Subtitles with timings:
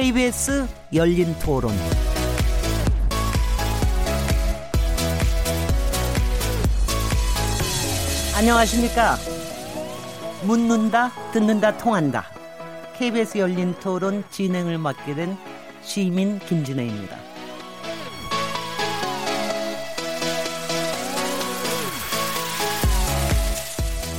[0.00, 1.72] KBS 열린 토론.
[8.36, 9.16] 안녕하십니까.
[10.44, 12.26] 묻는다, 듣는다, 통한다.
[12.96, 15.36] KBS 열린 토론 진행을 맡게 된
[15.82, 17.16] 시민 김진애입니다.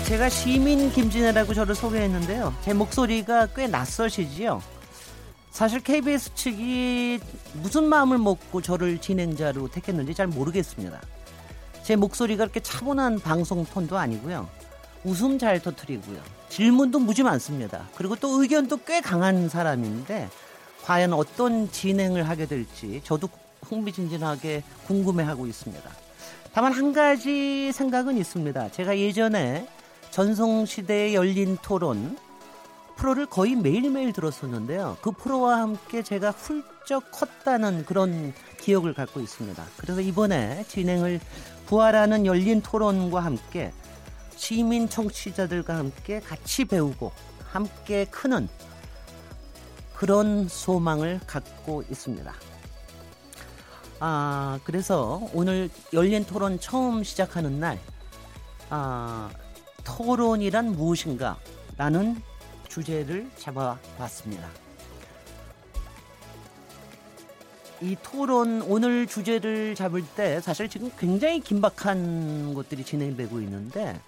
[0.07, 2.53] 제가 시민 김진애라고 저를 소개했는데요.
[2.65, 4.61] 제 목소리가 꽤 낯서시지요.
[5.59, 7.20] 사실 KBS 측이
[7.55, 11.02] 무슨 마음을 먹고 저를 진행자로 택했는지 잘 모르겠습니다.
[11.84, 14.48] 제 목소리가 그렇게 차분한 방송 톤도 아니고요.
[15.04, 16.22] 웃음 잘 터트리고요.
[16.48, 17.90] 질문도 무지 많습니다.
[17.98, 20.30] 그리고 또 의견도 꽤 강한 사람인데
[20.85, 23.27] 과연 어떤 진행을 하게 될지 저도
[23.63, 25.91] 흥미진진하게 궁금해하고 있습니다.
[26.54, 28.71] 다만 한 가지 생각은 있습니다.
[28.71, 29.68] 제가 예전에
[30.12, 32.18] 전성시대에 열린 토론
[32.99, 34.97] 프로를 거의 매일매일 들었었는데요.
[35.01, 39.63] 그 프로와 함께 제가 훌쩍 컸다는 그런 기억을 갖고 있습니다.
[39.77, 41.21] 그래서 이번에 진행을
[41.65, 43.71] 부활하는 열린 토론과 함께
[44.35, 47.13] 시민 청취자들과 함께 같이 배우고
[47.45, 48.49] 함께 크는
[49.95, 52.33] 그런 소망을 갖고 있습니다.
[54.01, 57.79] 아, 그래서 오늘 열린 토론 처음 시작하는 날,
[58.70, 59.29] 아,
[59.85, 61.37] 토론이란 무엇인가?
[61.77, 62.21] 라는
[62.70, 64.47] 주제를 잡아봤습니다.
[67.81, 74.00] 이 토론 오늘 주제를 잡을 때 사실 지금 굉장히 긴박한 것들이 진행되고 있는데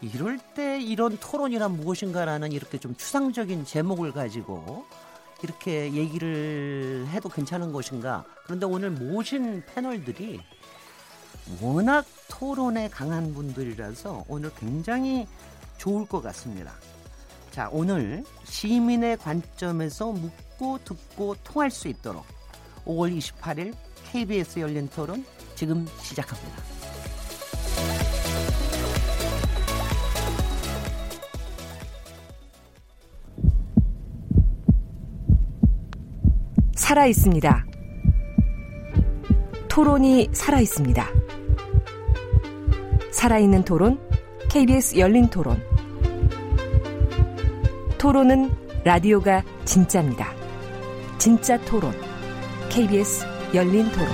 [0.00, 4.86] 이럴 때 이런 토론이란 무엇인가라는 이렇게 좀 추상적인 제목을 가지고
[5.42, 10.40] 이렇게 얘기를 해도 괜찮은 것인가 그런데 오늘 모신 패널들이
[11.60, 15.26] 워낙 토론에 강한 분들이라서 오늘 굉장히
[15.76, 16.72] 좋을 것 같습니다.
[17.50, 22.24] 자, 오늘 시민의 관점에서 묻고 듣고 통할 수 있도록
[22.84, 23.74] 5월 28일
[24.10, 26.62] KBS 열린 토론 지금 시작합니다.
[36.74, 37.66] 살아 있습니다.
[39.68, 41.06] 토론이 살아 있습니다.
[43.12, 44.00] 살아있는 토론,
[44.48, 45.77] KBS 열린 토론.
[47.98, 48.48] 토론은
[48.84, 50.32] 라디오가 진짜입니다.
[51.18, 51.92] 진짜 토론,
[52.70, 54.06] KBS 열린 토론.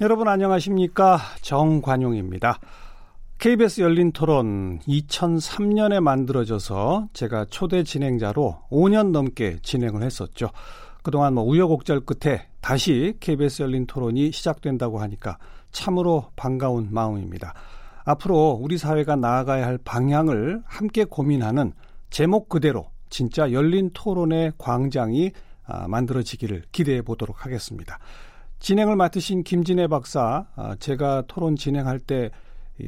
[0.00, 1.18] 여러분 안녕하십니까?
[1.42, 2.58] 정관용입니다.
[3.36, 10.48] KBS 열린 토론 2003년에 만들어져서 제가 초대 진행자로 5년 넘게 진행을 했었죠.
[11.02, 15.36] 그동안 뭐 우여곡절 끝에 다시 KBS 열린 토론이 시작된다고 하니까
[15.72, 17.54] 참으로 반가운 마음입니다.
[18.04, 21.72] 앞으로 우리 사회가 나아가야 할 방향을 함께 고민하는
[22.10, 25.32] 제목 그대로 진짜 열린 토론의 광장이
[25.64, 27.98] 아, 만들어지기를 기대해 보도록 하겠습니다.
[28.58, 32.30] 진행을 맡으신 김진애 박사, 아, 제가 토론 진행할 때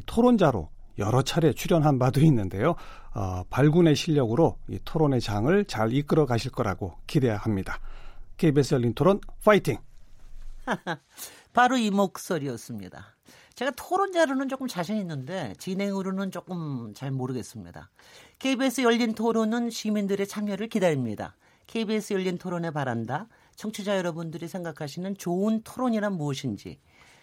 [0.05, 2.75] 토론자로 여러 차례 출연한 바도 있는데요.
[3.13, 7.79] 어, 발군의 실력으로 이 토론의 장을 잘 이끌어 가실 거라고 기대합니다.
[8.37, 9.77] KBS 열린 토론 파이팅!
[11.55, 13.15] 바로 이 목소리였습니다.
[13.53, 17.89] 제가 토론자로는 조금 자신 있는데 진행으로는 조금 잘 모르겠습니다.
[18.39, 21.37] KBS 열린 토론은 시민들의 참여를 기다립니다.
[21.67, 23.29] KBS 열린 토론에 바란다.
[23.55, 26.77] 청취자 여러분들이 생각하시는 좋은 토론이란 무엇인지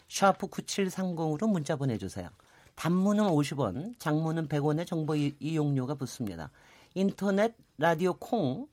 [0.08, 2.30] 샤프 9730으로 문자 보내주세요.
[2.74, 6.50] 단문은 50원, 장문은 100원의 정보 이용료가 붙습니다.
[6.94, 8.66] 인터넷, 라디오 콩,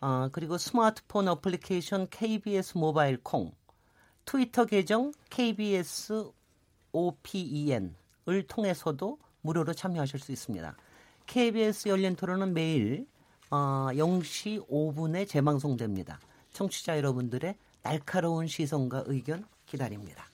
[0.00, 3.52] 어, 그리고 스마트폰 어플리케이션 KBS 모바일 콩,
[4.32, 6.30] 트위터 계정 KBS
[6.92, 7.92] OPEN을
[8.48, 10.74] 통해서도 무료로 참여하실 수 있습니다.
[11.26, 13.06] KBS 열린 토론은 매일
[13.50, 16.18] 어, 0시 5분에 재방송됩니다.
[16.50, 20.24] 청취자 여러분들의 날카로운 시선과 의견 기다립니다.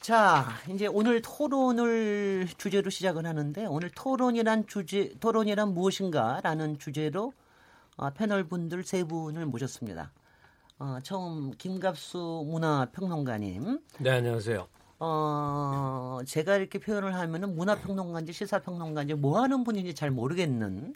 [0.00, 7.34] 자, 이제 오늘 토론을 주제로 시작을 하는데 오늘 토론이란 주제 토론이란 무엇인가라는 주제로
[7.98, 10.10] 어, 패널 분들 세 분을 모셨습니다.
[10.78, 13.78] 어, 처음 김갑수 문화평론가님.
[13.98, 14.66] 네, 안녕하세요.
[14.98, 20.94] 어, 제가 이렇게 표현을 하면은 문화평론가인지 시사평론가인지 뭐 하는 분인지 잘 모르겠는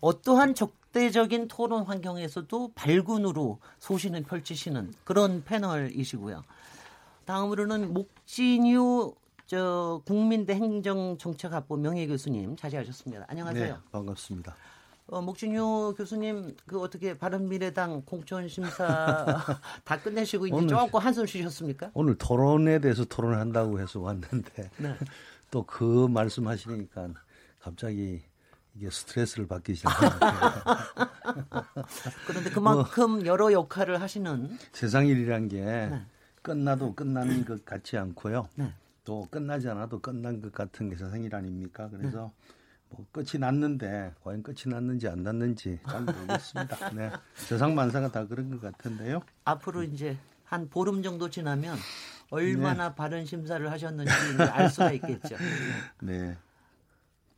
[0.00, 6.42] 어떠한 적대적인 토론 환경에서도 발군으로 소신을 펼치시는 그런 패널이시고요.
[7.24, 9.14] 다음으로는 목진유
[9.46, 13.24] 저 국민대 행정정책학부 명예교수님 자리하셨습니다.
[13.28, 13.74] 안녕하세요.
[13.74, 14.54] 네, 반갑습니다.
[15.10, 18.84] 어, 목진유 교수님 그 어떻게 바른미래당 공천 심사
[19.84, 21.90] 다 끝내시고 이제 오늘, 조금 한숨 쉬셨습니까?
[21.94, 24.96] 오늘 토론에 대해서 토론을 한다고 해서 왔는데 네.
[25.50, 27.08] 또그 말씀하시니까
[27.58, 28.20] 갑자기
[28.74, 30.92] 이게 스트레스를 받기 시작합니다.
[32.26, 36.02] 그런데 그만큼 뭐, 여러 역할을 하시는 세상 일이란 게 네.
[36.42, 38.46] 끝나도 끝나는 것 같지 않고요.
[38.56, 38.74] 네.
[39.04, 41.88] 또 끝나지 않아도 끝난 것 같은 게 세상 일 아닙니까?
[41.90, 42.57] 그래서 네.
[42.90, 46.90] 뭐 끝이 났는데 과연 끝이 났는지 안 났는지 잘 모르겠습니다.
[46.94, 47.10] 네.
[47.34, 49.20] 세상 만사가 다 그런 것 같은데요.
[49.44, 51.76] 앞으로 이제 한 보름 정도 지나면
[52.30, 52.94] 얼마나 네.
[52.94, 54.12] 바른 심사를 하셨는지
[54.50, 55.36] 알 수가 있겠죠.
[56.00, 56.36] 네.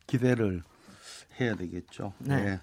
[0.06, 0.62] 기대를
[1.40, 2.12] 해야 되겠죠.
[2.18, 2.44] 네.
[2.44, 2.60] 네.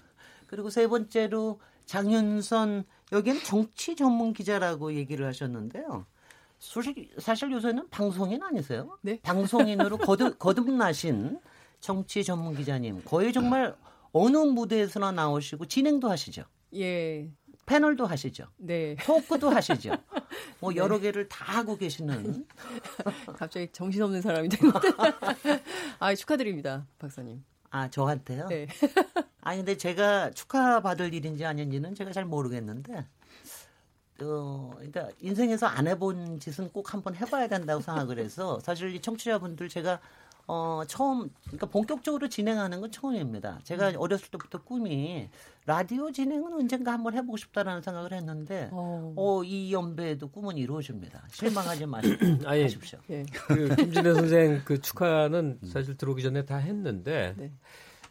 [0.47, 6.05] 그리고 세 번째로 장윤선 여기는 정치 전문 기자라고 얘기를 하셨는데요.
[6.59, 8.97] 사실, 사실 요새는 방송인 아니세요?
[9.01, 9.19] 네.
[9.21, 11.39] 방송인으로 거듭, 거듭나신
[11.79, 13.03] 정치 전문 기자님.
[13.03, 13.75] 거의 정말
[14.11, 16.43] 어느 무대에서나 나오시고 진행도 하시죠.
[16.75, 17.29] 예.
[17.65, 18.47] 패널도 하시죠.
[18.57, 18.95] 네.
[19.03, 19.91] 토크도 하시죠.
[20.59, 20.77] 뭐 네.
[20.77, 22.47] 여러 개를 다 하고 계시는.
[23.37, 24.87] 갑자기 정신없는 사람이 됐는데.
[25.99, 27.43] 아, 축하드립니다, 박사님.
[27.69, 28.47] 아, 저한테요?
[28.47, 28.67] 네.
[29.41, 33.05] 아니, 근데 제가 축하받을 일인지 아닌지는 제가 잘 모르겠는데,
[34.21, 39.67] 어, 그러니까 인생에서 안 해본 짓은 꼭 한번 해봐야 된다고 생각을 해서, 사실 이 청취자분들
[39.67, 39.99] 제가
[40.49, 43.59] 어, 처음, 그러니까 본격적으로 진행하는 건 처음입니다.
[43.63, 43.95] 제가 음.
[43.97, 45.29] 어렸을 때부터 꿈이
[45.65, 51.27] 라디오 진행은 언젠가 한번 해보고 싶다라는 생각을 했는데, 어, 어 이 연배에도 꿈은 이루어집니다.
[51.33, 52.99] 실망하지 마십시오.
[53.09, 53.23] 예.
[53.47, 57.51] 그 김진애 선생 그 축하는 사실 들어오기 전에 다 했는데, 네.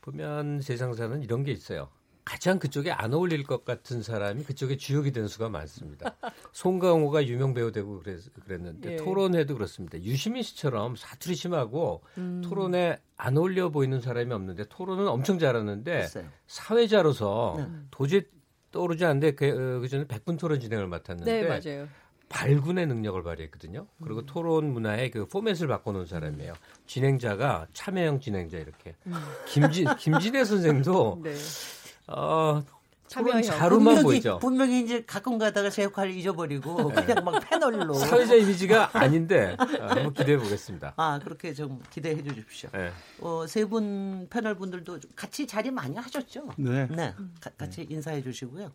[0.03, 1.89] 보면 세상사는 이런 게 있어요.
[2.27, 6.17] 가장 그쪽에 안 어울릴 것 같은 사람이 그쪽에 주역이 된 수가 많습니다.
[6.53, 8.97] 송강호가 유명 배우 되고 그랬, 그랬 는데 예.
[8.97, 10.03] 토론회도 그렇습니다.
[10.03, 12.43] 유시민 씨처럼 사투리 심하고 음.
[12.45, 16.29] 토론에 안 어울려 보이는 사람이 없는데 토론은 엄청 잘하는데 글쎄요.
[16.49, 17.67] 사회자로서 네.
[17.93, 18.23] 도저히
[18.73, 21.89] 떠오르지 않는데 그, 어, 그 전에 백분 토론 진행을 맡았는데 네, 맞아요.
[22.29, 23.87] 발군의 능력을 발휘했거든요.
[24.03, 24.27] 그리고 음.
[24.27, 26.55] 토론 문화의 그 포맷을 바꿔놓은 사람이에요.
[26.87, 28.97] 진행자가 참여형 진행자 이렇게.
[29.07, 29.15] 음.
[29.47, 31.35] 김진 김진애 선생도 네.
[32.09, 32.63] 어,
[33.09, 34.39] 참여 자루만 보이죠.
[34.41, 37.05] 분명히 이제 가끔 가다가 제 역할을 잊어버리고 네.
[37.05, 40.95] 그냥 막 패널로 사회자 이미지가 아닌데 어, 한번 기대해 보겠습니다.
[40.97, 42.71] 아 그렇게 좀 기대해 주십시오.
[42.73, 42.91] 네.
[43.21, 46.49] 어, 세분 패널 분들도 같이 자리 많이 하셨죠?
[46.57, 46.87] 네.
[46.89, 47.15] 네.
[47.41, 48.73] 가, 같이 인사해 주시고요.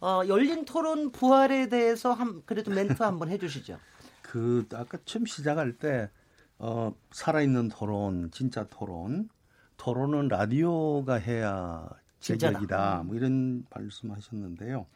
[0.00, 3.78] 어, 열린 토론 부활에 대해서 한 그래도 멘트 한번 해주시죠.
[4.20, 6.10] 그 아까 처음 시작할 때
[6.58, 9.28] 어, 살아있는 토론, 진짜 토론,
[9.76, 11.88] 토론은 라디오가 해야
[12.20, 13.02] 제격이다.
[13.06, 14.86] 뭐 이런 말씀하셨는데요.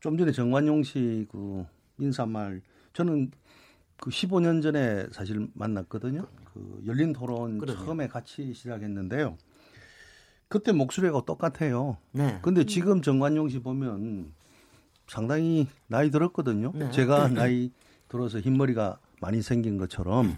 [0.00, 1.64] 좀 전에 정관용 씨 그
[1.98, 2.62] 인사말
[2.92, 3.30] 저는
[4.00, 6.26] 그 15년 전에 사실 만났거든요.
[6.52, 7.84] 그 열린 토론 그러네요.
[7.84, 9.36] 처음에 같이 시작했는데요.
[10.48, 11.98] 그때 목소리가 똑같아요.
[12.12, 12.38] 네.
[12.42, 14.32] 근데 지금 정관용 씨 보면
[15.06, 16.72] 상당히 나이 들었거든요.
[16.74, 16.90] 네.
[16.90, 17.72] 제가 나이
[18.08, 20.36] 들어서 흰머리가 많이 생긴 것처럼.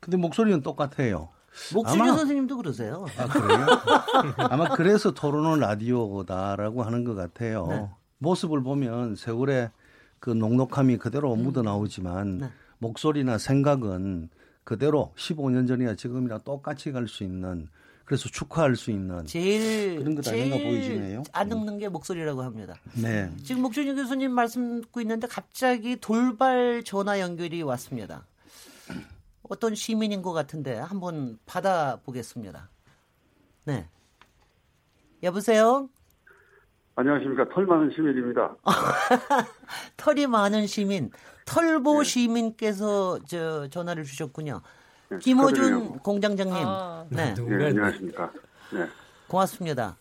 [0.00, 1.30] 근데 목소리는 똑같아요.
[1.74, 3.06] 목수리 선생님도 그러세요.
[3.16, 3.66] 아, 그래요?
[4.50, 7.66] 아마 그래서 토론은 라디오다라고 하는 것 같아요.
[7.66, 7.88] 네.
[8.18, 9.70] 모습을 보면 세월의
[10.20, 11.42] 그 녹록함이 그대로 음.
[11.44, 12.50] 묻어 나오지만 네.
[12.78, 14.30] 목소리나 생각은
[14.64, 17.68] 그대로 15년 전이나 지금이나 똑같이 갈 수 있는
[18.04, 21.22] 그래서 축하할 수 있는 제일 그런 것 아닌가 보이시네요.
[21.30, 22.74] 안 늙는 게 목소리라고 합니다.
[22.94, 23.30] 네.
[23.42, 28.24] 지금 목준희 교수님 말씀 듣고 있는데 갑자기 돌발 전화 연결이 왔습니다.
[29.48, 32.68] 어떤 시민인 것 같은데 한번 받아보겠습니다.
[33.64, 33.88] 네.
[35.22, 35.88] 여보세요?
[36.94, 37.48] 안녕하십니까.
[37.48, 38.56] 털 많은 시민입니다.
[39.96, 41.10] 털이 많은 시민,
[41.44, 42.08] 털보 네.
[42.08, 44.62] 시민께서 저 전화를 주셨군요.
[45.10, 46.56] 네, 김호준 공장장님.
[46.66, 47.34] 아, 네.
[47.34, 47.66] 네.
[47.66, 48.32] 안녕하십니까.
[48.72, 48.86] 네.
[49.28, 49.96] 고맙습니다.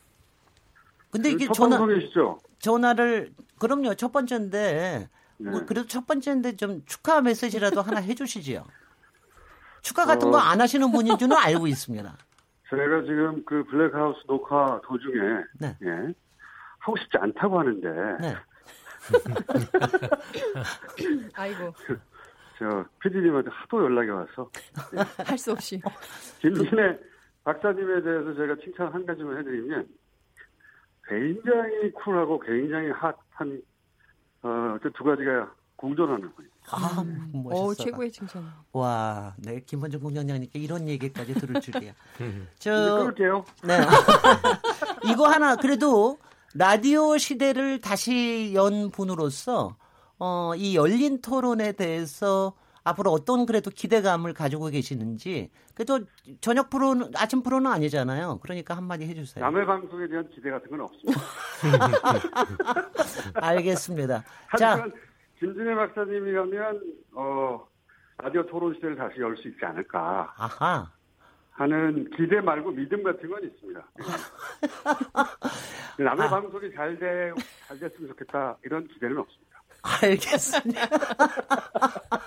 [1.12, 2.39] 근데 이게 전화 계시죠?
[2.60, 3.94] 전화를 그럼요.
[3.96, 5.58] 첫 번째인데 뭐 네.
[5.58, 8.66] 뭐 그래도 첫 번째인데 좀 축하 메시지라도 하나 해 주시지요.
[9.81, 12.13] 축하 같은 거안 하시는 분인 줄은 알고 있습니다.
[12.69, 15.77] 제가 지금 그 블랙하우스 녹화 도중에 네.
[15.84, 16.13] 예,
[16.79, 18.36] 하고 싶지 않다고 하는데 네.
[21.34, 21.74] 아이고
[22.60, 24.50] 저 PD님한테 하도 연락이 와서
[25.25, 25.79] 할수 없이
[26.39, 27.00] 김진애
[27.46, 29.88] 박사님에 대해서 제가 칭찬 한 가지만 해드리면
[31.07, 33.62] 굉장히 쿨하고 굉장히 핫한
[34.43, 36.51] 어, 그 두 가지가 공존하는 분이에요.
[36.69, 37.31] 아, 음.
[37.34, 37.63] 멋있어.
[37.63, 38.51] 어, 최고의 칭찬.
[38.74, 41.93] 와, 네, 김원정 공장장님께 이런 얘기까지 들을 줄이야.
[42.60, 43.46] 저, 그럴게요.
[43.63, 43.79] 네.
[45.10, 46.17] 이거 하나, 그래도
[46.53, 49.77] 라디오 시대를 다시 연 분으로서,
[50.19, 52.53] 어, 이 열린 토론에 대해서
[52.84, 56.00] 앞으로 어떤 그래도 기대감을 가지고 계시는지 그래도
[56.39, 58.39] 저녁 프로는 아침 프로는 아니잖아요.
[58.41, 59.43] 그러니까 한마디 해주세요.
[59.43, 61.22] 남의 방송에 대한 기대 같은 건 없습니다.
[63.36, 64.24] 알겠습니다.
[64.57, 64.86] 자,
[65.39, 66.82] 김진애 박사님이라면
[67.13, 67.67] 어
[68.17, 70.34] 라디오 토론 시대를 다시 열 수 있지 않을까.
[70.38, 70.91] 아하.
[71.51, 73.84] 하는 기대 말고 믿음 같은 건 있습니다.
[76.00, 76.29] 남의 아.
[76.29, 77.34] 방송이 잘 돼,
[77.67, 79.47] 잘 됐으면 좋겠다, 이런 기대는 없습니다.
[80.01, 80.82] 알겠습니다.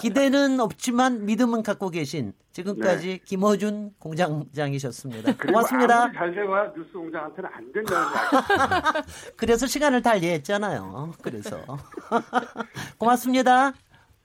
[0.00, 3.18] 기대는 없지만 믿음은 갖고 계신 지금까지 네.
[3.24, 5.36] 김어준 공장장이셨습니다.
[5.36, 6.12] 고맙습니다.
[6.12, 8.06] 잘 돼야 뉴스 공장한테는 안 된다는
[9.36, 11.14] 그래서 시간을 달리했잖아요.
[11.22, 11.60] 그래서
[12.98, 13.72] 고맙습니다.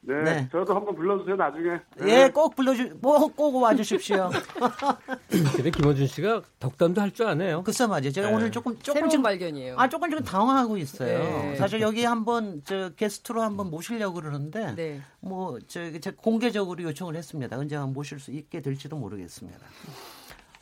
[0.03, 1.79] 네, 네, 저도 한번 불러주세요 나중에.
[1.98, 2.24] 네.
[2.24, 4.31] 예, 꼭 불러주, 뭐꼭 와주십시오.
[5.29, 7.62] 근데 김원준 씨가 덕담도 할 줄 아네요.
[7.63, 8.10] 글쎄 맞아요.
[8.12, 8.34] 제가 네.
[8.34, 9.75] 오늘 조금 조금 지금 발견이에요.
[9.77, 11.20] 아 조금 지금 당황하고 있어요.
[11.20, 11.55] 네.
[11.58, 15.01] 사실 여기 한번 저 게스트로 한번 모시려고 그러는데 네.
[15.20, 17.58] 뭐저 공개적으로 요청을 했습니다.
[17.60, 19.60] 언제 한번 모실 수 있게 될지도 모르겠습니다.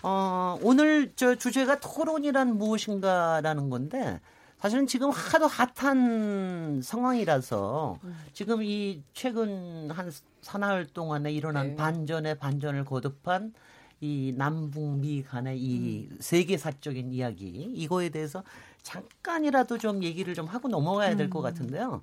[0.03, 4.19] 어, 오늘 저 주제가 토론이란 무엇인가라는 건데
[4.59, 7.97] 사실은 지금 하도 핫한 상황이라서
[8.33, 10.11] 지금 이 최근 한
[10.41, 11.75] 사나흘 동안에 일어난 네.
[11.75, 13.53] 반전의 반전을 거듭한
[14.01, 16.17] 이 남북미 간의 이 음.
[16.19, 18.43] 세계사적인 이야기 이거에 대해서
[18.81, 21.43] 잠깐이라도 좀 얘기를 좀 하고 넘어가야 될것 음.
[21.43, 22.01] 같은데요.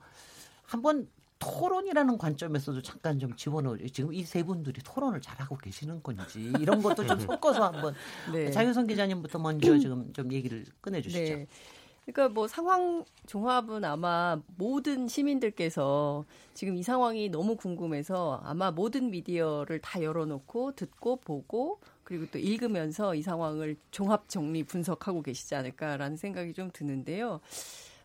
[0.64, 1.08] 한번
[1.38, 7.06] 토론이라는 관점에서도 잠깐 좀 집어넣어 지금 이 세 분들이 토론을 잘하고 계시는 건지 이런 것도
[7.06, 7.94] 좀 섞어서 한번
[8.32, 8.50] 네.
[8.50, 11.20] 자유선 기자님부터 먼저 지금 좀 얘기를 꺼내 주시죠.
[11.36, 11.46] 네.
[12.06, 19.80] 그러니까 뭐 상황 종합은 아마 모든 시민들께서 지금 이 상황이 너무 궁금해서 아마 모든 미디어를
[19.80, 26.54] 다 열어놓고 듣고 보고 그리고 또 읽으면서 이 상황을 종합 정리 분석하고 계시지 않을까라는 생각이
[26.54, 27.40] 좀 드는데요.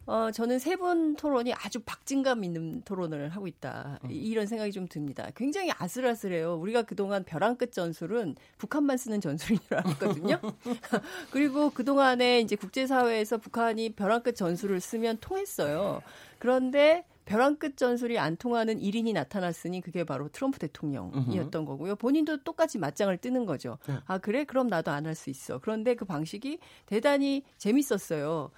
[0.08, 4.00] 어, 저는 세 분 토론이 아주 박진감 있는 토론을 하고 있다.
[4.04, 4.10] 음.
[4.12, 5.30] 이런 생각이 좀 듭니다.
[5.36, 6.56] 굉장히 아슬아슬해요.
[6.56, 10.40] 우리가 그동안 벼랑 끝 전술은 북한만 쓰는 전술인 줄 알았거든요.
[11.32, 16.02] 그리고 그동안에 이제 국제사회에서 북한이 벼랑 끝 전술을 쓰면 통했어요.
[16.40, 21.96] 그런데 벼랑 끝 전술이 안 통하는 1인이 나타났으니 그게 바로 트럼프 대통령이었던 거고요.
[21.96, 23.78] 본인도 똑같이 맞짱을 뜨는 거죠.
[23.88, 23.94] 네.
[24.08, 24.44] 아, 그래?
[24.44, 25.60] 그럼 나도 안 할 수 있어.
[25.60, 28.50] 그런데 그 방식이 대단히 재밌었어요.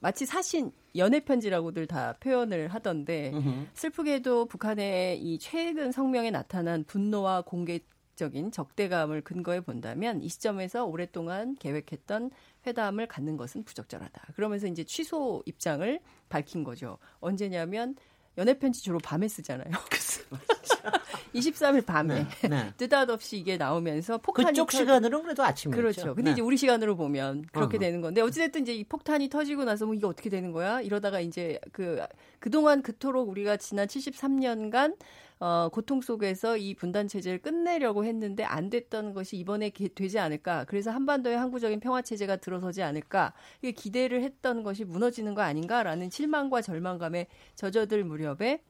[0.00, 3.32] 마치 사신 연애 편지라고들 다 표현을 하던데
[3.74, 7.80] 슬프게도 북한의 이 최근 성명에 나타난 분노와 공개
[8.16, 12.30] 적인 적대감을 근거해 본다면 이 시점에서 오랫동안 계획했던
[12.66, 14.32] 회담을 갖는 것은 부적절하다.
[14.34, 16.98] 그러면서 이제 취소 입장을 밝힌 거죠.
[17.20, 17.96] 언제냐면
[18.40, 19.70] 연애 편지 주로 밤에 쓰잖아요.
[21.34, 22.72] 23일 밤에 네, 네.
[22.80, 24.78] 느닷없이 이게 나오면서 폭탄이 그쪽 터...
[24.78, 25.76] 시간으로 그래도 아침이죠.
[25.76, 26.14] 그렇죠.
[26.14, 26.32] 근데 네.
[26.32, 27.80] 이제 우리 시간으로 보면 그렇게 어허.
[27.80, 30.80] 되는 건데 어찌됐든 이제 이 폭탄이 터지고 나서 뭐 이게 어떻게 되는 거야?
[30.80, 32.02] 이러다가 이제 그
[32.38, 34.96] 그동안 그토록 우리가 지난 73년간
[35.40, 40.64] 어, 고통 속에서 이 분단 체제를 끝내려고 했는데 안 됐던 것이 이번에 게, 되지 않을까.
[40.64, 43.32] 그래서 한반도의 항구적인 평화 체제가 들어서지 않을까.
[43.62, 48.62] 이게 기대를 했던 것이 무너지는 거 아닌가라는 실망과 절망감에 젖어들 무렵에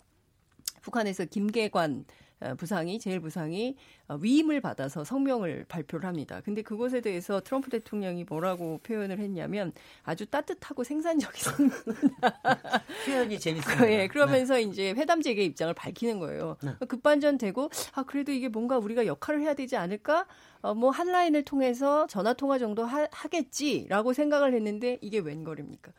[0.81, 3.77] 북한에서 김계관 어, 부상이 제일 부상이
[4.09, 6.41] 어, 위임을 받아서 성명을 발표를 합니다.
[6.45, 11.71] 근데 그것에 대해서 트럼프 대통령이 뭐라고 표현을 했냐면 아주 따뜻하고 생산적인 성명
[13.07, 13.91] 표현이 재밌어요.
[13.91, 14.63] 예, 그러면서 네.
[14.63, 16.57] 이제 회담 재개 입장을 밝히는 거예요.
[16.63, 16.75] 네.
[16.87, 20.27] 급반전되고 아 그래도 이게 뭔가 우리가 역할을 해야 되지 않을까?
[20.63, 25.93] 어, 뭐 한 라인을 통해서 전화 통화 정도 하, 하겠지라고 생각을 했는데 이게 웬걸입니까?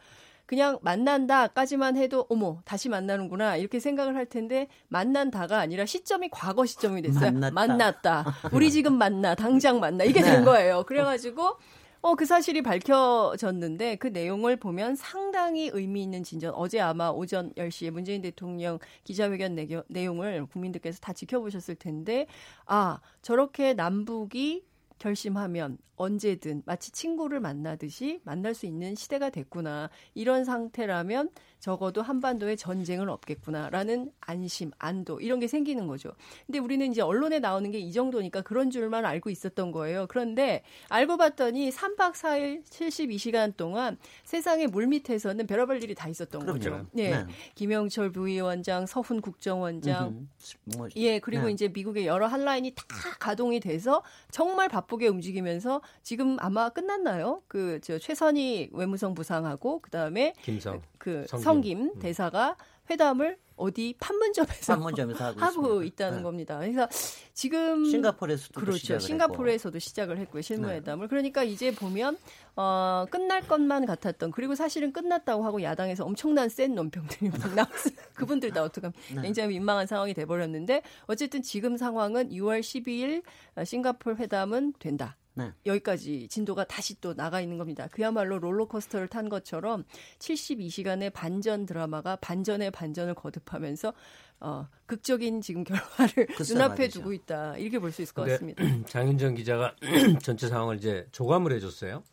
[0.51, 7.01] 그냥 만난다까지만 해도 어머 다시 만나는구나 이렇게 생각을 할 텐데 만난다가 아니라 시점이 과거 시점이
[7.03, 7.31] 됐어요.
[7.31, 7.53] 만났다.
[7.53, 8.25] 만났다.
[8.51, 10.43] 우리 지금 만나 당장 만나 이게 된 네.
[10.43, 10.83] 거예요.
[10.83, 11.55] 그래가지고
[12.01, 16.53] 어, 그 사실이 밝혀졌는데 그 내용을 보면 상당히 의미 있는 진전.
[16.53, 19.55] 어제 아마 오전 10시에 문재인 대통령 기자회견
[19.87, 22.25] 내용을 국민들께서 다 지켜보셨을 텐데,
[22.65, 24.63] 아, 저렇게 남북이
[25.01, 29.89] 결심하면 언제든 마치 친구를 만나듯이 만날 수 있는 시대가 됐구나.
[30.13, 31.31] 이런 상태라면
[31.61, 36.11] 적어도 한반도에 전쟁은 없겠구나라는 안심, 안도 이런 게 생기는 거죠.
[36.47, 40.05] 근데 우리는 이제 언론에 나오는 게 이 정도니까 그런 줄만 알고 있었던 거예요.
[40.07, 46.57] 그런데 알고 봤더니 3박 4일 72시간 동안 세상의 물밑에서는 별의별 일이 다 있었던 그럼요.
[46.59, 46.85] 거죠.
[46.91, 47.11] 네.
[47.11, 47.25] 네.
[47.55, 50.27] 김영철 부위원장, 서훈 국정원장,
[50.75, 51.51] 뭐, 예, 그리고 네.
[51.53, 52.85] 이제 미국의 여러 한라인이 다
[53.19, 57.43] 가동이 돼서 정말 바쁘게 움직이면서 지금 아마 끝났나요?
[57.47, 61.99] 그 저 최선희 외무성 부상하고 그다음에 김성 그 성김, 성김 음.
[61.99, 62.55] 대사가
[62.87, 66.23] 회담을 어디 판문점에서, 판문점에서 하고, 하고 있다는 네.
[66.23, 66.59] 겁니다.
[66.59, 66.87] 그래서
[67.33, 68.99] 지금 싱가포르에서도 그렇죠.
[68.99, 69.79] 싱가포르에서도 했고.
[69.79, 70.43] 시작을 했고요.
[70.43, 71.05] 실무회담을.
[71.05, 71.09] 네.
[71.09, 72.17] 그러니까 이제 보면
[72.55, 77.95] 어 끝날 것만 같았던 그리고 사실은 끝났다고 하고 야당에서 엄청난 센 논평들이 막 나왔어요.
[78.13, 79.21] 그분들 다 어떡하면 네.
[79.23, 83.23] 굉장히 민망한 상황이 돼 버렸는데 어쨌든 지금 상황은 6월 12일
[83.65, 85.17] 싱가포르 회담은 된다.
[85.41, 85.51] 네.
[85.65, 87.87] 여기까지 진도가 다시 또 나가 있는 겁니다.
[87.91, 89.83] 그야말로 롤러코스터를 탄 것처럼
[90.19, 93.93] 72시간의 반전 드라마가 반전의 반전을 거듭하면서
[94.41, 96.99] 어, 극적인 지금 결과를 눈앞에 말이죠.
[96.99, 97.57] 두고 있다.
[97.57, 98.63] 이렇게 볼 수 있을 것 같습니다.
[98.87, 99.75] 장윤정 기자가
[100.23, 102.03] 전체 상황을 이제 조감을 해줬어요.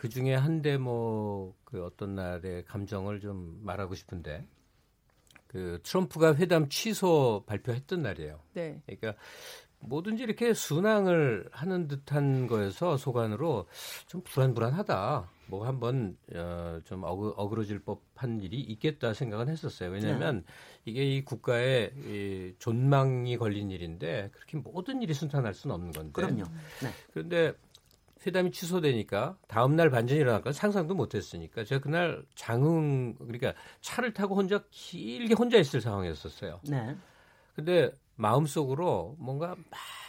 [0.00, 4.46] 그 중에 한 대목 그 어떤 날의 감정을 좀 말하고 싶은데
[5.46, 8.40] 그 트럼프가 회담 취소 발표했던 날이에요.
[8.54, 8.82] 네.
[8.86, 9.14] 그러니까
[9.80, 13.66] 뭐든지 이렇게 순항을 하는 듯한 거에서 소관으로
[14.06, 15.28] 좀 불안불안하다.
[15.46, 19.90] 뭐 한번 어, 좀 어그, 어그러질 법한 일이 있겠다 생각은 했었어요.
[19.90, 20.52] 왜냐하면 네.
[20.84, 26.12] 이게 이 국가의 이 존망이 걸린 일인데 그렇게 모든 일이 순탄할 수는 없는 건데.
[26.12, 26.44] 그럼요.
[26.82, 26.90] 네.
[27.12, 27.52] 그런데
[28.24, 34.36] 회담이 취소되니까 다음 날 반전이 일어날 건 상상도 못했으니까 제가 그날 장흥 그러니까 차를 타고
[34.36, 36.60] 혼자 길게 혼자 있을 상황이었었어요.
[36.68, 36.96] 네.
[37.54, 40.00] 근데 마음속으로 뭔가 막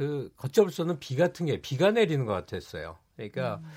[0.00, 2.96] 그 걷잡을 수 없는 비 같은 게 비가 내리는 것 같았어요.
[3.16, 3.68] 그러니까 음.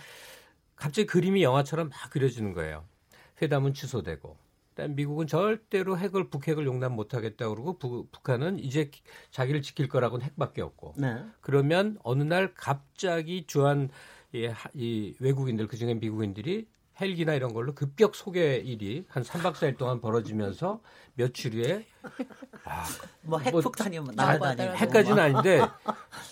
[0.78, 2.86] 갑자기 그림이 영화처럼 막 그려지는 거예요.
[3.42, 4.38] 회담은 취소되고
[4.92, 8.90] 미국은 절대로 핵을 북핵을 용납 못하겠다 그러고 부, 북한은 이제
[9.32, 11.26] 자기를 지킬 거라고는 핵밖에 없고 네.
[11.42, 13.90] 그러면 어느 날 갑자기 주한
[14.32, 16.70] 이, 이 외국인들 그중에 미국인들이
[17.02, 20.82] 헬기나 이런 걸로 급격 소개 일이 한 3박 4일 동안 벌어지면서
[21.16, 21.86] 며칠 후에
[22.66, 22.86] 아,
[23.22, 25.62] 뭐 핵폭탄이 뭐 날아다니고 핵까지는 아닌데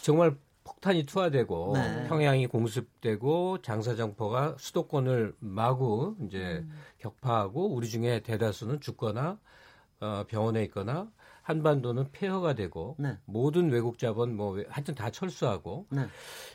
[0.02, 2.08] 정말 폭탄이 투하되고 네.
[2.08, 6.72] 평양이 공습되고 장사정포가 수도권을 마구 이제 음.
[7.00, 9.40] 격파하고 우리 중에 대다수는 죽거나
[10.00, 11.10] 어, 병원에 있거나
[11.44, 13.18] 한반도는 폐허가 되고 네.
[13.26, 16.08] 모든 외국 자본 뭐 하여튼 다 철수하고 네.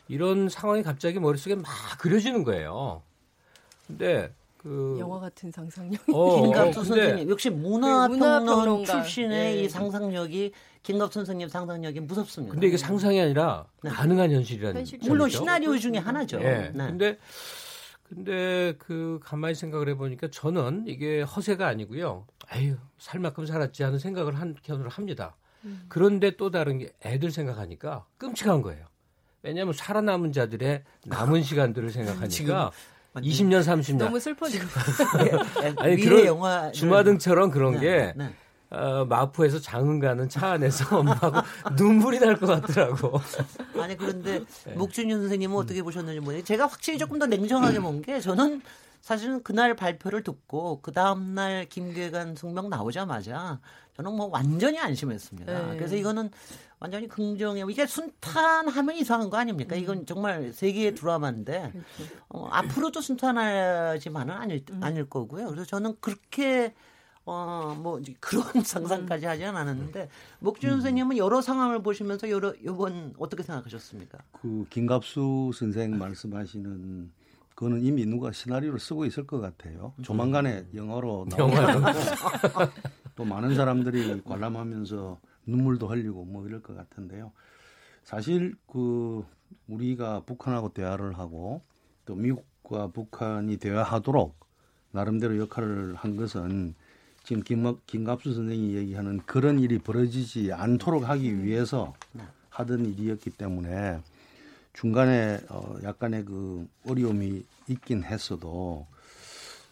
[0.09, 1.65] 이런 상황이 갑자기 머릿속에 막
[1.99, 3.03] 그려지는 거예요.
[3.87, 6.01] 근데 그 영화 같은 상상력.
[6.13, 9.63] 어, 김갑수 선생님 역시 문화평론 문화 출신의 네.
[9.63, 10.53] 이 상상력이
[10.83, 12.53] 김갑 선생님 상상력이 무섭습니다.
[12.53, 13.91] 근데 이게 상상이 아니라 네.
[13.91, 16.39] 가능한 현실이라는 물론 시나리오 중에 하나죠.
[16.41, 16.71] 네.
[16.75, 16.87] 네.
[16.87, 17.19] 근데
[18.03, 22.27] 근데 그 가만히 생각을 해보니까 저는 이게 허세가 아니고요.
[22.49, 25.37] 아유 살 만큼 살았지 하는 생각을 한편으로 합니다.
[25.65, 25.85] 음.
[25.89, 28.85] 그런데 또 다른 게 애들 생각하니까 끔찍한 거예요.
[29.43, 32.73] 왜냐하면 살아남은 자들의 남은 시간들을 생각하니까
[33.23, 33.97] 20년, 30년.
[33.99, 34.65] 너무 슬퍼지고.
[35.79, 38.33] 아니, 그런 영화 주마등처럼 그런 네, 게 네.
[38.71, 41.41] 어, 마포에서 장흥 가는 차 안에서 엄마하고
[41.77, 43.21] 눈물이 날 것 같더라고.
[43.81, 44.75] 아니 그런데 네.
[44.75, 46.45] 목준현 선생님은 어떻게 보셨는지 모르겠어요.
[46.45, 48.61] 제가 확실히 조금 더 냉정하게 본 게 저는
[49.07, 53.61] 사실은 그날 발표를 듣고 그 다음 날 김계관 성명 나오자마자
[53.95, 55.69] 저는 뭐 완전히 안심했습니다.
[55.69, 55.77] 네.
[55.77, 56.29] 그래서 이거는
[56.81, 59.77] 완전히 긍정에 이게 순탄하면 이상한 거 아닙니까?
[59.77, 59.81] 음.
[59.81, 62.15] 이건 정말 세계의 드라마인데 그렇죠.
[62.31, 64.83] 어, 앞으로도 순탄하지만은 아닐 음.
[64.83, 65.47] 아닐 거고요.
[65.51, 66.75] 그래서 저는 그렇게
[67.27, 70.09] 어뭐 그런 상상까지 하지 않았는데
[70.41, 70.75] 목준 음.
[70.79, 74.19] 선생님은 여러 상황을 보시면서 여러 이번 어떻게 생각하셨습니까?
[74.33, 77.13] 그 김갑수 선생 말씀하시는
[77.57, 79.95] 그거는 이미 누가 시나리오를 쓰고 있을 것 같아요.
[79.99, 80.03] 음.
[80.03, 81.55] 조만간에 영어로 나오고
[83.17, 87.33] 또 많은 사람들이 관람하면서 눈물도 흘리고 뭐 이럴 것 같은데요.
[88.05, 89.25] 사실 그
[89.69, 91.63] 우리가 북한하고 대화를 하고
[92.05, 94.39] 또 미국과 북한이 대화하도록
[94.91, 96.75] 나름대로 역할을 한 것은
[97.25, 101.95] 지금 김, 김갑수 선생이 얘기하는 그런 일이 벌어지지 않도록 하기 위해서
[102.51, 104.03] 하던 일이었기 때문에
[104.77, 108.87] 중간에 어 약간의 그 어려움이 있긴 했어도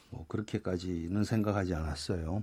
[0.09, 2.43] 뭐 그렇게까지는 생각하지 않았어요.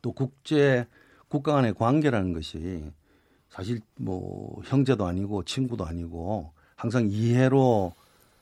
[0.00, 0.86] 또 국제
[1.28, 2.92] 국가 간의 관계라는 것이
[3.50, 7.92] 사실 뭐 형제도 아니고 친구도 아니고 항상 이해로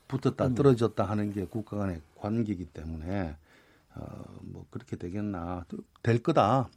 [0.06, 0.54] 붙었다 음.
[0.54, 3.36] 떨어졌다 하는 게 국가 간의 관계이기 때문에
[3.94, 5.64] 어뭐 그렇게 되겠나
[6.02, 6.68] 될 거다.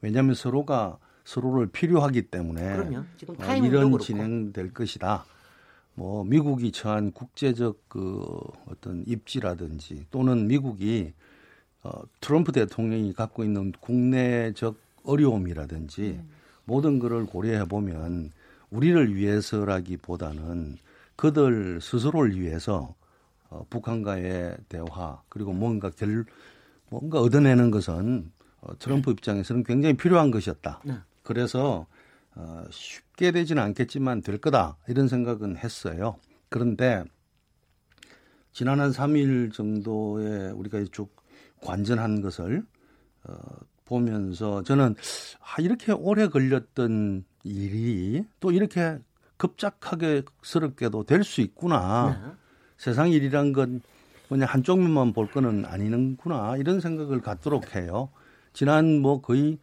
[0.00, 2.76] 왜냐하면 서로가 서로를 필요하기 때문에
[3.18, 3.98] 지금 어, 이런.
[3.98, 5.26] 진행될 것이다.
[5.94, 8.24] 뭐 미국이 처한 국제적 그
[8.66, 11.12] 어떤 입지라든지 또는 미국이
[11.82, 16.28] 어 트럼프 대통령이 갖고 있는 국내적 어려움이라든지 음.
[16.64, 18.30] 모든 것을 고려해 보면
[18.70, 20.78] 우리를 위해서라기보다는
[21.16, 22.94] 그들 스스로를 위해서
[23.50, 26.24] 어, 북한과의 대화 그리고 뭔가 결
[26.88, 28.30] 뭔가 얻어내는 것은
[28.62, 29.12] 어, 트럼프 네.
[29.12, 30.80] 입장에서는 굉장히 필요한 것이었다.
[30.84, 30.94] 네.
[31.22, 31.86] 그래서
[32.34, 36.16] 어, 쉽게 되지는 않겠지만 될 거다 이런 생각은 했어요.
[36.48, 37.04] 그런데
[38.52, 41.14] 지난 한 3일 정도에 우리가 쭉
[41.60, 42.64] 관전한 것을
[43.24, 43.34] 어,
[43.84, 44.94] 보면서 저는
[45.40, 48.98] 아, 이렇게 오래 걸렸던 일이 또 이렇게
[49.36, 52.18] 급작하게 스럽게도 될 수 있구나.
[52.24, 52.32] 네.
[52.76, 53.80] 세상 일이란 건
[54.28, 56.56] 그냥 한쪽 면만 볼 거는 아니는구나.
[56.56, 58.08] 이런 생각을 갖도록 해요.
[58.52, 59.58] 지난 뭐 거의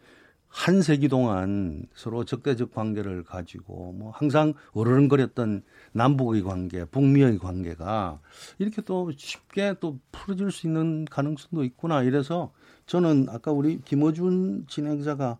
[0.50, 8.18] 한 세기 동안 서로 적대적 관계를 가지고 뭐 항상 어르렁거렸던 남북의 관계, 북미의 관계가
[8.58, 12.52] 이렇게 또 쉽게 또 풀어질 수 있는 가능성도 있구나 이래서
[12.86, 15.38] 저는 아까 우리 김어준 진행자가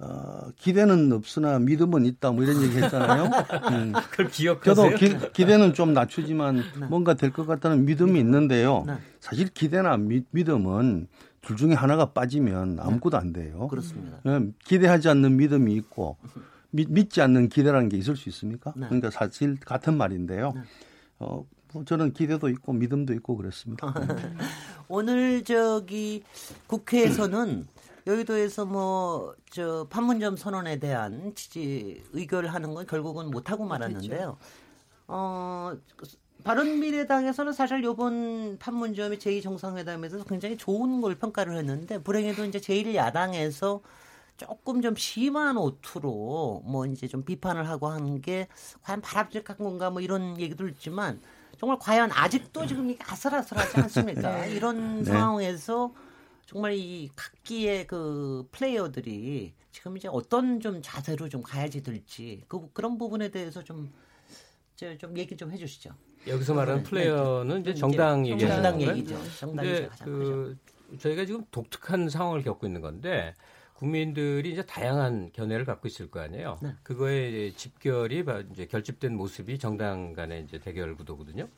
[0.00, 3.24] 어, 기대는 없으나 믿음은 있다 뭐 이런 얘기 했잖아요.
[3.70, 3.92] 음.
[4.10, 4.74] 그걸 기억하세요?
[4.74, 6.86] 저도 기, 기대는 좀 낮추지만 네.
[6.86, 8.82] 뭔가 될 것 같다는 믿음이 있는데요.
[8.84, 8.94] 네.
[9.20, 11.06] 사실 기대나 미, 믿음은
[11.42, 12.82] 둘 중에 하나가 빠지면 네.
[12.82, 13.68] 아무것도 안 돼요.
[13.68, 14.18] 그렇습니다.
[14.26, 16.16] 예, 기대하지 않는 믿음이 있고
[16.70, 18.72] 믿, 믿지 않는 기대라는 게 있을 수 있습니까?
[18.76, 18.86] 네.
[18.86, 20.52] 그러니까 사실 같은 말인데요.
[20.54, 20.62] 네.
[21.18, 23.92] 어, 뭐 저는 기대도 있고 믿음도 있고 그렇습니다.
[24.88, 26.22] 오늘 저기
[26.66, 27.66] 국회에서는
[28.06, 34.38] 여의도에서 뭐 저 판문점 선언에 대한 지지 의결을 하는 건 결국은 못 하고 말았는데요.
[35.08, 35.76] 어
[36.42, 43.80] 바른미래당에서는 사실 요번 판문점이 제2정상회담에서 굉장히 좋은 걸 평가를 했는데 불행히도 이제 제1야당에서
[44.36, 48.48] 조금 좀 심한 오투로 뭐 이제 좀 비판을 하고 하는 게
[48.82, 51.20] 과연 바람직한 건가 뭐 이런 얘기도 있지만
[51.58, 54.40] 정말 과연 아직도 지금 이게 아슬아슬하지 않습니까?
[54.46, 54.52] 네.
[54.52, 55.10] 이런 네.
[55.10, 55.94] 상황에서
[56.46, 62.98] 정말 이 각기의 그 플레이어들이 지금 이제 어떤 좀 자세로 좀 가야지 될지 그 그런
[62.98, 63.92] 부분에 대해서 좀
[64.98, 65.94] 좀 얘기 좀 해주시죠.
[66.26, 68.48] 여기서 말하는 네, 플레이어는 이제 정당 얘기죠.
[68.48, 69.16] 정당 얘기죠.
[69.38, 70.56] 정당이 그
[70.98, 73.34] 저희가 지금 독특한 상황을 겪고 있는 건데
[73.74, 76.58] 국민들이 이제 다양한 견해를 갖고 있을 거 아니에요.
[76.62, 76.70] 네.
[76.84, 81.48] 그거에 집결이 이제 결집된 모습이 정당 간의 이제 대결 구도거든요.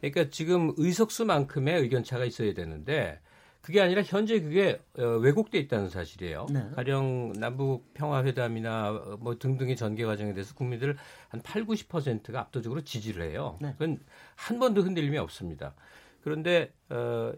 [0.00, 3.20] 그러니까 지금 의석수만큼의 의견 차가 있어야 되는데
[3.64, 6.48] 그게 아니라 현재 그게 어, 왜곡돼 있다는 사실이에요.
[6.50, 6.68] 네.
[6.76, 10.98] 가령 남북 평화 회담이나 어, 뭐 등등의 전개 과정에 대해서 국민들
[11.30, 13.58] 한 8, 90%가 압도적으로 지지를 해요.
[13.62, 13.72] 네.
[13.72, 14.00] 그건
[14.36, 15.74] 한 번도 흔들림이 없습니다.
[16.22, 17.32] 그런데 어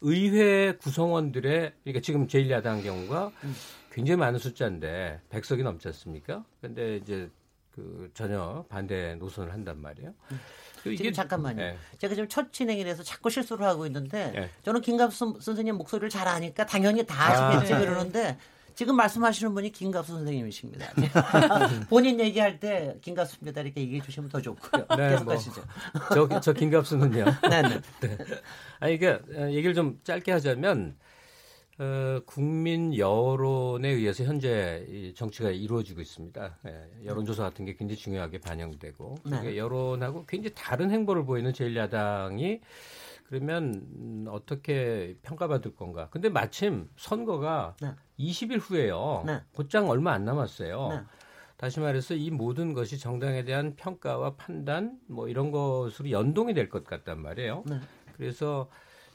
[0.00, 3.54] 의회 구성원들의 그러니까 지금 제1야당 경우가 음.
[3.92, 6.44] 굉장히 많은 숫자인데 100석이 넘지 않습니까?
[6.60, 7.30] 근데 이제
[7.70, 10.14] 그 전혀 반대 노선을 한단 말이에요.
[10.32, 10.40] 음.
[10.82, 11.56] 그 지금 잠깐만요.
[11.56, 11.76] 네.
[11.98, 14.50] 제가 지금 첫 진행이라서 자꾸 실수를 하고 있는데 네.
[14.64, 18.38] 저는 김갑수 선생님 목소리를 잘 아니까 당연히 다 아시겠지 아, 그러는데
[18.74, 20.86] 지금 말씀하시는 분이 김갑수 선생님이십니다.
[21.90, 24.86] 본인 얘기할 때 김갑수입니다 이렇게 얘기해 주시면 더 좋고요.
[24.96, 25.62] 네, 계속하시죠.
[26.16, 27.24] 뭐, 저, 저 김갑수는요.
[27.50, 27.68] 네 네.
[28.00, 28.16] 네.
[28.16, 28.24] 네.
[28.78, 30.96] 아니 그러니까 얘기를 좀 짧게 하자면
[31.80, 36.58] 어, 국민 여론에 의해서 현재 이 정치가 이루어지고 있습니다.
[36.66, 39.56] 예, 여론조사 같은 게 굉장히 중요하게 반영되고 네.
[39.56, 42.60] 여론하고 굉장히 다른 행보를 보이는 제1야당이
[43.28, 46.08] 그러면 어떻게 평가받을 건가?
[46.10, 47.92] 근데 마침 선거가 네.
[48.18, 49.22] 20일 후에요.
[49.24, 49.40] 네.
[49.54, 50.88] 곧장 얼마 안 남았어요.
[50.90, 51.00] 네.
[51.56, 56.84] 다시 말해서 이 모든 것이 정당에 대한 평가와 판단 뭐 이런 것으로 연동이 될 것
[56.84, 57.64] 같단 말이에요.
[57.66, 57.80] 네.
[58.18, 58.68] 그래서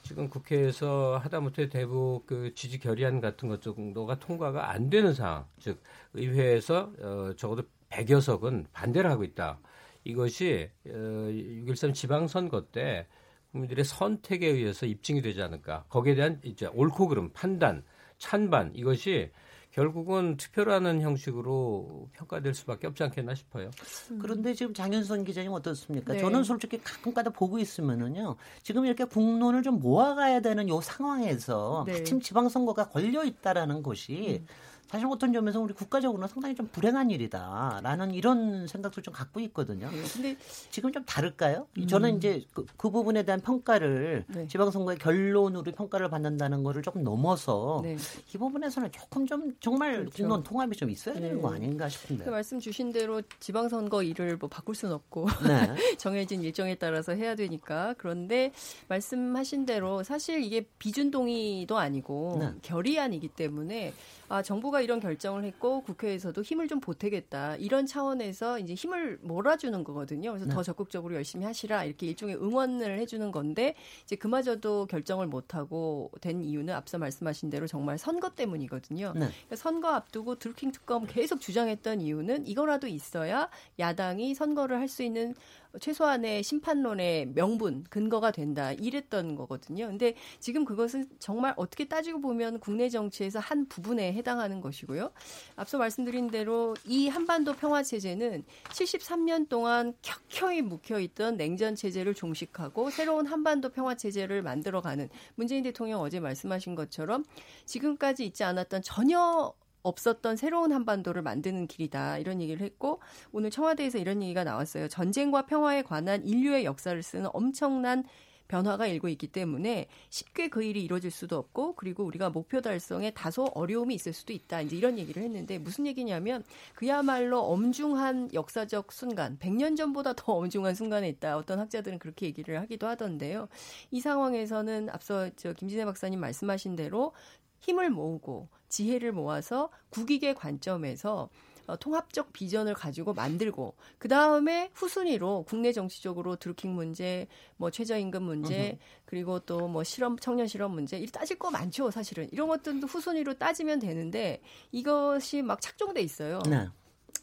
[0.05, 5.81] 지금 국회에서 하다못해 대북 그 지지 결의안 같은 것 정도가 통과가 안 되는 상황, 즉
[6.13, 9.59] 의회에서 어, 적어도 100여 석은 반대를 하고 있다.
[10.03, 13.07] 이것이 어, 6.13 지방선거 때
[13.51, 15.85] 국민들의 선택에 의해서 입증이 되지 않을까.
[15.89, 17.83] 거기에 대한 이제 옳고 그름, 판단,
[18.19, 19.31] 찬반 이것이
[19.75, 23.71] 결국은 투표라는 형식으로 평가될 수밖에 없지 않겠나 싶어요.
[24.09, 24.19] 음.
[24.21, 26.13] 그런데 지금 장윤선 기자님 어떻습니까?
[26.13, 26.19] 네.
[26.19, 28.37] 저는 솔직히 가끔가다 보고 있으면은요.
[28.63, 31.99] 지금 이렇게 국론을 좀 모아가야 되는 요 상황에서 네.
[31.99, 34.47] 마침 지방선거가 걸려 있다라는 것이 음.
[34.95, 39.89] 사실 어떤 점에서 우리 국가적으로는 상당히 좀 불행한 일이다라는 이런 생각도 좀 갖고 있거든요.
[39.91, 40.37] 네, 근데
[40.71, 41.67] 지금 좀 다를까요?
[41.77, 41.85] 음.
[41.85, 44.47] 저는 이제 그, 그, 부분에 대한 평가를 네.
[44.47, 47.97] 지방선거의 결론으로 평가를 받는다는 거를 조금 넘어서 네.
[48.33, 50.23] 이 부분에서는 조금 좀 정말 그렇죠.
[50.23, 51.57] 국론 통합이 좀 있어야 되는 거 네.
[51.57, 52.23] 아닌가 싶은데.
[52.23, 55.75] 그 말씀 주신 대로 지방선거 일을 뭐 바꿀 수는 없고 네.
[55.99, 58.53] 정해진 일정에 따라서 해야 되니까 그런데
[58.87, 62.53] 말씀하신 대로 사실 이게 비준동의도 아니고 네.
[62.61, 63.93] 결의안이기 때문에
[64.27, 67.57] 아, 정부가 이런 결정을 했고 국회에서도 힘을 좀 보태겠다.
[67.57, 70.31] 이런 차원에서 이제 힘을 몰아주는 거거든요.
[70.31, 70.53] 그래서 네.
[70.53, 71.83] 더 적극적으로 열심히 하시라.
[71.83, 77.67] 이렇게 일종의 응원을 해주는 건데 이제 그마저도 결정을 못 하고 된 이유는 앞서 말씀하신 대로
[77.67, 79.13] 정말 선거 때문이거든요.
[79.13, 79.19] 네.
[79.19, 85.35] 그러니까 선거 앞두고 드루킹 특검 계속 주장했던 이유는 이거라도 있어야 야당이 선거를 할 수 있는
[85.79, 88.71] 최소한의 심판론의 명분, 근거가 된다.
[88.71, 89.87] 이랬던 거거든요.
[89.87, 95.11] 근데 지금 그것은 정말 어떻게 따지고 보면 국내 정치에서 한 부분에 해당하는 것이고요.
[95.55, 102.89] 앞서 말씀드린 대로 이 한반도 평화 체제는 73년 동안 켜켜이 묵혀 있던 냉전 체제를 종식하고
[102.89, 107.23] 새로운 한반도 평화 체제를 만들어 가는 문재인 대통령 어제 말씀하신 것처럼
[107.65, 109.53] 지금까지 있지 않았던 전혀
[109.85, 112.17] 없었던 새로운 한반도를 만드는 길이다.
[112.17, 114.87] 이런 얘기를 했고 오늘 청와대에서 이런 얘기가 나왔어요.
[114.87, 118.03] 전쟁과 평화에 관한 인류의 역사를 쓰는 엄청난
[118.47, 123.45] 변화가 일고 있기 때문에 쉽게 그 일이 이루어질 수도 없고 그리고 우리가 목표 달성에 다소
[123.55, 124.61] 어려움이 있을 수도 있다.
[124.61, 126.43] 이제 이런 얘기를 했는데 무슨 얘기냐면
[126.75, 131.37] 그야말로 엄중한 역사적 순간, 100년 전보다 더 엄중한 순간에 있다.
[131.37, 133.47] 어떤 학자들은 그렇게 얘기를 하기도 하던데요.
[133.91, 137.13] 이 상황에서는 앞서 저 김진애 박사님 말씀하신 대로
[137.59, 141.29] 힘을 모으고 지혜를 모아서 국익의 관점에서
[141.67, 148.77] 어, 통합적 비전을 가지고 만들고 그 다음에 후순위로 국내 정치적으로 드루킹 문제, 뭐 최저임금 문제,
[149.05, 153.35] 그리고 또 뭐 실험 청년 실험 문제 이 따질 거 많죠 사실은 이런 것들도 후순위로
[153.35, 154.41] 따지면 되는데
[154.71, 156.39] 이것이 막 착종돼 있어요.
[156.47, 156.67] 네.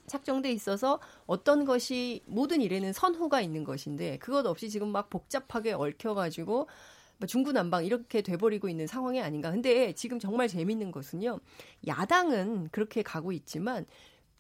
[0.07, 6.55] 착정돼 있어서 어떤 것이 모든 일에는 선후가 있는 것인데 그것 없이 지금 막 복잡하게 얽혀가지고
[6.55, 6.67] 뭐
[7.27, 9.51] 중구난방 이렇게 돼버리고 있는 상황이 아닌가.
[9.51, 11.41] 근데 지금 정말 재밌는 것은요.
[11.87, 13.87] 야당은 그렇게 가고 있지만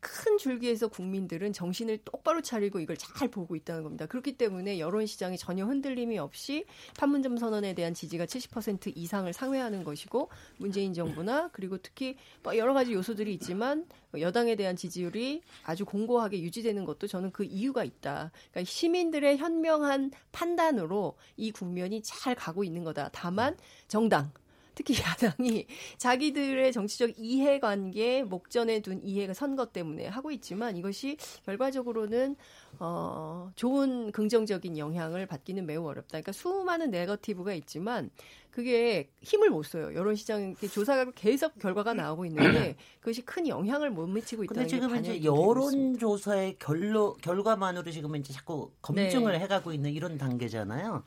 [0.02, 4.06] 큰 줄기에서 국민들은 정신을 똑바로 차리고 이걸 잘 보고 있다는 겁니다.
[4.06, 6.64] 그렇기 때문에 여론 시장이 전혀 흔들림이 없이
[6.98, 12.92] 판문점 선언에 대한 지지가 70% 이상을 상회하는 것이고 문재인 정부나 그리고 특히 뭐 여러 가지
[12.92, 13.86] 요소들이 있지만
[14.18, 18.32] 여당에 대한 지지율이 아주 공고하게 유지되는 것도 저는 그 이유가 있다.
[18.50, 23.10] 그러니까 시민들의 현명한 판단으로 이 국면이 잘 가고 있는 거다.
[23.12, 24.32] 다만 정당
[24.74, 25.66] 특히 야당이
[25.98, 32.36] 자기들의 정치적 이해관계 목전에 둔 이해가 선거 때문에 하고 있지만 이것이 결과적으로는
[32.78, 36.08] 어 좋은 긍정적인 영향을 받기는 매우 어렵다.
[36.10, 38.10] 그러니까 수많은 네거티브가 있지만
[38.50, 39.94] 그게 힘을 못 써요.
[39.94, 44.96] 여론 시장 조사가 계속 결과가 나오고 있는데 그것이 큰 영향을 못 미치고 있다는 게 지금
[44.96, 49.38] 이제 여론 조사의 결로 결과만으로 지금 이제 자꾸 검증을 네.
[49.40, 51.02] 해가고 있는 이런 단계잖아요.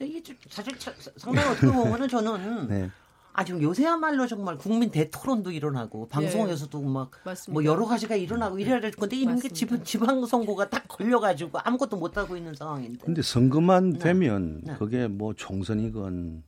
[0.00, 0.74] 이게 사실
[1.16, 2.90] 상당히 어떻게 보면은 저는 네.
[3.32, 6.86] 아 지금 요새야말로 정말 국민 대토론도 일어나고 방송에서도 네.
[6.86, 11.96] 막뭐 여러 가지가 일어나고 이래야 될 건데 이런 게 지방, 지방 선거가 딱 걸려가지고 아무것도
[11.96, 12.98] 못 하고 있는 상황인데.
[13.04, 13.98] 근데 선거만 네.
[13.98, 14.74] 되면 네.
[14.78, 16.42] 그게 뭐 총선이건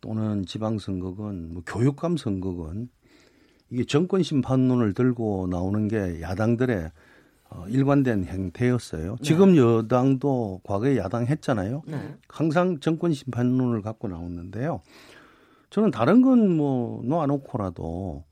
[0.00, 2.88] 또는 지방 선거건 뭐 교육감 선거건
[3.70, 6.90] 이게 정권 심판론을 들고 나오는 게 야당들의
[7.50, 9.16] 어, 일관된 행태였어요.
[9.16, 9.22] 네.
[9.22, 11.82] 지금 여당도 과거에 야당 했잖아요.
[11.86, 12.14] 네.
[12.28, 14.82] 항상 정권 심판론을 갖고 나왔는데요.
[15.72, 18.24] 저는 다른 건 뭐 놓아놓고라도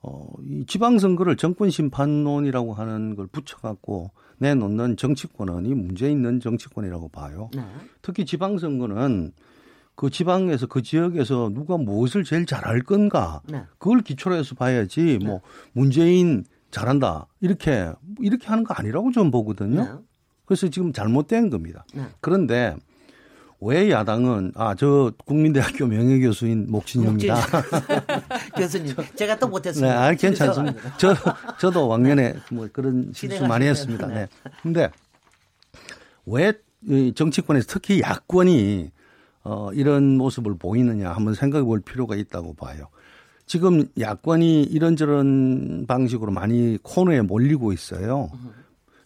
[0.00, 7.50] 어, 이 지방선거를 정권 심판론이라고 하는 걸 붙여갖고 내놓는 정치권은 이 문제 있는 정치권이라고 봐요.
[7.54, 7.64] 네.
[8.00, 9.32] 특히 지방선거는
[9.96, 13.64] 그 지방에서 그 지역에서 누가 무엇을 제일 잘할 건가 네.
[13.78, 15.26] 그걸 기초로 해서 봐야지 네.
[15.26, 15.40] 뭐
[15.72, 19.82] 문재인 잘한다 이렇게 이렇게 하는 거 아니라고 저는 보거든요.
[19.82, 19.90] 네.
[20.44, 21.84] 그래서 지금 잘못된 겁니다.
[21.92, 22.04] 네.
[22.20, 22.76] 그런데
[23.60, 27.36] 왜 야당은 아 저 국민대학교 명예교수인 목진입니다.
[28.56, 29.92] 교수님, 제가 또 못했습니다.
[29.92, 30.96] 네, 아, 괜찮습니다.
[30.96, 31.14] 저
[31.60, 34.06] 저도 왕년에 뭐 그런 실수 많이 했습니다.
[34.06, 34.14] 네.
[34.14, 34.28] 네.
[34.62, 34.90] 근데
[36.26, 36.52] 왜
[37.14, 38.90] 정치권에서 특히 야권이
[39.42, 42.88] 어, 이런 모습을 보이느냐 한번 생각해 볼 필요가 있다고 봐요.
[43.46, 48.30] 지금 야권이 이런저런 방식으로 많이 코너에 몰리고 있어요.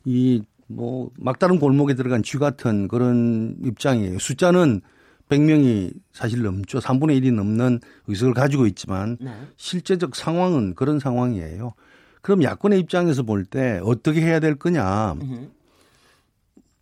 [0.05, 4.19] 이 뭐 막다른 골목에 들어간 쥐 같은 그런 입장이에요.
[4.19, 4.81] 숫자는
[5.29, 6.79] 100명이 사실 넘죠.
[6.79, 9.33] 3분의 1이 넘는 의석을 가지고 있지만 네.
[9.57, 11.73] 실제적 상황은 그런 상황이에요.
[12.21, 15.15] 그럼 야권의 입장에서 볼 때 어떻게 해야 될 거냐?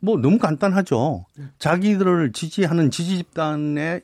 [0.01, 1.27] 뭐 너무 간단하죠.
[1.37, 1.45] 네.
[1.59, 4.01] 자기들을 지지하는 지지 집단에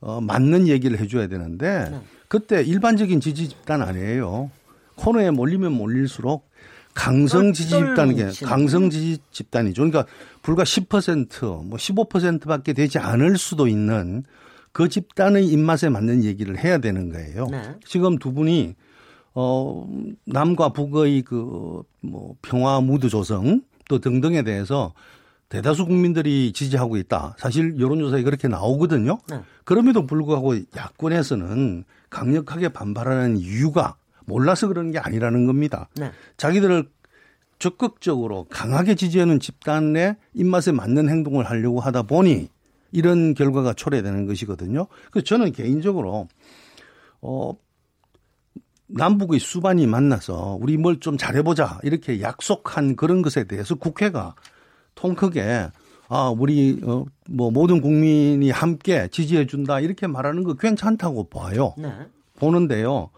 [0.00, 2.00] 어, 맞는 얘기를 해줘야 되는데 네.
[2.28, 4.50] 그때 일반적인 지지 집단 아니에요.
[4.96, 6.49] 코너에 몰리면 몰릴수록
[7.00, 9.82] 강성 지지 집단이 강성 지지 집단이죠.
[9.82, 10.06] 그러니까
[10.42, 14.22] 불과 10%뭐 15%밖에 되지 않을 수도 있는
[14.72, 17.46] 그 집단의 입맛에 맞는 얘기를 해야 되는 거예요.
[17.50, 17.74] 네.
[17.84, 18.74] 지금 두 분이
[19.34, 19.86] 어
[20.26, 24.92] 남과 북의 그 뭐 평화 무드 조성 또 등등에 대해서
[25.48, 27.34] 대다수 국민들이 지지하고 있다.
[27.38, 29.18] 사실 여론조사에 그렇게 나오거든요.
[29.28, 29.40] 네.
[29.64, 35.88] 그럼에도 불구하고 야권에서는 강력하게 반발하는 이유가 몰라서 그런 게 아니라는 겁니다.
[35.96, 36.10] 네.
[36.36, 36.88] 자기들을
[37.58, 42.48] 적극적으로 강하게 지지하는 집단의 입맛에 맞는 행동을 하려고 하다 보니
[42.92, 44.86] 이런 결과가 초래되는 것이거든요.
[45.10, 46.28] 그래서 저는 개인적으로
[47.20, 47.52] 어
[48.88, 54.34] 남북의 수반이 만나서 우리 뭘 좀 잘해보자 이렇게 약속한 그런 것에 대해서 국회가
[54.94, 55.68] 통 크게
[56.08, 61.74] 아 우리 어 뭐 모든 국민이 함께 지지해 준다 이렇게 말하는 거 괜찮다고 봐요.
[61.78, 61.92] 네.
[62.40, 63.10] 보는데요.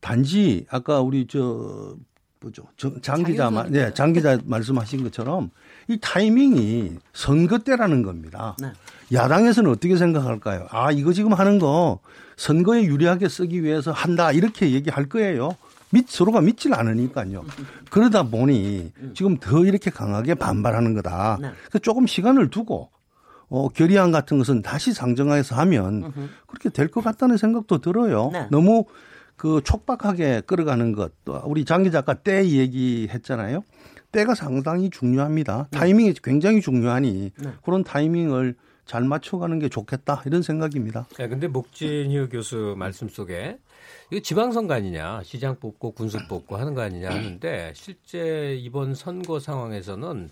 [0.00, 1.96] 단지 아까 우리 저
[2.40, 2.64] 뭐죠
[3.02, 5.50] 장 기자 말, 네, 장 기자 말씀하신 것처럼
[5.88, 8.56] 이 타이밍이 선거 때라는 겁니다.
[8.60, 8.70] 네.
[9.12, 10.66] 야당에서는 어떻게 생각할까요?
[10.70, 12.00] 아 이거 지금 하는 거
[12.36, 15.50] 선거에 유리하게 쓰기 위해서 한다 이렇게 얘기할 거예요.
[15.90, 17.44] 믿, 서로가 믿질 않으니까요.
[17.90, 21.38] 그러다 보니 지금 더 이렇게 강하게 반발하는 거다.
[21.40, 21.50] 네.
[21.68, 22.90] 그래서 조금 시간을 두고
[23.48, 26.12] 어, 결의안 같은 것은 다시 상정해서 하면
[26.48, 28.30] 그렇게 될 것 같다는 생각도 들어요.
[28.32, 28.48] 네.
[28.50, 28.84] 너무
[29.36, 31.12] 그 촉박하게 끌어가는 것.
[31.24, 33.62] 또 우리 장기 작가 때 얘기했잖아요.
[34.12, 35.68] 때가 상당히 중요합니다.
[35.70, 35.78] 네.
[35.78, 37.32] 타이밍이 굉장히 중요하니
[37.64, 38.54] 그런 타이밍을
[38.86, 41.06] 잘 맞춰가는 게 좋겠다 이런 생각입니다.
[41.18, 43.58] 네, 근데 목진휴 교수 말씀 속에
[44.10, 50.30] 이거 지방선거 아니냐, 시장 뽑고 군수 뽑고 하는 거 아니냐 하는데 실제 이번 선거 상황에서는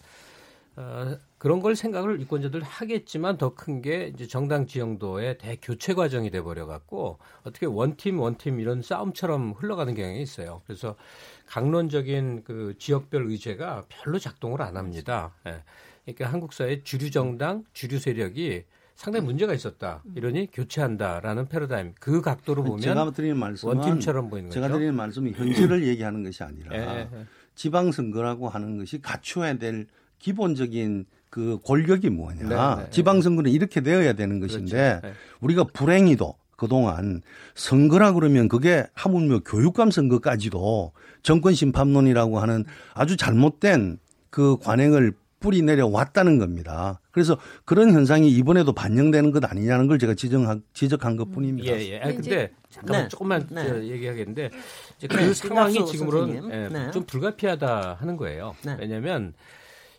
[0.77, 6.41] 어, 그런 걸 생각을 유권자들 하겠지만 더 큰 게 이제 정당 지형도의 대교체 과정이 돼
[6.41, 10.63] 버려 갖고 어떻게 원팀 원팀 이런 싸움처럼 흘러가는 경향이 있어요.
[10.65, 10.97] 그래서
[11.45, 15.35] 강론적인 그 지역별 의제가 별로 작동을 안 합니다.
[15.47, 15.63] 예.
[16.07, 20.03] 그러니까 한국 사회 주류 정당, 주류 세력이 상당히 문제가 있었다.
[20.15, 21.93] 이러니 교체한다라는 패러다임.
[22.01, 24.63] 그 각도로 보면 제가 드리는 말씀은 원팀처럼 보이는 거죠.
[24.63, 27.27] 제가 드리는 말씀이 현실을 얘기하는 것이 아니라 예, 예, 예.
[27.55, 29.89] 지방 선거라고 하는 것이 갖춰야 될
[30.21, 31.05] 기본적인
[31.35, 32.49] 그 권력이 뭐냐.
[32.49, 35.13] 네, 네, 지방선거는 이렇게 되어야 되는 것인데 네.
[35.41, 37.23] 우리가 불행히도 그동안
[37.57, 40.93] 선거라 그러면 그게 하물며 교육감 선거까지도
[41.25, 43.99] 정권 심판론이라고 하는 아주 잘못된
[44.31, 47.01] 그 관행을 뿌리 내려 왔다는 겁니다.
[47.11, 51.73] 그래서 그런 현상이 이번에도 반영되는 것 아니냐는 걸 제가 지적한, 지적한 것 뿐입니다.
[51.73, 51.99] 예, 예.
[51.99, 53.09] 아니, 근데 근데 잠깐만 네.
[53.09, 53.69] 조금만 네.
[53.69, 54.51] 저 얘기하겠는데
[54.99, 56.51] 이제 네, 그 상황이 김학수 지금으로는.
[56.53, 56.91] 예, 네.
[56.93, 58.55] 좀 불가피하다 하는 거예요.
[58.65, 58.77] 네.
[58.79, 59.35] 왜냐하면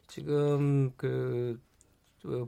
[0.07, 1.59] 지금 그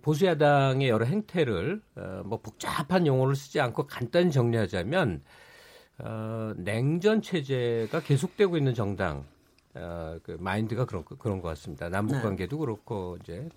[0.02, 5.22] 보수야당의 여러 행태를 어, 뭐 복잡한 용어를 쓰지 않고 간단히 정리하자면
[6.00, 9.26] 어, 냉전 체제가 계속되고 있는 정당
[9.76, 11.90] 어, 그 마인드가 그런 거- 그런 것 같습니다.
[11.90, 12.22] 남북 네.
[12.24, 13.48] 관계도 그렇고 이제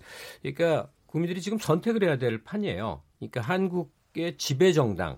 [0.41, 3.01] 그러니까 국민들이 지금 선택을 해야 될 판이에요.
[3.19, 5.13] 그러니까 한국의 지배 정당,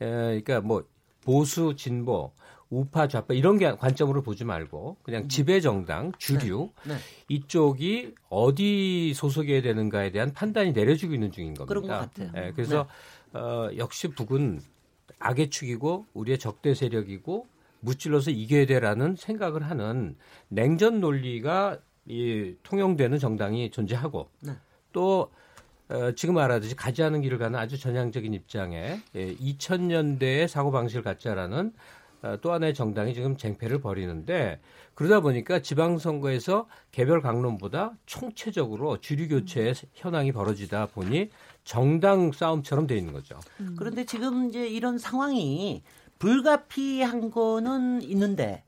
[0.00, 0.84] 에, 그러니까 뭐
[1.22, 2.32] 보수 진보
[2.74, 6.96] 우파 좌파 이런 게 관점으로 보지 말고 그냥 지배 정당 주류 네.
[7.28, 11.66] 이쪽이 어디 소속해야 되는가에 대한 판단이 내려지고 있는 중인 겁니다.
[11.66, 12.30] 그런 것 같아요.
[12.36, 12.86] 예, 그래서
[13.32, 14.60] 어, 역시 북은
[15.18, 17.46] 악의 축이고 우리의 적대 세력이고
[17.80, 20.16] 무찔러서 이겨야 돼라는 생각을 하는
[20.48, 24.52] 냉전 논리가 이 통용되는 정당이 존재하고 네.
[24.92, 25.30] 또
[25.88, 31.68] 어, 지금 말하듯이 가지 않은 길을 가는 아주 전향적인 입장에 예, 2000년대의 사고 방식을 갖자라는
[31.68, 31.72] 어,
[32.40, 34.60] 또 하나의 정당이 지금 쟁패를 벌이는데
[34.94, 41.30] 그러다 보니까 지방선거에서 개별 강론보다 총체적으로 주류 교체의 현황이 벌어지다 보니
[41.64, 43.38] 정당 싸움처럼 돼 있는 거죠.
[43.76, 45.82] 그런데 지금 이제 이런 상황이
[46.18, 48.62] 불가피한 거는 있는데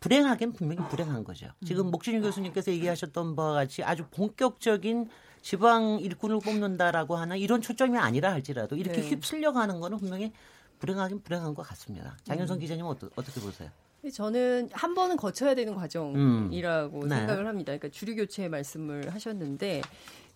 [0.00, 1.48] 불행하긴 분명히 불행한 거죠.
[1.64, 5.08] 지금 목진유 교수님께서 얘기하셨던 바와 같이 아주 본격적인
[5.40, 9.08] 지방 일꾼을 뽑는다라고 하는 이런 초점이 아니라 할지라도 이렇게 네.
[9.08, 10.32] 휩쓸려가는 거는 분명히
[10.84, 12.16] 불행하긴 불행한 것 같습니다.
[12.24, 13.70] 장윤성 기자님 어떠, 어떻게 보세요?
[14.12, 17.08] 저는 한 번은 거쳐야 되는 과정이라고 음.
[17.08, 17.16] 네.
[17.16, 17.72] 생각을 합니다.
[17.72, 19.80] 그러니까 주류 교체 말씀을 하셨는데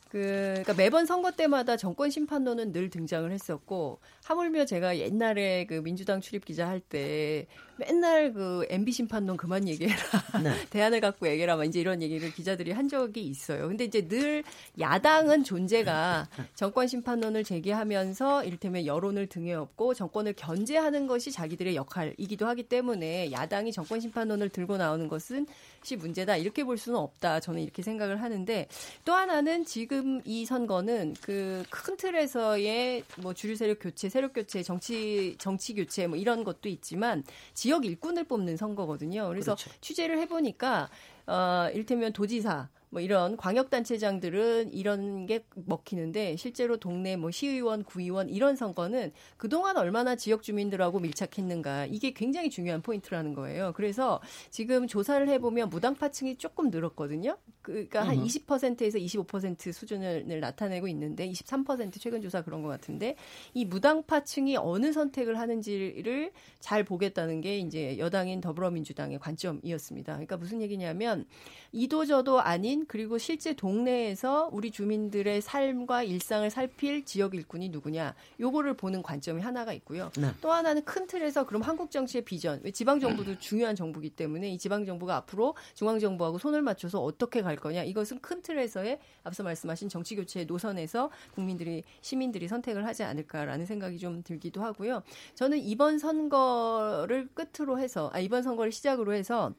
[0.08, 6.22] 그 그러니까 매번 선거 때마다 정권 심판론은 늘 등장을 했었고 하물며 제가 옛날에 그 민주당
[6.22, 7.46] 출입 기자 할 때
[7.78, 9.96] 맨날 그 MB 심판론 그만 얘기해라.
[10.42, 10.52] 네.
[10.70, 11.56] 대안을 갖고 얘기해라.
[11.56, 13.68] 막 이제 이런 얘기를 기자들이 한 적이 있어요.
[13.68, 14.44] 근데 이제 늘
[14.78, 22.64] 야당은 존재가 정권 심판론을 제기하면서 이를테면 여론을 등에 업고 정권을 견제하는 것이 자기들의 역할이기도 하기
[22.64, 25.46] 때문에 야당이 정권 심판론을 들고 나오는 것은
[25.82, 26.36] 시 문제다.
[26.36, 27.40] 이렇게 볼 수는 없다.
[27.40, 28.66] 저는 이렇게 생각을 하는데
[29.04, 35.36] 또 하나는 지금 이 선거는 그 큰 틀에서의 뭐 주류 세력 교체, 세력 교체, 정치
[35.38, 37.22] 정치 교체 뭐 이런 것도 있지만
[37.54, 39.28] 지역 일꾼을 뽑는 선거거든요.
[39.28, 39.70] 그래서 그렇죠.
[39.80, 40.88] 취재를 해보니까
[41.26, 48.56] 어, 일테면 도지사 뭐 이런 광역단체장들은 이런 게 먹히는데 실제로 동네 뭐 시의원, 구의원 이런
[48.56, 53.72] 선거는 그동안 얼마나 지역 주민들하고 밀착했는가 이게 굉장히 중요한 포인트라는 거예요.
[53.74, 54.20] 그래서
[54.50, 57.36] 지금 조사를 해보면 무당파층이 조금 늘었거든요.
[57.62, 63.16] 그러니까 한 20%에서 25% 수준을 나타내고 있는데 23% 최근 조사 그런 것 같은데
[63.52, 70.12] 이 무당파층이 어느 선택을 하는지를 잘 보겠다는 게 이제 여당인 더불어민주당의 관점이었습니다.
[70.14, 71.26] 그러니까 무슨 얘기냐면
[71.72, 79.02] 이도저도 아닌 그리고 실제 동네에서 우리 주민들의 삶과 일상을 살필 지역 일꾼이 누구냐 요거를 보는
[79.02, 80.10] 관점이 하나가 있고요.
[80.18, 80.28] 네.
[80.40, 84.84] 또 하나는 큰 틀에서 그럼 한국 정치의 비전 지방 정부도 중요한 정부기 때문에 이 지방
[84.84, 90.16] 정부가 앞으로 중앙 정부하고 손을 맞춰서 어떻게 갈 거냐 이것은 큰 틀에서의 앞서 말씀하신 정치
[90.16, 95.02] 교체의 노선에서 국민들이 시민들이 선택을 하지 않을까라는 생각이 좀 들기도 하고요.
[95.34, 99.52] 저는 이번 선거를 끝으로 해서 아 이번 선거를 시작으로 해서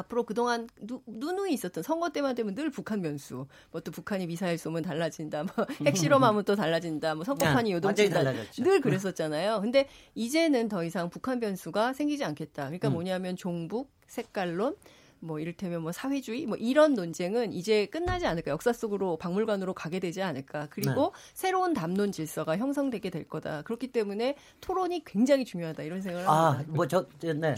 [0.00, 3.46] 앞으로 그동안 누, 누누이 있었던 선거 때만 되면 늘 북한 변수.
[3.70, 5.44] 뭐 또 북한이 미사일 쏘면 달라진다.
[5.44, 7.14] 뭐 핵실험하면 또 달라진다.
[7.14, 8.22] 뭐 선거판이 네, 요동친다.
[8.58, 9.60] 늘 그랬었잖아요.
[9.60, 12.64] 근데 이제는 더 이상 북한 변수가 생기지 않겠다.
[12.64, 12.92] 그러니까 음.
[12.94, 14.76] 뭐냐면 종북, 색깔론,
[15.20, 20.22] 뭐 이를테면 뭐 사회주의 뭐 이런 논쟁은 이제 끝나지 않을까 역사 속으로 박물관으로 가게 되지
[20.22, 21.32] 않을까 그리고 네.
[21.34, 26.72] 새로운 담론 질서가 형성되게 될 거다 그렇기 때문에 토론이 굉장히 중요하다 이런 생각을 합니다.
[26.74, 27.54] 아뭐 저네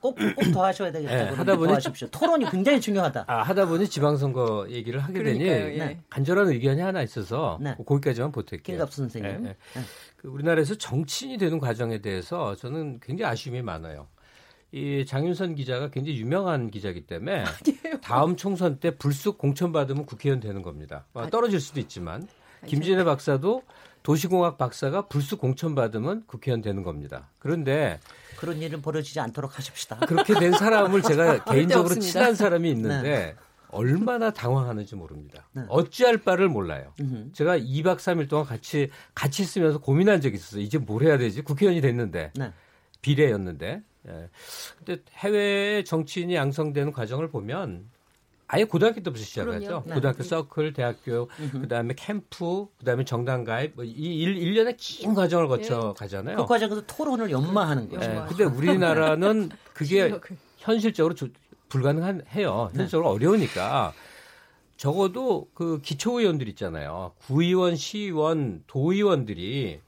[0.00, 0.18] 꼭꼭
[0.52, 1.14] 더 하셔야 되겠다.
[1.14, 2.08] 네, 하다 보니 하십시오.
[2.08, 3.24] 토론이 굉장히 중요하다.
[3.28, 6.00] 아 하다 보니 지방선거 얘기를 하게 그러니까요, 되니 예.
[6.10, 7.76] 간절한 의견이 하나 있어서 네.
[7.86, 8.62] 거기까지만 보탤게요.
[8.64, 9.42] 김갑 선생님.
[9.44, 9.80] 네, 네.
[10.16, 14.08] 그 우리나라에서 정치인이 되는 과정에 대해서 저는 굉장히 아쉬움이 많아요.
[14.70, 18.00] 이 장윤선 기자가 굉장히 유명한 기자이기 때문에 아니에요.
[18.02, 21.06] 다음 총선 때 불쑥 공천 받으면 국회의원 되는 겁니다.
[21.14, 22.28] 아, 떨어질 수도 있지만
[22.66, 23.62] 김진애 박사도
[24.02, 27.30] 도시공학 박사가 불쑥 공천 받으면 국회의원 되는 겁니다.
[27.38, 27.98] 그런데
[28.36, 29.96] 그런 일은 벌어지지 않도록 하십시다.
[30.06, 33.34] 그렇게 된 사람을 제가 개인적으로 친한 사람이 있는데 네.
[33.70, 35.46] 얼마나 당황하는지 모릅니다.
[35.52, 35.62] 네.
[35.68, 36.92] 어찌할 바를 몰라요.
[37.00, 37.32] 으흠.
[37.32, 40.62] 제가 2박 3일 동안 같이 같이 있으면서 고민한 적이 있었어요.
[40.62, 41.42] 이제 뭘 해야 되지?
[41.42, 42.52] 국회의원이 됐는데 네.
[43.02, 43.82] 비례였는데.
[44.06, 44.28] 예.
[44.78, 47.90] 근데 해외 정치인이 양성되는 과정을 보면
[48.50, 49.82] 아예 고등학교 때부터 시작하죠.
[49.86, 49.94] 네.
[49.94, 51.28] 고등학교 서클, 대학교.
[51.52, 55.98] 그다음에 캠프, 그다음에 정당 가입 뭐이 1년의 긴 과정을 거쳐 예.
[55.98, 56.36] 가잖아요.
[56.38, 58.10] 그 과정에서 토론을 연마하는 거죠.
[58.10, 58.24] 예.
[58.26, 60.10] 근데 우리나라는 그게
[60.56, 61.14] 현실적으로
[61.68, 62.70] 불가능한 해요.
[62.72, 62.78] 네.
[62.78, 63.14] 현실적으로 네.
[63.16, 63.92] 어려우니까
[64.78, 67.12] 적어도 그 기초의원들 있잖아요.
[67.18, 69.80] 구의원, 시의원, 도의원들이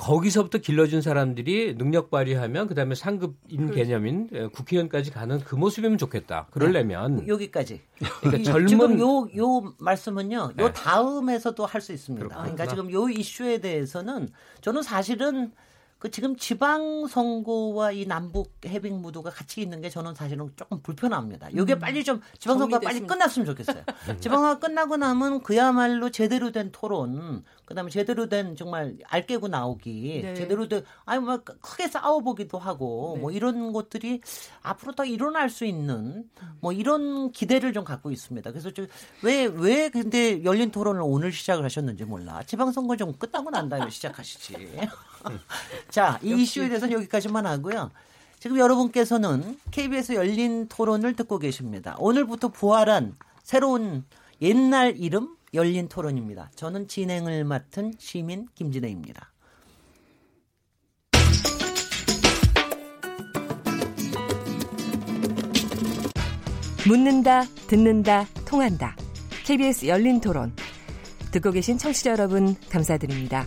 [0.00, 3.74] 거기서부터 길러준 사람들이 능력 발휘하면 그다음에 상급인 그렇죠.
[3.74, 6.48] 개념인 예, 국회의원까지 가는 그 모습이면 좋겠다.
[6.50, 7.28] 그러려면 네.
[7.28, 7.82] 여기까지.
[8.20, 10.36] 그러니까 젊은 지금 요 요 말씀은요.
[10.36, 10.72] 요 네.
[10.72, 12.26] 다음에서도 할 수 있습니다.
[12.26, 12.42] 그렇구나.
[12.54, 14.28] 그러니까 지금 요 이슈에 대해서는
[14.60, 15.52] 저는 사실은
[16.00, 21.50] 그 지금 지방 선거와 이 남북 해빙 무도가 같이 있는 게 저는 사실은 조금 불편합니다.
[21.50, 21.78] 이게 음.
[21.78, 23.84] 빨리 좀 지방 선거가 빨리 끝났으면 좋겠어요.
[24.18, 30.34] 지방 선거 끝나고 나면 그야말로 제대로 된 토론, 그다음에 제대로 된 정말 알깨고 나오기, 네.
[30.34, 33.20] 제대로 된 아니 뭐 크게 싸워 보기도 하고 네.
[33.20, 34.22] 뭐 이런 것들이
[34.62, 36.24] 앞으로 더 일어날 수 있는
[36.60, 38.50] 뭐 이런 기대를 좀 갖고 있습니다.
[38.52, 38.70] 그래서
[39.22, 42.42] 왜왜 왜 근데 열린 토론을 오늘 시작을 하셨는지 몰라.
[42.44, 44.56] 지방 선거 좀 끝나고 난 다음에 시작하시지.
[45.90, 47.90] 자, 이 이슈에 대해서는 여기까지만 하고요.
[48.38, 51.96] 지금 여러분께서는 KBS 열린 토론을 듣고 계십니다.
[51.98, 54.04] 오늘부터 부활한 새로운
[54.40, 56.50] 옛날 이름 열린 토론입니다.
[56.54, 59.30] 저는 진행을 맡은 시민 김진혜입니다.
[66.86, 68.96] 묻는다, 듣는다, 통한다.
[69.44, 70.54] KBS 열린 토론.
[71.30, 73.46] 듣고 계신 청취자 여러분, 감사드립니다.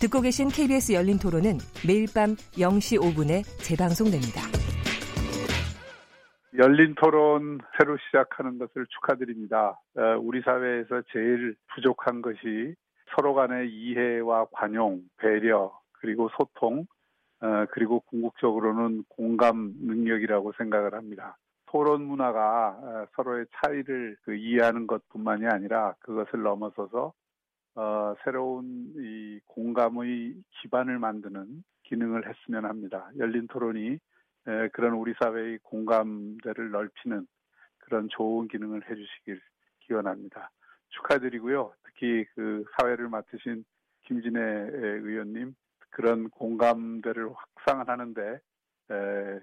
[0.00, 4.42] 듣고 계신 KBS 열린 토론은 매일 밤 0시 5분에 재방송됩니다.
[6.58, 9.78] 열린 토론 새로 시작하는 것을 축하드립니다.
[9.96, 12.74] 어, 우리 사회에서 제일 부족한 것이
[13.14, 16.86] 서로 간의 이해와 관용, 배려, 그리고 소통,
[17.40, 21.36] 어, 그리고 궁극적으로는 공감 능력이라고 생각을 합니다.
[21.66, 27.12] 토론 문화가 어, 서로의 차이를 그 이해하는 것 뿐만이 아니라 그것을 넘어서서
[28.24, 33.10] 새로운 이 공감의 기반을 만드는 기능을 했으면 합니다.
[33.18, 33.98] 열린 토론이
[34.72, 37.26] 그런 우리 사회의 공감대를 넓히는
[37.78, 39.40] 그런 좋은 기능을 해주시길
[39.80, 40.50] 기원합니다.
[40.88, 41.72] 축하드리고요.
[41.84, 43.64] 특히 그 사회를 맡으신
[44.02, 45.54] 김진애 의원님
[45.90, 48.40] 그런 공감대를 확산하는데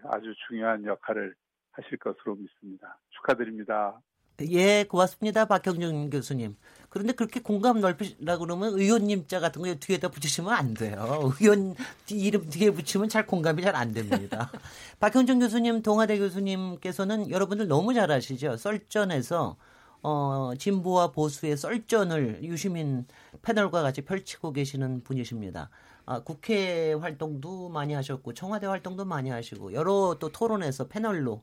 [0.05, 1.35] 아주 중요한 역할을
[1.71, 2.97] 하실 것으로 믿습니다.
[3.09, 3.99] 축하드립니다.
[4.41, 5.45] 예, 고맙습니다.
[5.45, 6.55] 박형준 교수님.
[6.89, 11.33] 그런데 그렇게 공감 넓히라 그러면 의원님 자 같은 거 뒤에다 붙이시면 안 돼요.
[11.41, 11.75] 의원
[12.09, 14.51] 이름 뒤에 붙이면 잘 공감이 잘 안 됩니다.
[14.99, 18.57] 박형준 교수님, 동아대 교수님께서는 여러분들 너무 잘 아시죠?
[18.57, 19.55] 썰전에서
[20.03, 23.07] 어, 진보와 보수의 썰전을 유시민
[23.41, 25.69] 패널과 같이 펼치고 계시는 분이십니다.
[26.05, 31.41] 아, 국회 활동도 많이 하셨고 청와대 활동도 많이 하시고 여러 또 토론에서 패널로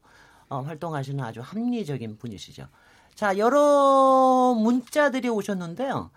[0.51, 2.67] 어, 활동하시는 아주 합리적인 분이시죠.
[3.15, 6.11] 자, 여러 문자들이 오셨는데요.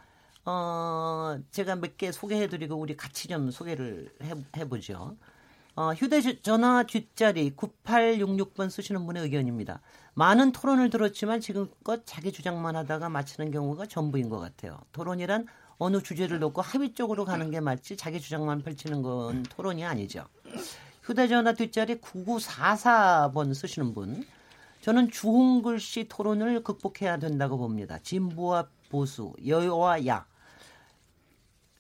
[0.46, 5.16] 어, 제가 몇 개 소개해드리고 우리 같이 좀 소개를 해, 해보죠.
[5.76, 9.82] 어, 휴대전화 뒷자리 9866번 쓰시는 분의 의견입니다.
[10.16, 14.80] 많은 토론을 들었지만 지금껏 자기 주장만 하다가 마치는 경우가 전부인 것 같아요.
[14.92, 20.26] 토론이란 어느 주제를 놓고 합의 쪽으로 가는 게 맞지 자기 주장만 펼치는 건 토론이 아니죠.
[21.04, 24.26] 휴대전화 뒷자리 9944번 쓰시는 분.
[24.82, 28.00] 저는 주홍 글씨 토론을 극복해야 된다고 봅니다.
[28.00, 30.26] 진보와 보수, 여와 야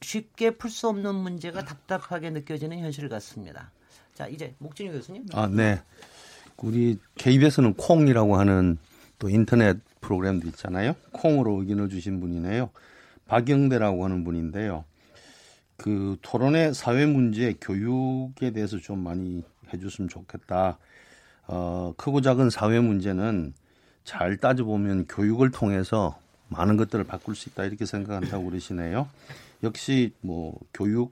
[0.01, 3.71] 쉽게 풀 수 없는 문제가 답답하게 느껴지는 현실 같습니다.
[4.13, 5.25] 자, 이제 목진희 교수님.
[5.33, 5.81] 아, 네.
[6.57, 8.77] 우리 KBS는 콩이라고 하는
[9.19, 10.95] 또 인터넷 프로그램도 있잖아요.
[11.11, 12.69] 콩으로 의견을 주신 분이네요.
[13.27, 14.85] 박영대라고 하는 분인데요.
[15.83, 20.77] 그 토론의 사회 문제, 교육에 대해서 좀 많이 해줬으면 좋겠다.
[21.45, 23.53] 어, 크고 작은 사회 문제는
[24.05, 26.17] 잘 따져보면 교육을 통해서
[26.47, 29.09] 많은 것들을 바꿀 수 있다 이렇게 생각한다고 그러시네요.
[29.61, 31.11] 역시 뭐 교육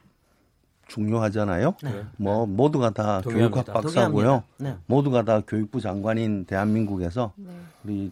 [0.88, 1.76] 중요하잖아요.
[1.84, 2.06] 네.
[2.16, 4.46] 뭐 모두가 다 교육학 박사고요.
[4.56, 4.78] 네.
[4.86, 7.50] 모두가 다 교육부 장관인 대한민국에서 네.
[7.84, 8.12] 우리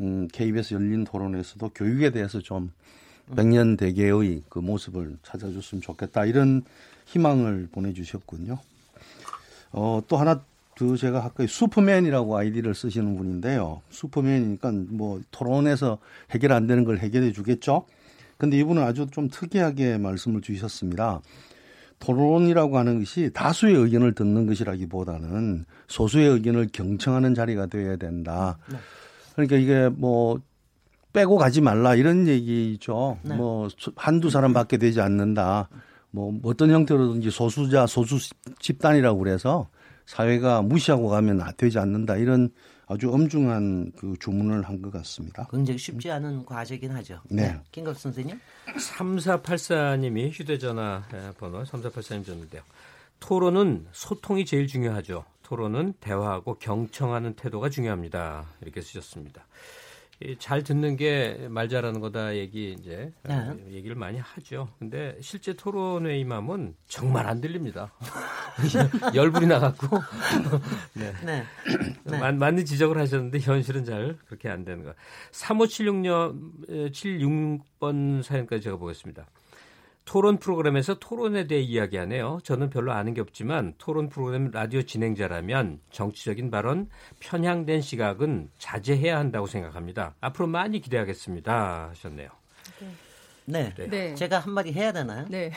[0.00, 2.72] 음, KBS 열린 토론에서도 교육에 대해서 좀
[3.36, 6.62] 백년 대계의 그 모습을 찾아줬으면 좋겠다 이런
[7.06, 8.58] 희망을 보내주셨군요.
[9.72, 10.42] 어, 또 하나
[10.76, 13.82] 그 제가 아까 슈퍼맨이라고 아이디를 쓰시는 분인데요.
[13.90, 15.98] 슈퍼맨이니까 뭐 토론에서
[16.30, 17.84] 해결 안 되는 걸 해결해 주겠죠.
[18.38, 21.20] 근데 이분은 아주 좀 특이하게 말씀을 주셨습니다.
[21.98, 28.56] 토론이라고 하는 것이 다수의 의견을 듣는 것이라기보다는 소수의 의견을 경청하는 자리가 되어야 된다.
[28.72, 28.78] 네.
[29.34, 30.40] 그러니까 이게 뭐
[31.12, 33.18] 빼고 가지 말라 이런 얘기죠.
[33.22, 33.34] 네.
[33.34, 35.68] 뭐 한두 사람밖에 되지 않는다.
[36.10, 38.18] 뭐 어떤 형태로든지 소수자 소수
[38.58, 39.68] 집단이라고 그래서
[40.06, 42.50] 사회가 무시하고 가면 되지 않는다 이런
[42.88, 45.46] 아주 엄중한 그 주문을 한 것 같습니다.
[45.50, 47.20] 굉장히 쉽지 않은 과제긴 하죠.
[47.30, 47.52] 네.
[47.52, 47.60] 네.
[47.70, 48.40] 김갑 선생님.
[48.66, 51.04] 3484님이 휴대전화
[51.38, 52.62] 번호 3484님 줬는데요.
[53.20, 55.24] 토론은 소통이 제일 중요하죠.
[55.42, 58.46] 토론은 대화하고 경청하는 태도가 중요합니다.
[58.62, 59.46] 이렇게 쓰셨습니다.
[60.38, 63.54] 잘 듣는 게 말 잘하는 거다 얘기 이제 네.
[63.70, 64.68] 얘기를 많이 하죠.
[64.78, 67.92] 근데 실제 토론회의 맘은 정말 안 들립니다.
[69.14, 69.98] 열불이 나갖고
[70.94, 71.12] 네.
[71.24, 71.44] 네.
[72.04, 72.18] 네.
[72.18, 74.94] 맞, 맞는 지적을 하셨는데 현실은 잘 그렇게 안 되는 거.
[75.32, 79.26] 3576년 76번 사연까지 제가 보겠습니다.
[80.04, 82.40] 토론 프로그램에서 토론에 대해 이야기하네요.
[82.42, 86.88] 저는 별로 아는 게 없지만 토론 프로그램 라디오 진행자라면 정치적인 발언,
[87.20, 90.14] 편향된 시각은 자제해야 한다고 생각합니다.
[90.20, 91.90] 앞으로 많이 기대하겠습니다.
[91.90, 92.28] 하셨네요.
[93.50, 93.74] 네.
[93.76, 93.88] 네.
[93.88, 94.14] 네.
[94.14, 95.26] 제가 한마디 해야 되나요?
[95.30, 95.52] 네.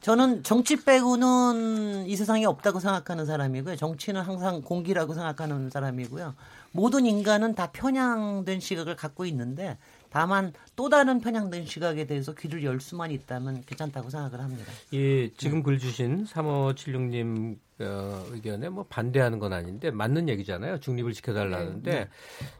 [0.00, 3.76] 저는 정치 빼고는 이 세상에 없다고 생각하는 사람이고요.
[3.76, 6.34] 정치는 항상 공기라고 생각하는 사람이고요.
[6.72, 9.78] 모든 인간은 다 편향된 시각을 갖고 있는데
[10.14, 14.70] 다만 또 다른 편향된 시각에 대해서 귀를 열 수만 있다면 괜찮다고 생각을 합니다.
[14.92, 15.62] 예, 지금 네.
[15.64, 20.78] 글 주신 3576님 어, 의견에 뭐 반대하는 건 아닌데 맞는 얘기잖아요.
[20.78, 22.08] 중립을 지켜달라는데 네, 네.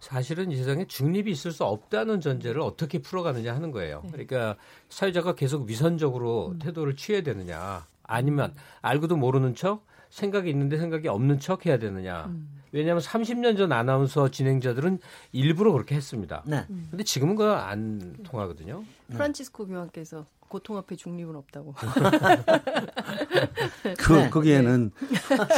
[0.01, 4.01] 사실은 이 세상에 중립이 있을 수 없다는 전제를 어떻게 풀어가느냐 하는 거예요.
[4.07, 4.11] 네.
[4.11, 4.57] 그러니까
[4.89, 6.59] 사회자가 계속 위선적으로 음.
[6.59, 8.53] 태도를 취해야 되느냐 아니면
[8.83, 12.25] 알고도 모르는 척 생각이 있는데 생각이 없는 척 해야 되느냐.
[12.25, 12.64] 음.
[12.75, 14.99] 왜냐하면 30년 전 아나운서 진행자들은
[15.31, 16.43] 일부러 그렇게 했습니다.
[16.45, 16.67] 네.
[16.91, 18.83] 근데 지금은 그거 안 통하거든요.
[19.13, 21.75] 프란치스코 교황께서 고통 앞에 중립은 없다고.
[23.99, 24.31] 그 네.
[24.31, 24.91] 거기에는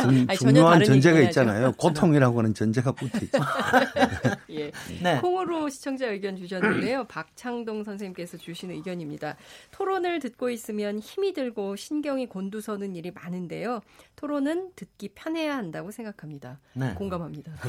[0.01, 1.73] 중, 아니, 중요한 전제가 있잖아요.
[1.73, 3.39] 고통이라고 하는 전제가 붙어 있죠.
[4.51, 4.73] 예.
[5.03, 5.21] 네.
[5.21, 7.05] 콩으로 시청자 의견 주셨는데요.
[7.09, 9.37] 박창동 선생님께서 주신 의견입니다.
[9.73, 13.81] 토론을 듣고 있으면 힘이 들고 신경이 곤두서는 일이 많은데요.
[14.17, 16.59] 토론은 듣기 편해야 한다고 생각합니다.
[16.75, 16.95] 네.
[16.95, 17.53] 공감합니다.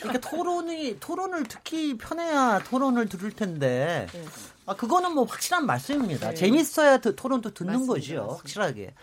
[0.00, 4.06] 그러니까 토론이 토론을 듣기 편해야 토론을 들을 텐데.
[4.12, 4.22] 네.
[4.66, 6.28] 아, 그거는 뭐 확실한 말씀입니다.
[6.30, 6.34] 네.
[6.34, 8.14] 재밌어야 드, 토론도 듣는 맞습니다, 거죠.
[8.14, 8.34] 맞습니다.
[8.36, 8.94] 확실하게.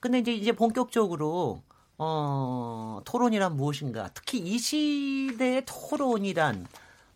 [0.00, 1.62] 근데 이제 이제 본격적으로
[1.98, 4.10] 어, 토론이란 무엇인가?
[4.14, 6.66] 특히 이 시대의 토론이란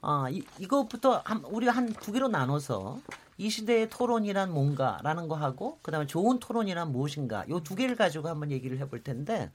[0.03, 2.99] 어, 이, 이것부터 한, 우리가 한 두 개로 나눠서
[3.39, 7.45] 이 시대의 토론이란 뭔가라는 거 하고 그다음에 좋은 토론이란 무엇인가?
[7.49, 9.51] 요 두 개를 가지고 한번 얘기를 해볼 텐데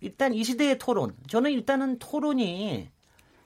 [0.00, 1.14] 일단 이 시대의 토론.
[1.28, 2.88] 저는 일단은 토론이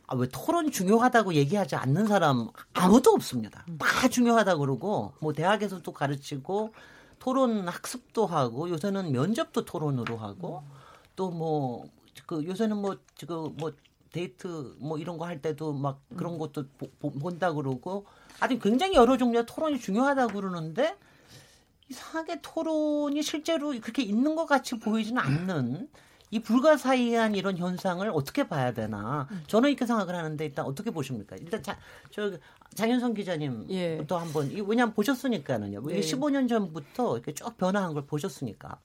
[0.07, 3.64] 아, 왜 토론 중요하다고 얘기하지 않는 사람 아무도 없습니다.
[3.78, 6.74] 다 중요하다 그러고 뭐 대학에서도 가르치고
[7.18, 10.62] 토론 학습도 하고 요새는 면접도 토론으로 하고
[11.16, 11.86] 또 뭐
[12.26, 13.72] 그 요새는 뭐 지금 뭐
[14.12, 16.64] 데이트 뭐 이런 거 할 때도 막 그런 것도
[17.00, 18.07] 보, 본다 그러고
[18.40, 20.96] 아주 굉장히 여러 종류의 토론이 중요하다 그러는데
[21.88, 25.88] 이상하게 토론이 실제로 그렇게 있는 것 같이 보이지는 않는
[26.35, 31.37] 이 불가사의한 이런 현상을 어떻게 봐야 되나 저는 이렇게 생각을 하는데 일단 어떻게 보십니까?
[31.37, 31.78] 일단 자,
[32.11, 32.32] 저
[32.74, 34.18] 장현성 기자님부터 예.
[34.18, 35.87] 한번 이 왜냐하면 보셨으니까는요.
[35.87, 36.01] 네.
[36.01, 38.80] 15년 전부터 이렇게 쭉 변화한 걸 보셨으니까.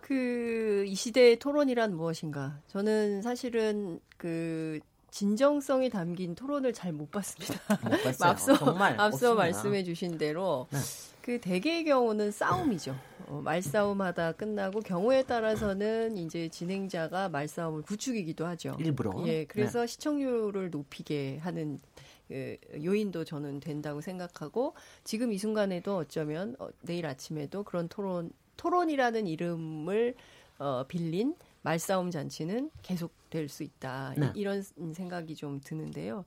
[0.00, 2.60] 그 이 시대의 토론이란 무엇인가?
[2.68, 4.78] 저는 사실은 그
[5.12, 7.54] 진정성이 담긴 토론을 잘 못 봤습니다.
[7.84, 8.30] 못 봤어요.
[8.32, 10.78] 앞서 정말 앞서 말씀해 주신 대로 네.
[11.20, 12.96] 그 대개의 경우는 싸움이죠.
[13.26, 18.76] 어, 말싸움하다 끝나고 경우에 따라서는 이제 진행자가 말싸움을 부추기기도 하죠.
[18.80, 19.12] 일부러.
[19.26, 19.86] 예, 그래서 네.
[19.86, 21.80] 시청률을 높이게 하는
[22.28, 29.26] 그 요인도 저는 된다고 생각하고 지금 이 순간에도 어쩌면 어, 내일 아침에도 그런 토론 토론이라는
[29.26, 30.14] 이름을
[30.58, 34.14] 어, 빌린 말싸움 잔치는 계속될 수 있다.
[34.16, 34.30] 네.
[34.34, 34.62] 이런
[34.94, 36.24] 생각이 좀 드는데요.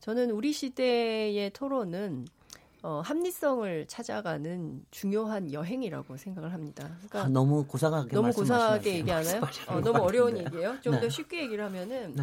[0.00, 2.26] 저는 우리 시대의 토론은
[2.80, 6.84] 어, 합리성을 찾아가는 중요한 여행이라고 생각을 합니다.
[6.98, 9.42] 그러니까 아, 너무 고상하게 너무 고상하게 얘기하나요?
[9.66, 10.44] 어, 너무 어려운 네.
[10.44, 10.76] 얘기예요.
[10.80, 11.08] 좀더 네.
[11.08, 12.14] 쉽게 얘기를 하면은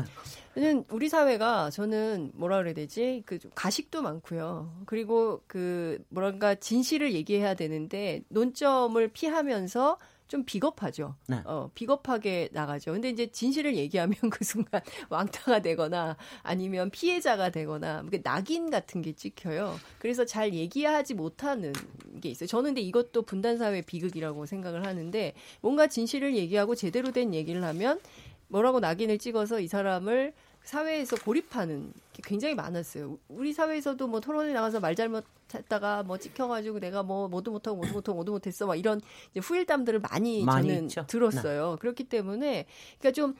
[0.55, 0.83] 네.
[0.89, 3.23] 우리 사회가 저는 뭐라 그래야 되지?
[3.25, 4.83] 그 가식도 많고요.
[4.85, 9.97] 그리고 그 뭐랄까 진실을 얘기해야 되는데 논점을 피하면서
[10.27, 11.15] 좀 비겁하죠.
[11.27, 11.41] 네.
[11.45, 12.93] 어, 비겁하게 나가죠.
[12.93, 19.75] 근데 이제 진실을 얘기하면 그 순간 왕따가 되거나 아니면 피해자가 되거나 낙인 같은 게 찍혀요.
[19.99, 21.73] 그래서 잘 얘기하지 못하는
[22.21, 22.47] 게 있어요.
[22.47, 27.99] 저는 근데 이것도 분단사회 비극이라고 생각을 하는데 뭔가 진실을 얘기하고 제대로 된 얘기를 하면
[28.47, 30.33] 뭐라고 낙인을 찍어서 이 사람을
[30.65, 33.17] 사회에서 고립하는 게 굉장히 많았어요.
[33.29, 38.17] 우리 사회에서도 뭐 토론에 나가서 말 잘못했다가 뭐 찍혀가지고 내가 뭐 모두 못하고 모두 못하고
[38.17, 38.99] 모두 못했어 막 이런
[39.39, 41.05] 후일담들을 많이, 많이 저는 있죠.
[41.07, 41.71] 들었어요.
[41.71, 41.77] 네.
[41.79, 42.65] 그렇기 때문에
[42.99, 43.35] 그러니까 좀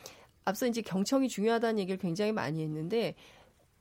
[0.45, 3.15] 앞서 이제 경청이 중요하다는 얘기를 굉장히 많이 했는데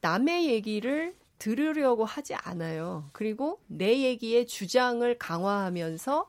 [0.00, 3.10] 남의 얘기를 들으려고 하지 않아요.
[3.12, 6.28] 그리고 내 얘기의 주장을 강화하면서 어,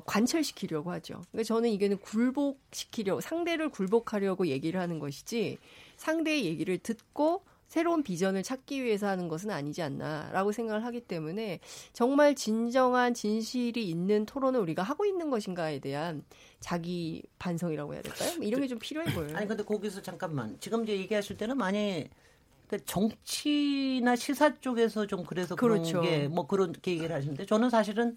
[0.00, 1.22] 관철시키려고 하죠.
[1.30, 5.58] 그러니까 저는 이게는 굴복시키려 상대를 굴복하려고 얘기를 하는 것이지
[5.96, 11.58] 상대의 얘기를 듣고 새로운 비전을 찾기 위해서 하는 것은 아니지 않나라고 생각을 하기 때문에
[11.92, 16.22] 정말 진정한 진실이 있는 토론을 우리가 하고 있는 것인가에 대한
[16.60, 18.34] 자기 반성이라고 해야 될까요?
[18.36, 19.36] 뭐 이런 게 좀 필요해 보여요.
[19.36, 22.04] 아니 근데 거기서 잠깐만 지금 이제 얘기하실 때는 만약
[22.84, 26.00] 정치나 시사 쪽에서 좀 그래서 그렇죠.
[26.00, 28.16] 그런 게뭐 그렇게 얘기를 하시는데 저는 사실은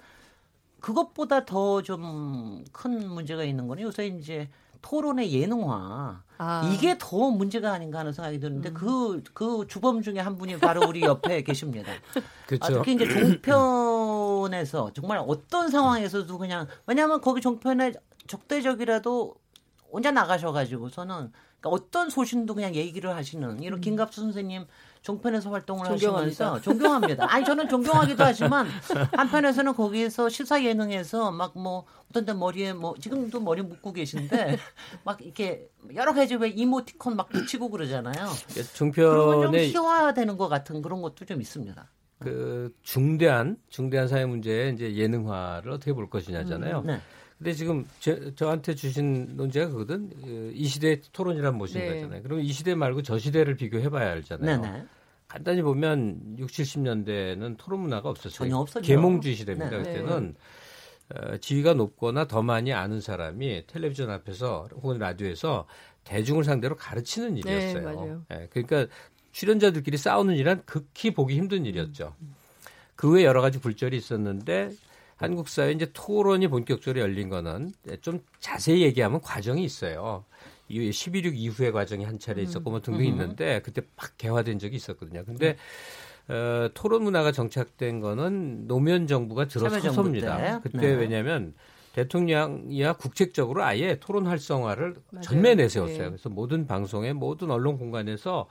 [0.80, 4.50] 그것보다 더 좀 큰 문제가 있는 거는 요새 이제
[4.82, 6.72] 토론의 예능화 아.
[6.74, 9.24] 이게 더 문제가 아닌가 하는 생각이 드는데 그그 음.
[9.34, 11.92] 그 주범 중에 한 분이 바로 우리 옆에 계십니다.
[12.48, 12.66] 그렇죠.
[12.66, 17.94] 아, 특히 이제 종편에서 정말 어떤 상황에서도 그냥 왜냐하면 거기 종편에
[18.28, 19.36] 적대적이라도
[19.92, 23.82] 혼자 나가셔가지고서는 그러니까 어떤 소신도 그냥 얘기를 하시는 이런 음.
[23.82, 24.66] 김갑수 선생님
[25.02, 26.46] 종편에서 활동을 존경합니다.
[26.46, 27.34] 하시면서 존경합니다.
[27.34, 28.68] 아니 저는 존경하기도 하지만
[29.14, 34.58] 한편에서는 거기에서 시사 예능에서 막 뭐 어떤 때 머리에 뭐 지금도 머리 묶고 계신데
[35.04, 38.28] 막 이렇게 여러 가지 왜 이모티콘 막 붙이고 그러잖아요.
[38.74, 41.88] 종편에 희화되는 것 같은 그런 것도 좀 있습니다.
[42.20, 46.80] 그 중대한 중대한 사회 문제에 이제 예능화를 어떻게 볼 것이냐잖아요.
[46.80, 47.02] 음, 네.
[47.40, 50.10] 근데 지금 제, 저한테 주신 논제가 그거든.
[50.22, 52.02] 그이 시대 토론이란 무엇인가 네.
[52.02, 52.22] 잖아요.
[52.22, 54.62] 그럼 이 시대 말고 저 시대를 비교해 봐야 알잖아요.
[54.62, 54.86] 네네.
[55.30, 58.34] 간단히 보면 6, 70년대는 토론 문화가 없었어요.
[58.34, 58.86] 전혀 없었죠.
[58.86, 59.70] 계몽주의 시대입니다.
[59.70, 59.84] 네.
[59.84, 60.36] 그때는
[61.16, 65.66] 어, 지위가 높거나 더 많이 아는 사람이 텔레비전 앞에서 혹은 라디오에서
[66.04, 68.26] 대중을 상대로 가르치는 네, 일이었어요.
[68.28, 68.38] 네.
[68.38, 68.94] 네, 그러니까
[69.32, 72.16] 출연자들끼리 싸우는 일은 극히 보기 힘든 일이었죠.
[72.96, 74.72] 그 외에 여러 가지 불절이 있었는데
[75.20, 80.24] 한국 사회 이제 토론이 본격적으로 열린 거는 좀 자세히 얘기하면 과정이 있어요.
[80.72, 85.26] 이11.6 이후의 과정이 한 차례 있었고 뭐 등등 있는데 그때 막 개화된 적이 있었거든요.
[85.26, 85.58] 근데
[86.30, 90.62] 어, 토론 문화가 정착된 거는 노무현 정부가 들어서서입니다.
[90.62, 90.94] 그때 네.
[90.94, 91.54] 왜냐하면
[91.94, 95.98] 대통령이야 국책적으로 아예 토론 활성화를 전면에 내세웠어요.
[95.98, 96.10] 네.
[96.10, 98.48] 그래서 모든 방송에 모든 언론 공간에서 어,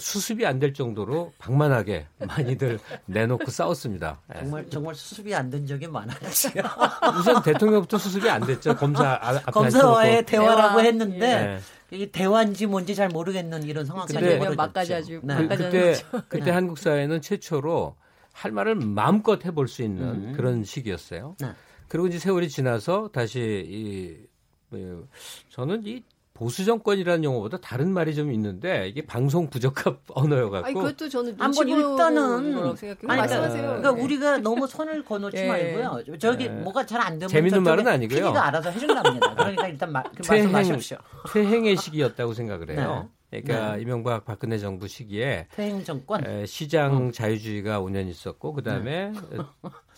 [0.00, 4.20] 수습이 안 될 정도로 방만하게 많이들 내놓고 싸웠습니다.
[4.34, 4.40] 예.
[4.40, 6.48] 정말 정말 수습이 안 된 적이 많았죠.
[7.18, 8.74] 우선 대통령부터 수습이 안 됐죠.
[8.76, 11.60] 검사 아, 검사와의 대화라고 했는데 예.
[11.90, 15.46] 이게 대화인지 뭔지 잘 모르겠는 이런 상황까지 막가자주 네.
[15.46, 15.94] 그때
[16.28, 16.50] 그때 네.
[16.50, 17.94] 한국 사회는 최초로
[18.32, 20.32] 할 말을 마음껏 해볼 수 있는 음.
[20.36, 21.36] 그런 시기였어요.
[21.40, 21.52] 네.
[21.88, 24.26] 그리고 이제 세월이 지나서 다시 이
[24.70, 25.06] 뭐,
[25.50, 26.02] 저는 이
[26.36, 30.66] 보수 정권이라는 용어보다 다른 말이 좀 있는데 이게 방송 부적합 언어여 갖고.
[30.66, 32.66] 아니 그것도 저는 한번 일단은
[33.08, 33.62] 아니, 말씀하세요.
[33.62, 34.02] 그러니까 네.
[34.02, 35.48] 우리가 너무 선을 거놓지 네.
[35.80, 36.18] 말고요.
[36.18, 36.50] 저기 네.
[36.50, 38.18] 뭐가 잘 안 되면 재밌는 말은 아니고요.
[38.18, 39.34] PD가 알아서 해준답니다.
[39.34, 40.98] 그러니까 일단 말, 그 퇴행, 말씀하십시오.
[41.32, 43.08] 퇴행의 시기였다고 생각을 해요.
[43.30, 43.42] 네.
[43.42, 43.82] 그러니까 네.
[43.82, 47.10] 이명박 박근혜 정부 시기에 퇴행 정권 시장 어.
[47.10, 49.12] 자유주의가 5년 있었고 그 다음에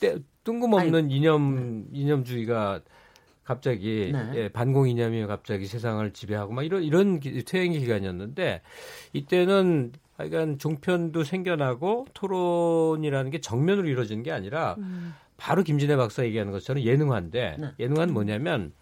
[0.00, 0.16] 네.
[0.44, 2.80] 뜬금없는 아니, 이념 이념주의가
[3.48, 4.30] 갑자기 네.
[4.34, 8.60] 예, 반공 이념이 갑자기 세상을 지배하고 막 이런 이런 퇴행 기간이었는데
[9.14, 15.14] 이때는 하여간 종편도 생겨나고 토론이라는 게 정면으로 이루어지는 게 아니라 음.
[15.38, 17.68] 바로 김진애 박사 얘기하는 것처럼 예능화인데 네.
[17.80, 18.72] 예능화는 뭐냐면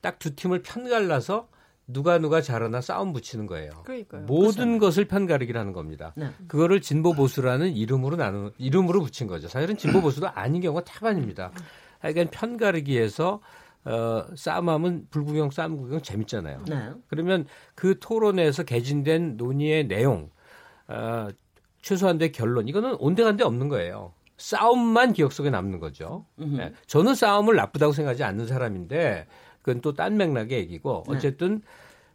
[0.00, 1.48] 딱 두 팀을 편갈라서
[1.86, 3.70] 누가 누가 잘하나 싸움 붙이는 거예요.
[3.84, 4.22] 그러니까요.
[4.22, 4.78] 모든 그렇죠.
[4.80, 6.12] 것을 편가르기라는 겁니다.
[6.16, 6.30] 네.
[6.48, 9.46] 그거를 진보 보수라는 이름으로 나누 이름으로 붙인 거죠.
[9.46, 11.52] 사실은 진보 보수도 아닌 경우가 태반입니다.
[12.00, 13.40] 하여간 편가르기에서
[13.84, 16.64] 어, 싸움하면 불구경 싸움 구경 재밌잖아요.
[16.68, 16.90] 네.
[17.08, 20.30] 그러면 그 토론에서 개진된 논의의 내용,
[20.88, 21.28] 어,
[21.82, 24.12] 최소한도의 결론 이거는 온데간데 없는 거예요.
[24.36, 26.26] 싸움만 기억 속에 남는 거죠.
[26.36, 26.72] 네.
[26.86, 29.26] 저는 싸움을 나쁘다고 생각하지 않는 사람인데
[29.62, 31.16] 그건 또 딴 맥락의 얘기고 네.
[31.16, 31.62] 어쨌든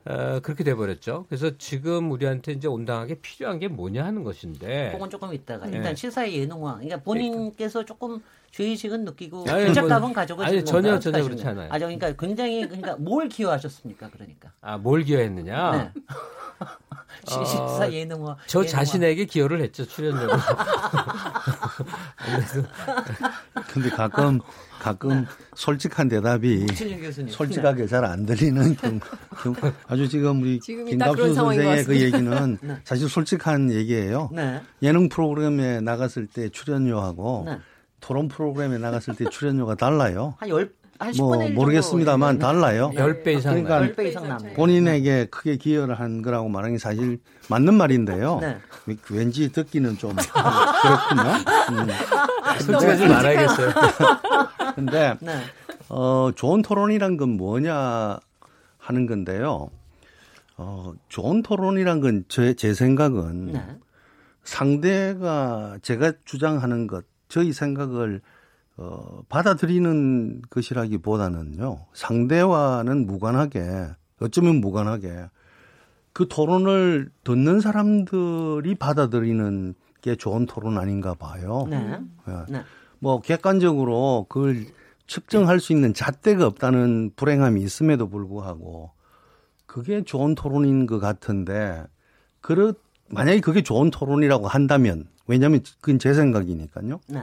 [0.05, 1.25] 어, 그렇게 돼버렸죠.
[1.29, 4.91] 그래서 지금 우리한테 이제 온당하게 필요한 게 뭐냐 하는 것인데.
[4.91, 5.95] 그건 조금 있다가 일단 네.
[5.95, 6.75] 시사의 예능화.
[6.75, 8.21] 그러니까 본인께서 조금
[8.53, 11.69] 죄의식은 느끼고 뭐, 가지고 아니 전혀 전혀 그렇지 않아요.
[11.71, 14.11] 아 그러니까 굉장히 그러니까 뭘 기여하셨습니까?
[14.11, 14.51] 그러니까.
[14.61, 15.71] 아 뭘 기여했느냐?
[15.71, 15.91] 네.
[17.27, 18.37] 시사 예능화.
[18.45, 18.71] 저 예능화.
[18.71, 20.33] 자신에게 기여를 했죠 출연료로.
[23.71, 24.39] 근데 가끔
[24.79, 25.25] 가끔
[25.55, 26.67] 솔직한 대답이
[27.29, 28.99] 솔직하게 잘 안 들리는 경우,
[29.87, 32.77] 아주 지금 우리 김갑수 선생의 그 얘기는 네.
[32.83, 34.29] 사실 솔직한 얘기예요.
[34.31, 34.61] 네.
[34.83, 37.57] 예능 프로그램에 나갔을 때 출연료하고 네.
[38.03, 40.35] 토론 프로그램에 나갔을 때 출연료가 달라요.
[40.39, 40.69] 한 10,
[41.17, 42.91] 뭐 모르겠습니다만 달라요.
[42.95, 44.53] 10배 이상 그러니까 10배 이상 남네.
[44.53, 48.39] 본인에게 크게 기여를 한 거라고 말하는 게 사실 맞는 말인데요.
[48.41, 48.57] 네.
[49.09, 51.31] 왠지 듣기는 좀 그렇군요.
[51.71, 51.87] 음.
[52.59, 53.69] 솔직하지 말아야겠어요.
[54.75, 55.41] 근데 네.
[55.89, 58.19] 어, 좋은 토론이란 건 뭐냐
[58.77, 59.69] 하는 건데요.
[60.57, 63.65] 어, 좋은 토론이란 건 제 제 생각은 네.
[64.43, 68.21] 상대가 제가 주장하는 것, 저희 생각을
[68.77, 73.87] 어, 받아들이는 것이라기보다는요, 상대와는 무관하게,
[74.21, 75.29] 어쩌면 무관하게,
[76.11, 81.65] 그 토론을 듣는 사람들이 받아들이는 게 좋은 토론 아닌가 봐요.
[81.67, 81.99] 네.
[82.27, 82.33] 네.
[82.49, 82.61] 네.
[82.99, 84.65] 뭐, 객관적으로 그걸
[85.07, 88.91] 측정할 수 있는 잣대가 없다는 불행함이 있음에도 불구하고,
[89.65, 91.83] 그게 좋은 토론인 것 같은데,
[92.41, 92.73] 그렇,
[93.09, 96.99] 만약에 그게 좋은 토론이라고 한다면, 왜냐하면 그건 제 생각이니까요.
[97.07, 97.19] 네.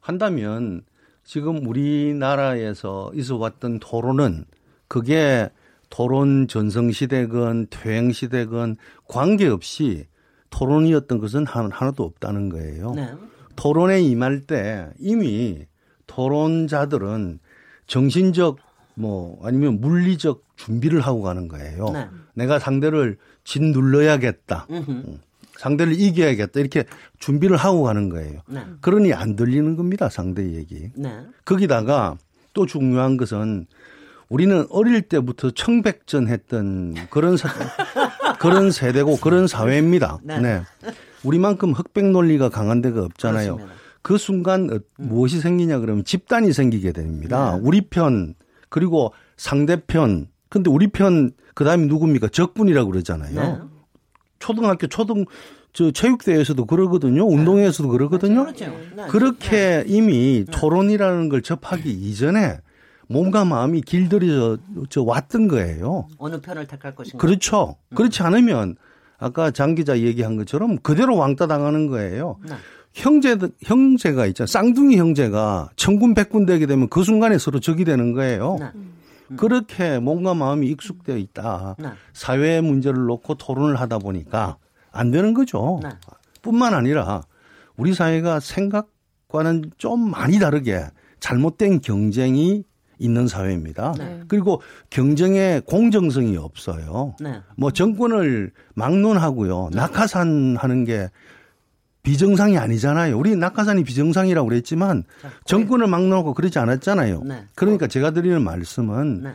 [0.00, 0.82] 한다면
[1.24, 4.44] 지금 우리나라에서 있어 왔던 토론은
[4.88, 5.50] 그게
[5.90, 8.76] 토론 전성시대건 퇴행시대건
[9.08, 10.06] 관계없이
[10.50, 12.92] 토론이었던 것은 하나도 없다는 거예요.
[12.94, 13.12] 네.
[13.56, 15.66] 토론에 임할 때 이미
[16.06, 17.40] 토론자들은
[17.86, 18.58] 정신적
[18.94, 21.90] 뭐 아니면 물리적 준비를 하고 가는 거예요.
[21.90, 22.08] 네.
[22.34, 24.66] 내가 상대를 짓눌러야겠다.
[24.70, 25.18] 음흠.
[25.56, 26.84] 상대를 이겨야겠다 이렇게
[27.18, 28.40] 준비를 하고 가는 거예요.
[28.48, 28.60] 네.
[28.80, 30.90] 그러니 안 들리는 겁니다 상대 얘기.
[30.94, 31.20] 네.
[31.44, 32.16] 거기다가
[32.52, 33.66] 또 중요한 것은
[34.28, 37.48] 우리는 어릴 때부터 청백전 했던 그런 사,
[38.40, 40.18] 그런 세대고 그런 사회입니다.
[40.22, 40.40] 네.
[40.40, 40.62] 네.
[41.24, 43.56] 우리만큼 흑백 논리가 강한 데가 없잖아요.
[43.56, 43.86] 그렇습니다.
[44.02, 44.80] 그 순간 음.
[44.96, 47.56] 무엇이 생기냐 그러면 집단이 생기게 됩니다.
[47.56, 47.60] 네.
[47.62, 48.34] 우리 편
[48.68, 53.70] 그리고 상대편 근데 우리 편 그다음에 누굽니까 적군이라고 그러잖아요.
[54.38, 54.46] 네.
[54.46, 55.24] 초등학교 초등
[55.72, 57.26] 저 체육대회에서도 그러거든요.
[57.26, 58.44] 운동회에서도 그러거든요.
[58.44, 58.64] 그렇죠.
[58.96, 59.06] 네.
[59.08, 59.84] 그렇게 네.
[59.86, 60.50] 이미 네.
[60.50, 62.58] 토론이라는 걸 접하기 이전에
[63.08, 66.08] 몸과 마음이 길들여져 왔던 거예요.
[66.18, 67.18] 어느 편을 택할 것인가.
[67.18, 67.76] 그렇죠.
[67.90, 67.94] 음.
[67.94, 68.76] 그렇지 않으면
[69.18, 72.38] 아까 장 기자 얘기한 것처럼 그대로 왕따 당하는 거예요.
[72.48, 72.54] 네.
[72.92, 74.46] 형제 형제가 있잖아요.
[74.46, 78.56] 쌍둥이 형제가 천군 백군 되게 되면 그 순간에 서로 적이 되는 거예요.
[78.58, 78.66] 네.
[79.30, 79.36] 음.
[79.36, 81.76] 그렇게 몸과 마음이 익숙되어 있다.
[81.78, 81.88] 네.
[82.12, 84.56] 사회 문제를 놓고 토론을 하다 보니까
[84.92, 85.80] 안 되는 거죠.
[85.82, 85.90] 네.
[86.42, 87.22] 뿐만 아니라
[87.76, 90.86] 우리 사회가 생각과는 좀 많이 다르게
[91.20, 92.64] 잘못된 경쟁이
[92.98, 93.92] 있는 사회입니다.
[93.98, 94.22] 네.
[94.28, 97.14] 그리고 경쟁에 공정성이 없어요.
[97.20, 97.40] 네.
[97.56, 99.70] 뭐 정권을 막론하고요.
[99.72, 101.10] 낙하산 하는 게
[102.06, 103.18] 비정상이 아니잖아요.
[103.18, 105.02] 우리 낙하산이 비정상이라고 그랬지만
[105.44, 107.22] 정권을 막론하고 그러지 않았잖아요.
[107.24, 107.44] 네.
[107.56, 109.30] 그러니까 제가 드리는 말씀은 네.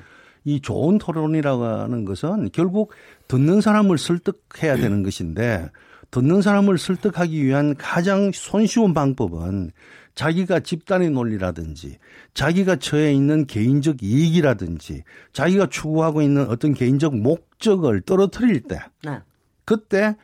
[0.45, 2.93] 이 좋은 토론이라고 하는 것은 결국
[3.27, 5.69] 듣는 사람을 설득해야 되는 것인데
[6.11, 9.71] 듣는 사람을 설득하기 위한 가장 손쉬운 방법은
[10.15, 11.97] 자기가 집단의 논리라든지
[12.33, 15.03] 자기가 처해 있는 개인적 이익이라든지
[15.33, 19.19] 자기가 추구하고 있는 어떤 개인적 목적을 떨어뜨릴 때 네.
[19.65, 20.15] 그때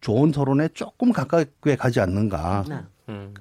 [0.00, 2.64] 좋은 토론에 조금 가깝게 가지 않는가.
[2.68, 2.78] 네.
[3.08, 3.34] 음.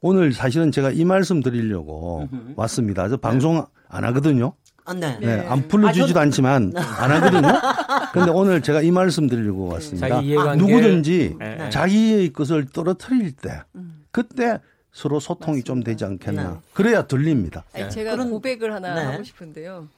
[0.00, 2.52] 오늘 사실은 제가 이 말씀 드리려고 음흠.
[2.56, 3.02] 왔습니다.
[3.02, 4.54] 그래서 방송 안 하거든요.
[4.84, 5.18] 아, 네.
[5.20, 5.46] 네.
[5.46, 7.48] 안 풀려주지도 아, 않지만 안 하거든요.
[8.12, 10.20] 그런데 오늘 제가 이 말씀 드리려고 왔습니다.
[10.56, 11.68] 누구든지 네.
[11.70, 14.04] 자기의 것을 떨어뜨릴 때 음.
[14.10, 14.58] 그때
[14.92, 15.66] 서로 소통이 맞습니다.
[15.66, 16.42] 좀 되지 않겠나.
[16.42, 16.58] 네.
[16.72, 17.64] 그래야 들립니다.
[17.74, 18.30] 아니, 제가 그런...
[18.30, 19.04] 고백을 하나 네.
[19.04, 19.88] 하고 싶은데요.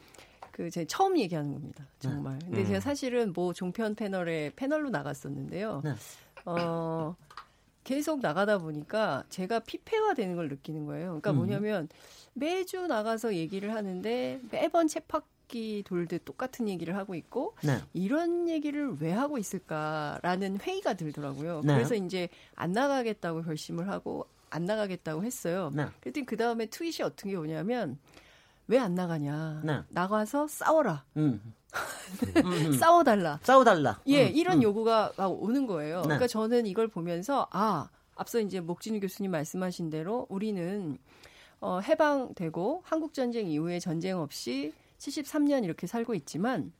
[0.61, 1.87] 그 제 처음 얘기하는 겁니다.
[1.99, 2.39] 정말.
[2.41, 2.47] 네.
[2.47, 2.67] 근데 음.
[2.67, 5.81] 제가 사실은 뭐 종편 패널에 패널로 나갔었는데요.
[5.83, 5.95] 네.
[6.45, 7.17] 어
[7.83, 11.07] 계속 나가다 보니까 제가 피폐화되는 걸 느끼는 거예요.
[11.07, 11.37] 그러니까 음.
[11.37, 11.89] 뭐냐면
[12.35, 17.79] 매주 나가서 얘기를 하는데 매번 쳇바퀴 돌듯 똑같은 얘기를 하고 있고 네.
[17.95, 21.63] 이런 얘기를 왜 하고 있을까라는 회의가 들더라고요.
[21.65, 21.75] 네.
[21.75, 25.71] 그래서 이제 안 나가겠다고 결심을 하고 안 나가겠다고 했어요.
[25.75, 25.87] 네.
[26.01, 27.99] 그랬더니 그 다음에 트윗이 어떤 게 오냐면
[28.71, 29.63] 왜 안 나가냐?
[29.65, 29.81] 네.
[29.89, 31.05] 나가서 싸워라.
[31.17, 31.41] 음.
[32.79, 33.41] 싸워달라.
[33.43, 34.01] 싸워달라.
[34.07, 34.63] 예, 음, 이런 음.
[34.63, 35.97] 요구가 오는 거예요.
[35.99, 36.03] 네.
[36.05, 40.99] 그러니까 저는 이걸 보면서 아 앞서 이제 목진우 교수님 말씀하신 대로 우리는
[41.61, 46.73] 어, 해방되고 한국 전쟁 이후에 전쟁 없이 73년 이렇게 살고 있지만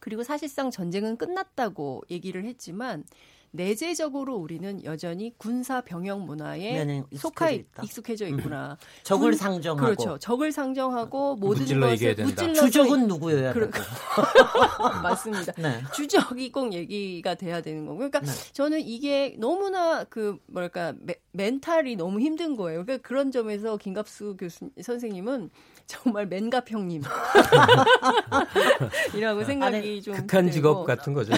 [0.00, 3.04] 그리고 사실상 전쟁은 끝났다고 얘기를 했지만
[3.50, 7.50] 내재적으로 우리는 여전히 군사 병영 문화에 네, 네, 속하.
[7.82, 8.76] 익숙해져 있구나.
[9.02, 10.18] 적을 상정하고 그렇죠.
[10.18, 13.70] 적을 상정하고 모든 것을 무찔러 주적은 누구여야 그,
[15.02, 15.52] 맞습니다.
[15.52, 15.82] 네.
[15.94, 17.98] 주적이 꼭 얘기가 돼야 되는 거고.
[17.98, 18.30] 그러니까 네.
[18.52, 22.84] 저는 이게 너무나 그 뭐랄까 메, 멘탈이 너무 힘든 거예요.
[22.84, 25.50] 그러니까 그런 점에서 김갑수 교수 선생님은
[25.86, 27.02] 정말 맨갑 형님
[29.14, 31.32] 이라고 생각이 아니, 좀 극한 직업 같은 거죠.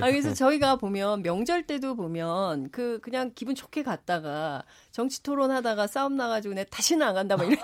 [0.00, 6.16] 아, 그래서 저희가 보면 명절 때도 보면 그 그냥 기분 좋게 갔다가 정치 토론하다가 싸움
[6.16, 7.58] 나가지고 내 다시는 안 간다 막 이런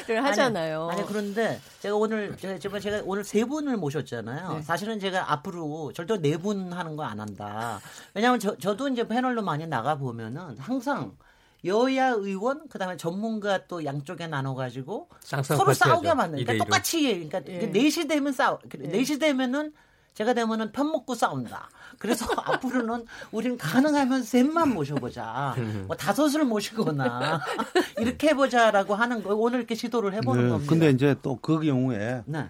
[0.00, 0.88] 얘기를 하잖아요.
[0.90, 4.54] 아니, 아니, 그런데 제가 오늘 제가 제가 오늘 세 분을 모셨잖아요.
[4.54, 4.62] 네.
[4.62, 7.80] 사실은 제가 앞으로 절대 네 분 하는 거 안 한다.
[8.14, 11.16] 왜냐하면 저 저도 이제 패널로 많이 나가 보면은 항상
[11.64, 17.70] 여야 의원 그다음에 전문가 또 양쪽에 나눠 가지고 서로 싸우게 만드는 그러니까 똑같이 그러니까 예.
[17.72, 18.88] 4시 되면 싸우 예.
[18.88, 19.72] 4시 되면은
[20.14, 21.68] 제가 되면은 편 먹고 싸운다.
[21.98, 25.54] 그래서 앞으로는 우리는 가능하면 셋만 모셔보자.
[25.86, 27.40] 뭐 다섯을 모시거나
[27.98, 30.70] 이렇게 해보자라고 하는 거 오늘 이렇게 시도를 해보는 네, 겁니다.
[30.70, 32.46] 근데 이제 또 그 경우에 네.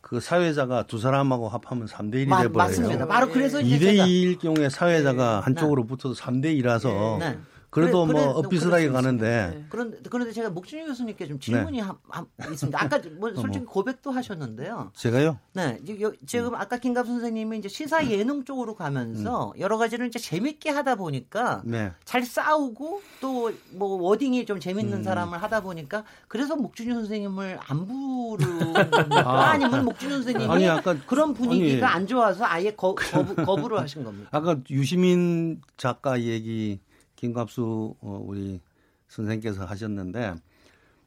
[0.00, 2.48] 그 사회자가 두 사람하고 합하면 3대 1이 돼버려요.
[2.50, 3.06] 맞습니다.
[3.06, 5.44] 바로 그래서 2대 2일 경우에 사회자가 네.
[5.44, 7.38] 한쪽으로 붙어서 3대 2라서 네.
[7.70, 9.52] 그래도 그래, 뭐 엇비슷하게 가는데.
[9.54, 9.64] 네.
[9.68, 11.82] 그런데 그런데 제가 목준희 교수님께 좀 질문이 네.
[11.82, 12.82] 한, 한, 있습니다.
[12.82, 14.92] 아까 뭐 솔직히 고백도 하셨는데요.
[14.94, 15.38] 제가요?
[15.54, 15.78] 네.
[16.26, 19.60] 지금 아까 김갑 선생님이 이제 시사 예능 쪽으로 가면서 음.
[19.60, 21.92] 여러 가지를 이제 재밌게 하다 보니까 네.
[22.04, 25.02] 잘 싸우고 또 뭐 워딩이 좀 재밌는 음.
[25.02, 28.74] 사람을 하다 보니까 그래서 목준희 선생님을 안 부르는?
[29.24, 29.50] 아.
[29.50, 34.04] 아니면 목준희 선생님이 아니, 아까, 그런 분위기가 아니, 안 좋아서 아예 거, 거부, 거부를 하신
[34.04, 34.28] 겁니까?
[34.32, 36.80] 아까 유시민 작가 얘기
[37.18, 38.60] 김갑수 어, 우리
[39.08, 40.34] 선생님께서 하셨는데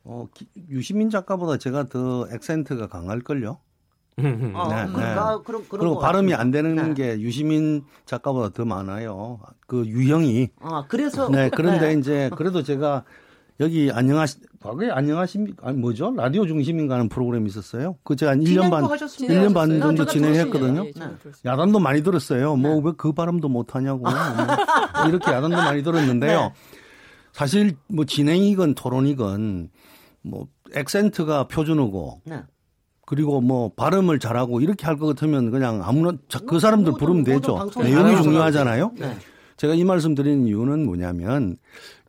[0.03, 0.27] 어,
[0.69, 3.51] 유시민 작가보다 제가 더 액센트가 강할걸요.
[4.17, 4.91] 어, 네, 네.
[4.91, 6.93] 그러니까, 그런, 그런 그리고 발음이 안 되는 네.
[6.93, 9.39] 게 유시민 작가보다 더 많아요.
[9.67, 10.49] 그 유형이.
[10.59, 11.29] 아, 그래서.
[11.29, 11.99] 네, 그런데 네.
[11.99, 13.05] 이제 그래도 제가
[13.61, 15.69] 여기 안녕하시, 과거에 안녕하십니까?
[15.69, 16.13] 아니, 뭐죠?
[16.15, 17.97] 라디오 중심인가 하는 프로그램이 있었어요.
[18.03, 20.83] 그 제가 한 1년 반, 1년 반 정도 진행했거든요.
[20.83, 20.93] 네.
[21.45, 22.55] 야단도 많이 들었어요.
[22.55, 22.81] 뭐, 네.
[22.85, 24.01] 왜그 발음도 못 하냐고.
[24.01, 26.39] 뭐 이렇게 야단도 많이 들었는데요.
[26.41, 26.53] 네.
[27.33, 29.69] 사실 뭐 진행이건 토론이건
[30.21, 32.43] 뭐 액센트가 표준어고 네.
[33.07, 36.13] 그리고 뭐 발음을 잘하고 이렇게 할 것 같으면 그냥 아무나
[36.47, 37.69] 그 사람들 부르면 되죠.
[37.81, 38.91] 내용이 중요하잖아요.
[38.99, 39.15] 네.
[39.57, 41.57] 제가 이 말씀 드리는 이유는 뭐냐면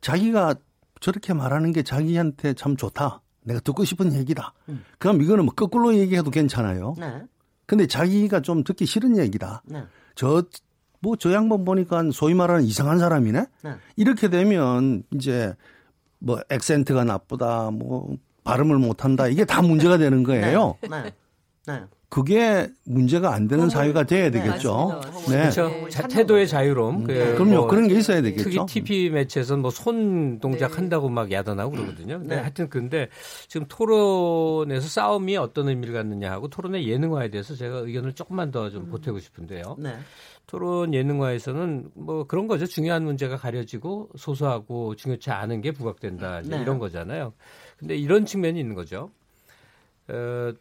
[0.00, 0.54] 자기가
[1.02, 3.20] 저렇게 말하는 게 자기한테 참 좋다.
[3.42, 4.54] 내가 듣고 싶은 얘기다.
[4.68, 4.84] 음.
[4.98, 6.94] 그럼 이거는 뭐 거꾸로 얘기해도 괜찮아요.
[6.96, 7.22] 네.
[7.66, 9.62] 근데 자기가 좀 듣기 싫은 얘기다.
[9.66, 9.82] 네.
[10.14, 10.44] 저,
[11.00, 13.44] 뭐, 저 양반 보니까 소위 말하는 이상한 사람이네?
[13.64, 13.74] 네.
[13.96, 15.54] 이렇게 되면 이제
[16.20, 19.26] 뭐, 액센트가 나쁘다, 뭐, 발음을 못한다.
[19.26, 20.76] 이게 다 문제가 되는 거예요.
[20.82, 21.12] 네.
[21.66, 21.84] 네.
[22.12, 22.14] 네.
[22.14, 25.00] 그게 문제가 안 되는 사회가 돼야 네, 되겠죠.
[25.30, 25.50] 네.
[25.50, 25.88] 그렇죠.
[25.88, 26.96] 자, 태도의 자유로움.
[26.96, 27.04] 음.
[27.04, 27.54] 그 그럼요.
[27.54, 28.66] 뭐 그런 게 있어야 되겠죠.
[28.66, 30.74] 특히 TV 매체에서는 뭐손 동작 네.
[30.74, 32.18] 한다고 막 야단하고 그러거든요.
[32.18, 32.40] 근데 네.
[32.42, 33.08] 하여튼 근데
[33.48, 38.90] 지금 토론에서 싸움이 어떤 의미를 갖느냐 하고 토론의 예능화에 대해서 제가 의견을 조금만 더좀 음.
[38.90, 39.76] 보태고 싶은데요.
[39.78, 39.96] 네.
[40.46, 42.66] 토론 예능화에서는 뭐 그런 거죠.
[42.66, 46.42] 중요한 문제가 가려지고 소소하고 중요치 않은 게 부각된다.
[46.44, 46.60] 네.
[46.60, 47.32] 이런 거잖아요.
[47.78, 49.10] 근데 이런 측면이 있는 거죠.
[50.08, 50.52] 어,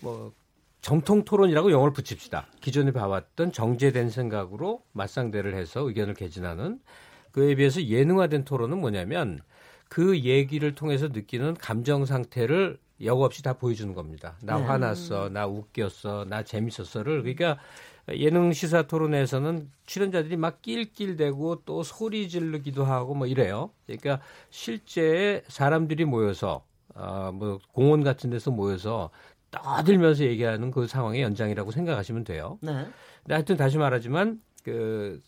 [0.00, 0.32] 뭐
[0.80, 2.46] 정통 토론이라고 영어를 붙입시다.
[2.60, 6.80] 기존에 봐왔던 정제된 생각으로 맞상대를 해서 의견을 개진하는
[7.32, 9.40] 그에 비해서 예능화된 토론은 뭐냐면
[9.88, 14.36] 그 얘기를 통해서 느끼는 감정 상태를 여과 없이 다 보여주는 겁니다.
[14.42, 14.64] 나 네.
[14.64, 17.58] 화났어, 나 웃겼어, 나 재밌었어를 그러니까
[18.10, 23.70] 예능 시사 토론에서는 출연자들이 막 낄낄대고 또 소리 지르기도 하고 뭐 이래요.
[23.86, 24.20] 그러니까
[24.50, 26.64] 실제 사람들이 모여서
[26.94, 29.10] 어뭐 공원 같은 데서 모여서
[29.50, 32.58] 떠들면서 얘기하는 그 상황의 연장이라고 생각하시면 돼요.
[32.60, 32.72] 네.
[33.22, 35.20] 근데 하여튼 다시 말하지만 그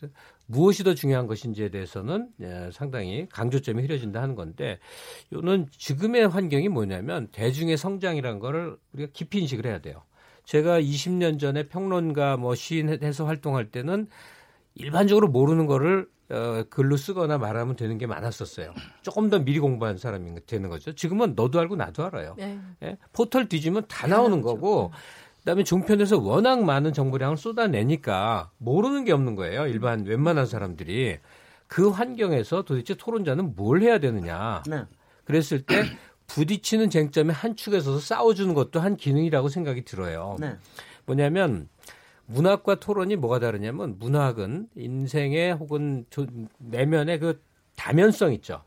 [0.47, 4.79] 무엇이 더 중요한 것인지에 대해서는 예, 상당히 강조점이 흐려진다 하는 건데
[5.33, 10.03] 요는 지금의 환경이 뭐냐면 대중의 성장이라는 거를 우리가 깊이 인식을 해야 돼요.
[10.45, 14.09] 제가 20년 전에 평론가 뭐 시인해서 활동할 때는
[14.75, 18.73] 일반적으로 모르는 거를 어, 글로 쓰거나 말하면 되는 게 많았었어요.
[19.03, 20.93] 조금 더 미리 공부한 사람이 되는 거죠.
[20.95, 22.35] 지금은 너도 알고 나도 알아요.
[22.39, 22.59] 네.
[22.83, 22.97] 예?
[23.13, 24.93] 포털 뒤지면 다 나오는 거고
[25.41, 29.67] 그다음에 종편에서 워낙 많은 정보량을 쏟아내니까 모르는 게 없는 거예요.
[29.67, 31.19] 일반 웬만한 사람들이
[31.67, 34.63] 그 환경에서 도대체 토론자는 뭘 해야 되느냐.
[34.69, 34.85] 네.
[35.25, 35.83] 그랬을 때
[36.29, 40.37] 부딪히는 쟁점에 한 축에 서서 싸워주는 것도 한 기능이라고 생각이 들어요.
[40.39, 40.57] 네.
[41.07, 41.69] 뭐냐면
[42.35, 46.05] 문학과 토론이 뭐가 다르냐면 문학은 인생의 혹은
[46.59, 47.43] 내면의 그
[47.77, 48.63] 다면성 있죠.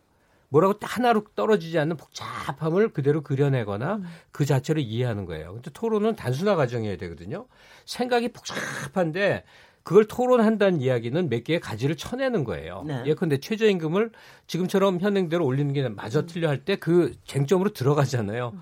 [0.49, 4.03] 뭐라고 하나로 떨어지지 않는 복잡함을 그대로 그려내거나 음.
[4.31, 5.53] 그 자체로 이해하는 거예요.
[5.53, 7.47] 근데 토론은 단순화 과정이어야 되거든요.
[7.85, 9.45] 생각이 복잡한데
[9.83, 12.83] 그걸 토론한다는 이야기는 몇 개의 가지를 쳐내는 거예요.
[12.85, 13.03] 네.
[13.05, 14.11] 예컨대 최저임금을
[14.47, 16.25] 지금처럼 현행대로 올리는 게 맞아 음.
[16.27, 18.53] 틀려 할 때 그 쟁점으로 들어가잖아요.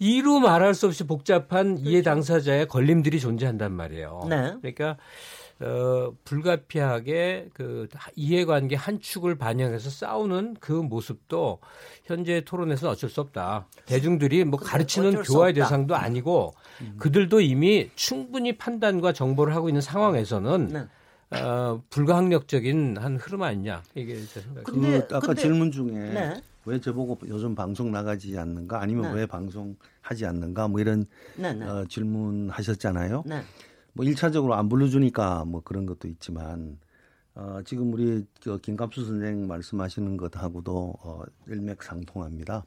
[0.00, 0.04] 음.
[0.06, 1.90] 이루 말할 수 없이 복잡한 그렇죠.
[1.90, 4.26] 이해 당사자의 걸림들이 존재한단 말이에요.
[4.28, 4.54] 네.
[4.60, 4.96] 그러니까
[5.60, 11.58] 어, 불가피하게 그 이해관계 한 축을 반영해서 싸우는 그 모습도
[12.04, 13.66] 현재 토론에서는 어쩔 수 없다.
[13.86, 16.94] 대중들이 뭐 가르치는 교화의 대상도 아니고 음.
[16.98, 20.86] 그들도 이미 충분히 판단과 정보를 하고 있는 상황에서는 네.
[21.40, 24.16] 어, 불가항력적인 한 흐름 아니냐 이게.
[24.64, 26.40] 근데 그 아까 근데, 질문 중에 네.
[26.64, 29.20] 왜 저보고 요즘 방송 나가지 않는가 아니면 네.
[29.20, 31.06] 왜 방송하지 않는가 뭐 이런
[31.36, 31.66] 네, 네.
[31.66, 33.24] 어, 질문하셨잖아요.
[33.26, 33.42] 네.
[33.92, 36.78] 뭐 1차적으로 안 불러주니까 뭐 그런 것도 있지만
[37.34, 42.64] 어, 지금 우리 그 김갑수 선생 말씀하시는 것하고도 어, 일맥상통합니다.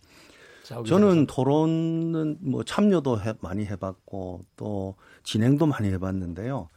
[0.85, 6.69] 저는 토론은 뭐 참여도 해, 많이 해봤고 또 진행도 많이 해봤는데요.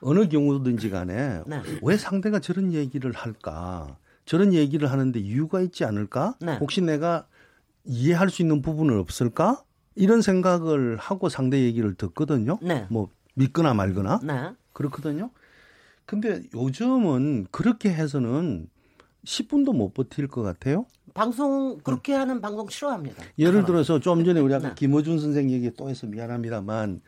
[0.00, 1.62] 어느 경우든지 간에 네.
[1.82, 3.96] 왜 상대가 저런 얘기를 할까?
[4.24, 6.34] 저런 얘기를 하는데 이유가 있지 않을까?
[6.40, 6.56] 네.
[6.58, 7.26] 혹시 내가
[7.84, 9.62] 이해할 수 있는 부분은 없을까?
[9.94, 12.58] 이런 생각을 하고 상대 얘기를 듣거든요.
[12.62, 12.86] 네.
[12.90, 14.20] 뭐 믿거나 말거나.
[14.22, 14.52] 네.
[14.72, 15.30] 그렇거든요.
[16.06, 18.68] 근데 요즘은 그렇게 해서는
[19.24, 20.86] 10분도 못 버틸 것 같아요.
[21.14, 22.20] 방송 그렇게 음.
[22.20, 23.22] 하는 방송 싫어합니다.
[23.38, 24.74] 예를 들어서 좀 전에 우리 아까 네.
[24.74, 27.00] 김어준 선생 얘기 또 해서 미안합니다만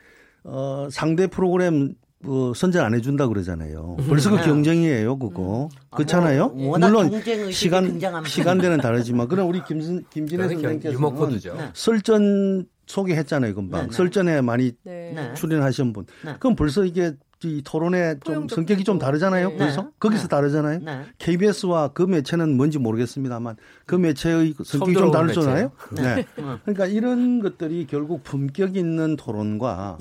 [0.45, 1.95] 어 상대 프로그램
[2.25, 3.97] 뭐 선전 안 해준다 그러잖아요.
[3.99, 4.07] 음.
[4.09, 4.43] 벌써 그 네.
[4.45, 5.68] 경쟁이에요, 그거.
[5.70, 5.79] 음.
[5.91, 6.49] 그렇잖아요.
[6.49, 7.11] 뭐, 물론
[7.53, 11.70] 시간 시간대는 다르지만 그럼 우리 김 김진애 선생께서는 네.
[11.75, 13.83] 설전 소개했잖아요, 금방.
[13.83, 13.97] 네 네.
[13.97, 15.33] 설전에 많이 네.
[15.37, 16.07] 출연하신 분.
[16.25, 16.35] 네.
[16.41, 17.12] 그럼 벌써 이게
[17.43, 19.51] 이 토론의 좀 성격이 좀 다르잖아요.
[19.51, 19.57] 네.
[19.57, 20.29] 그래서 거기서 네.
[20.29, 20.81] 다르잖아요.
[21.18, 25.70] KBS와 그 매체는 뭔지 모르겠습니다만 그 매체의 성격이 좀 다르잖아요.
[25.97, 26.25] 네.
[26.37, 29.99] 그러니까 이런 것들이 결국 품격 있는 토론과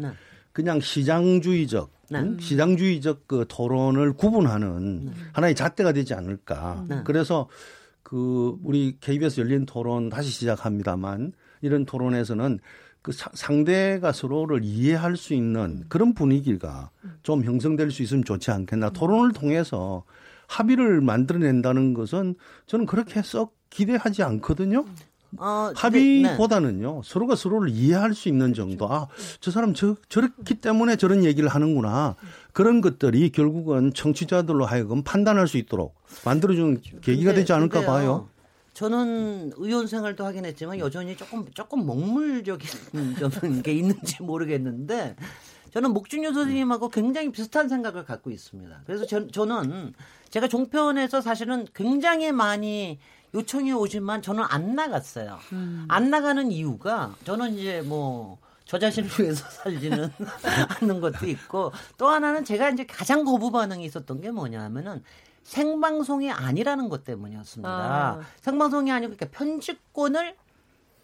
[0.54, 2.20] 그냥 시장주의적 네.
[2.20, 2.40] 음?
[2.40, 5.12] 시장주의적 그 토론을 구분하는 네.
[5.34, 6.86] 하나의 잣대가 되지 않을까.
[6.88, 7.02] 네.
[7.06, 7.48] 그래서
[8.02, 12.60] 그 우리 KBS 열린 토론 다시 시작합니다만 이런 토론에서는
[13.02, 16.90] 그 상대가 서로를 이해할 수 있는 그런 분위기가
[17.22, 18.92] 좀 형성될 수 있으면 좋지 않겠나.
[18.92, 20.06] 토론을 통해서
[20.48, 22.36] 합의를 만들어낸다는 것은
[22.66, 24.86] 저는 그렇게 썩 기대하지 않거든요.
[25.38, 27.02] 어, 합의보다는요 네.
[27.04, 29.08] 서로가 서로를 이해할 수 있는 정도 아
[29.40, 32.16] 저 사람 저 저렇기 때문에 저런 얘기를 하는구나
[32.52, 37.92] 그런 것들이 결국은 청취자들로 하여금 판단할 수 있도록 만들어주는 계기가 근데, 되지 않을까 근데요.
[37.92, 38.30] 봐요.
[38.74, 42.68] 저는 의원 생활도 하긴 했지만 여전히 조금 조금 먹물적인
[43.32, 45.16] 저는 게 있는지 모르겠는데
[45.74, 48.82] 저는 목준효 선생님하고 굉장히 비슷한 생각을 갖고 있습니다.
[48.86, 49.94] 그래서 저, 저는
[50.30, 53.00] 제가 종편에서 사실은 굉장히 많이
[53.34, 55.40] 요청이 오지만 저는 안 나갔어요.
[55.54, 55.86] 음.
[55.90, 60.10] 안 나가는 이유가 저는 이제 뭐 저 자신을 위해서 살지는
[60.82, 65.04] 않는 것도 있고 또 하나는 제가 이제 가장 거부 반응이 있었던 게 뭐냐면은
[65.44, 67.70] 생방송이 아니라는 것 때문이었습니다.
[67.70, 68.22] 아.
[68.42, 70.36] 생방송이 아니고 그러니까 편집권을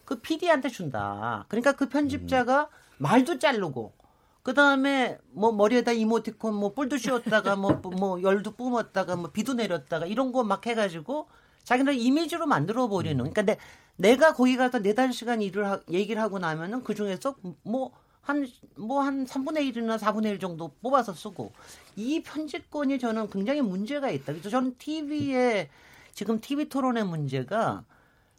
[0.05, 1.45] 그 PD한테 준다.
[1.49, 2.67] 그러니까 그 편집자가 음.
[2.97, 3.93] 말도 자르고
[4.41, 10.05] 그 다음에 뭐 머리에다 이모티콘 뭐 뿔도 씌웠다가 뭐, 뭐 열도 뿜었다가 뭐 비도 내렸다가
[10.05, 11.27] 이런 거 막 해가지고
[11.70, 13.15] 자기는 이미지로 만들어 버리는.
[13.17, 13.57] 그러니까 내,
[13.95, 17.91] 내가 거기 가서 네다섯 시간 일을 하, 얘기를 하고 나면은 그 중에서 뭐
[18.22, 21.51] 한, 뭐한 3분의 1이나 4분의 1 정도 뽑아서 쓰고
[21.95, 24.34] 이 편집권이 저는 굉장히 문제가 있다.
[24.34, 25.70] 그래서 저는 TV에
[26.15, 27.84] 지금 TV 토론의 문제가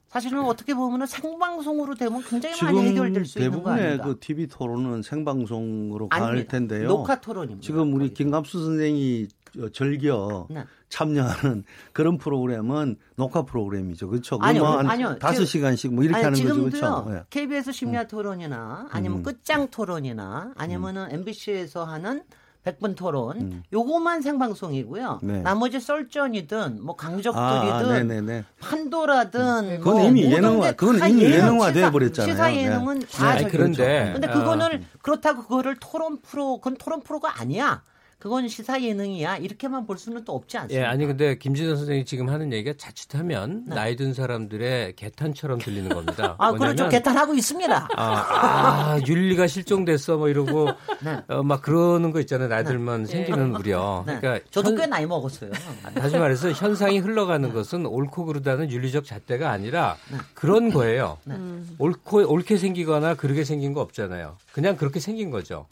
[0.08, 3.90] 사실은 어떻게 보면은 생방송으로 되면 굉장히 많이 해결될 수 있는 거 아닌가?
[3.90, 6.88] 대부분의 그 TV 토론은 생방송으로 갈 텐데요.
[6.88, 7.64] 녹화 토론입니다.
[7.64, 9.28] 지금 우리 김갑수 선생이
[9.72, 10.64] 즐겨 네.
[10.90, 14.08] 참여하는 그런 프로그램은 녹화 프로그램이죠.
[14.08, 14.38] 그렇죠?
[14.40, 15.18] 아니요, 아니요.
[15.18, 16.78] 다섯 시간씩 뭐 이렇게 아니, 하는 거죠.
[16.78, 17.10] 그렇죠?
[17.10, 17.22] 네.
[17.30, 19.22] KBS 심야 토론이나 아니면 음.
[19.22, 21.14] 끝장 토론이나 아니면은 음.
[21.14, 22.22] MBC에서 하는
[22.62, 23.62] 백분 토론 음.
[23.72, 25.20] 요거만 생방송이고요.
[25.22, 25.40] 네.
[25.40, 29.78] 나머지 썰전이든 뭐 강적들이든 아, 판도라든 음.
[29.78, 32.32] 그건 뭐 이미 예능화 그건 이미 예능화 돼 버렸잖아요.
[32.32, 33.06] 시사 예능은 네.
[33.06, 34.98] 다 네, 그런데 근데 그거는 아.
[35.00, 37.82] 그렇다고 그거를 토론 프로 그건 토론 프로가 아니야.
[38.20, 40.86] 그건 시사 예능이야 이렇게만 볼 수는 또 없지 않습니까?
[40.86, 43.74] 예, 아니 근데 김진선 선생이 지금 하는 얘기가 자칫하면 네.
[43.74, 46.36] 나이 든 사람들의 개탄처럼 들리는 겁니다.
[46.38, 46.90] 아, 그렇죠.
[46.90, 47.88] 개탄하고 있습니다.
[47.96, 50.68] 아, 아, 윤리가 실종됐어 뭐 이러고
[51.02, 51.22] 네.
[51.28, 52.48] 어, 막 그러는 거 있잖아요.
[52.48, 53.10] 나이 들면 네.
[53.10, 54.04] 생기는 우려.
[54.06, 54.18] 네.
[54.20, 55.50] 그러니까 저도 현, 꽤 나이 먹었어요.
[55.94, 60.18] 다시 말해서 현상이 흘러가는 것은 옳고 그르다는 윤리적 잣대가 아니라 네.
[60.34, 61.16] 그런 거예요.
[61.24, 61.36] 네.
[61.78, 64.36] 옳고 옳게 생기거나 그르게 생긴 거 없잖아요.
[64.52, 65.66] 그냥 그렇게 생긴 거죠.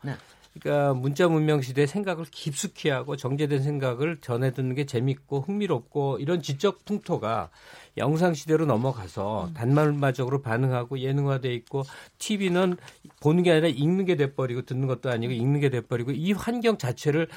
[0.60, 6.42] 그러니까 문자 문명 시대의 생각을 깊숙이 하고 정제된 생각을 전해 듣는 게 재밌고 흥미롭고 이런
[6.42, 7.50] 지적 풍토가
[7.98, 9.54] 영상 시대로 넘어가서 음.
[9.54, 11.84] 단말마적으로 반응하고 예능화돼 있고
[12.18, 12.76] TV는
[13.20, 17.28] 보는 게 아니라 읽는 게 돼버리고 듣는 것도 아니고 읽는 게 돼버리고 이 환경 자체를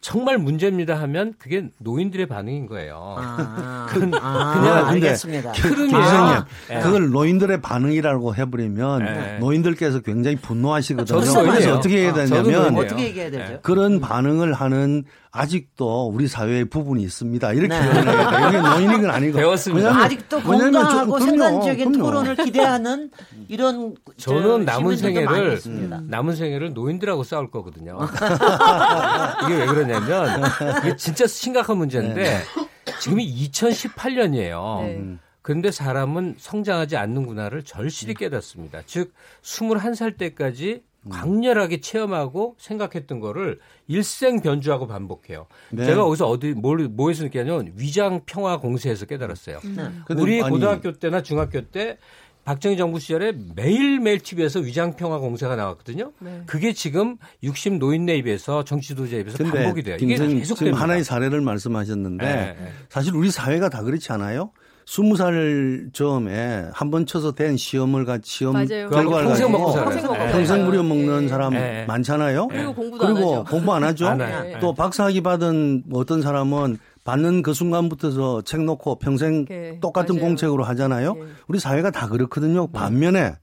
[0.00, 3.16] 정말 문제입니다 하면 그게 노인들의 반응인 거예요.
[3.18, 5.52] 아, 그, 아, 그냥 알겠습니다.
[5.52, 6.46] 흐름이에요.
[6.68, 6.80] 네.
[6.80, 9.38] 그걸 노인들의 반응이라고 해버리면 네.
[9.38, 11.20] 노인들께서 굉장히 분노하시거든요.
[11.20, 13.60] 그래서 어떻게 해야 되냐면 어떻게 얘기해야 되죠?
[13.62, 15.04] 그런 반응을 하는
[15.36, 17.52] 아직도 우리 사회에 부분이 있습니다.
[17.52, 17.90] 이렇게 네.
[17.92, 18.48] 표현해야 돼요.
[18.48, 19.36] 이게 노인인 건 아니고.
[19.36, 19.94] 배웠습니다.
[19.94, 22.06] 아직도 건강하고 생산적인 그럼요.
[22.06, 23.10] 토론을 기대하는
[23.48, 25.60] 이런 저는 남은 생애를
[26.08, 27.98] 남은 생애를 노인들하고 싸울 거거든요.
[29.44, 30.42] 이게 왜 그러냐면
[30.80, 32.42] 이게 진짜 심각한 문제인데 네.
[33.00, 34.82] 지금이 2018년이에요.
[34.82, 35.16] 네.
[35.42, 38.80] 그런데 사람은 성장하지 않는구나를 절실히 깨닫습니다.
[38.86, 39.12] 즉
[39.42, 40.95] 21살 때까지 음.
[41.10, 45.46] 강렬하게 체험하고 생각했던 거를 일생 변주하고 반복해요.
[45.70, 45.84] 네.
[45.84, 49.60] 제가 거기서 어디 뭘 뭐에서 느끼냐면 위장 평화 공세에서 깨달았어요.
[49.64, 50.04] 음.
[50.16, 51.98] 우리 고등학교 때나 중학교 때
[52.46, 56.12] 박정희 정부 시절에 매일매일 TV에서 위장평화 공세가 나왔거든요.
[56.20, 56.42] 네.
[56.46, 59.96] 그게 지금 60 노인네 입에서 정치도자 입에서 반복이 돼요.
[60.00, 62.56] 이게 계속 지금 하나의 사례를 말씀하셨는데 네.
[62.88, 64.52] 사실 우리 사회가 다 그렇지 않아요?
[64.88, 68.88] 스무 살 즈음에 한 번 쳐서 된 시험을 가 시험 맞아요.
[68.88, 70.30] 결과를 평생 먹고 살아요.
[70.32, 71.28] 평생 무려 먹는 네.
[71.28, 71.84] 사람 네.
[71.86, 72.46] 많잖아요.
[72.46, 73.44] 그리고 공부도 그리고 안 하죠.
[73.50, 74.06] 공부 안 하죠.
[74.06, 79.78] 안 또 박사학위 받은 어떤 사람은 받는 그 순간부터서 책 놓고 평생 네.
[79.80, 80.26] 똑같은 맞아요.
[80.28, 81.14] 공책으로 하잖아요.
[81.14, 81.20] 네.
[81.48, 82.68] 우리 사회가 다 그렇거든요.
[82.68, 83.34] 반면에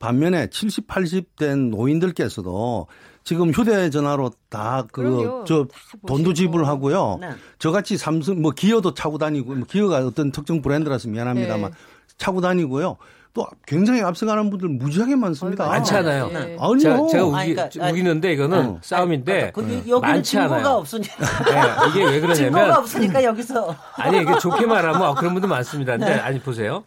[0.00, 2.88] 반면에 70, 80된 노인들께서도
[3.24, 5.66] 지금 휴대전화로 다 그 저
[6.06, 7.18] 돈도 지불하고요.
[7.20, 7.30] 네.
[7.58, 11.76] 저같이 삼성 뭐 기어도 차고 다니고 뭐 기어가 어떤 특정 브랜드라서 미안합니다만 네.
[12.18, 12.96] 차고 다니고요.
[13.34, 15.66] 또 굉장히 앞서가는 분들 무지하게 많습니다.
[15.66, 16.28] 많지 않아요.
[16.28, 16.56] 네.
[16.60, 16.78] 아니요.
[16.78, 18.78] 제가, 제가 우기, 그러니까, 우기는데 이거는 어.
[18.82, 20.68] 싸움인데 아니, 여기는 많지 증거가 않아요.
[20.74, 21.16] 없으니까.
[21.44, 25.92] 네, 이게 왜 그러냐면 증거가 없으니까 여기서 아니 이게 좋게 말하면 어, 그런 분들 많습니다.
[25.96, 26.20] 근데 네.
[26.20, 26.84] 아니 보세요.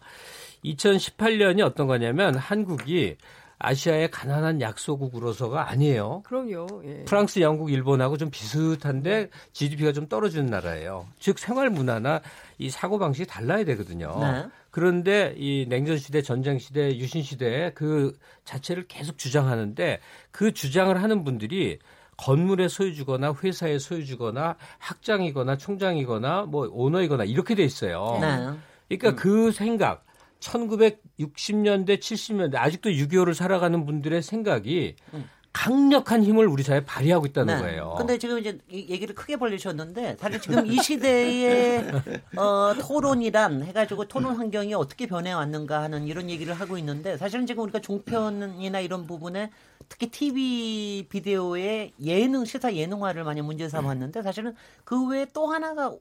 [0.64, 3.16] 2018년이 어떤 거냐면 한국이
[3.58, 6.22] 아시아의 가난한 약소국으로서가 아니에요.
[6.24, 6.82] 그럼요.
[6.84, 7.04] 예.
[7.04, 11.06] 프랑스, 영국, 일본하고 좀 비슷한데 GDP가 좀 떨어지는 나라예요.
[11.18, 12.20] 즉 생활 문화나
[12.58, 14.18] 이 사고 방식이 달라야 되거든요.
[14.20, 14.46] 네.
[14.70, 20.00] 그런데 이 냉전 시대, 전쟁 시대, 유신 시대에 그 자체를 계속 주장하는데
[20.30, 21.78] 그 주장을 하는 분들이
[22.18, 28.18] 건물의 소유주거나 회사의 소유주거나 학장이거나 총장이거나 뭐 오너이거나 이렇게 돼 있어요.
[28.20, 28.50] 네.
[28.88, 29.16] 그러니까 음.
[29.16, 30.05] 그 생각
[30.46, 35.28] 1960년대, 70년대 아직도 6.25를 살아가는 분들의 생각이 음.
[35.52, 37.62] 강력한 힘을 우리 사회에 발휘하고 있다는 네.
[37.62, 37.94] 거예요.
[37.96, 41.92] 근데 지금 이제 얘기를 크게 벌리셨는데 사실 지금 이 시대의
[42.36, 47.80] 어, 토론이란 해가지고 토론 환경이 어떻게 변해왔는가 하는 이런 얘기를 하고 있는데 사실은 지금 우리가
[47.80, 49.50] 종편이나 이런 부분에
[49.88, 55.94] 특히 TV 비디오의 예능 시사 예능화를 많이 문제 삼았는데 사실은 그 외에 또 하나가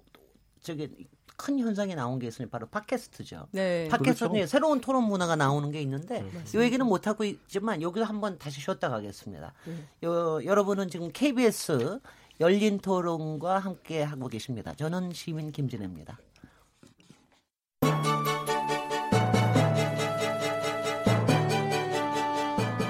[0.61, 0.89] 저기
[1.37, 3.47] 큰 현상이 나온 게 있으니 바로 팟캐스트죠.
[3.51, 3.87] 네.
[3.89, 4.47] 팟캐스트에 그렇죠.
[4.47, 8.61] 새로운 토론 문화가 나오는 게 있는데 네, 이 얘기는 못 하고 있지만 여기서 한번 다시
[8.61, 9.53] 쉬었다 가겠습니다.
[9.65, 9.73] 네.
[10.03, 11.99] 요, 여러분은 지금 KBS
[12.39, 14.73] 열린 토론과 함께 하고 계십니다.
[14.73, 16.19] 저는 시민 김진혜입니다.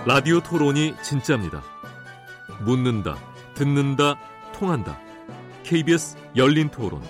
[0.08, 1.64] 라디오 토론이 진짜입니다.
[2.64, 3.18] 묻는다,
[3.56, 4.20] 듣는다,
[4.54, 5.00] 통한다.
[5.64, 7.02] KBS 열린 토론.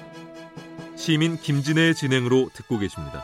[0.96, 3.20] 시민 김진애의 진행으로 듣고 계십니다.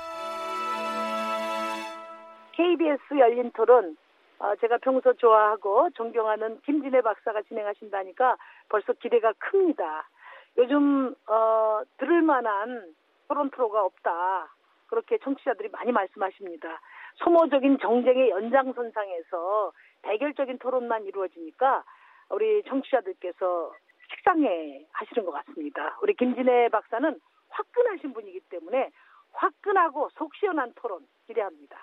[2.51, 3.97] KBS 열린 토론
[4.39, 8.37] 어, 제가 평소 좋아하고 존경하는 김진애 박사가 진행하신다니까
[8.69, 10.09] 벌써 기대가 큽니다.
[10.57, 12.93] 요즘 어, 들을 만한
[13.27, 14.53] 토론 프로가 없다.
[14.87, 16.81] 그렇게 청취자들이 많이 말씀하십니다.
[17.23, 19.71] 소모적인 정쟁의 연장선상에서
[20.01, 21.83] 대결적인 토론만 이루어지니까
[22.31, 23.73] 우리 청취자들께서
[24.09, 25.97] 식상해 하시는 것 같습니다.
[26.01, 27.17] 우리 김진애 박사는
[27.51, 28.89] 화끈하신 분이기 때문에
[29.33, 31.77] 화끈하고 속 시원한 토론 기대합니다.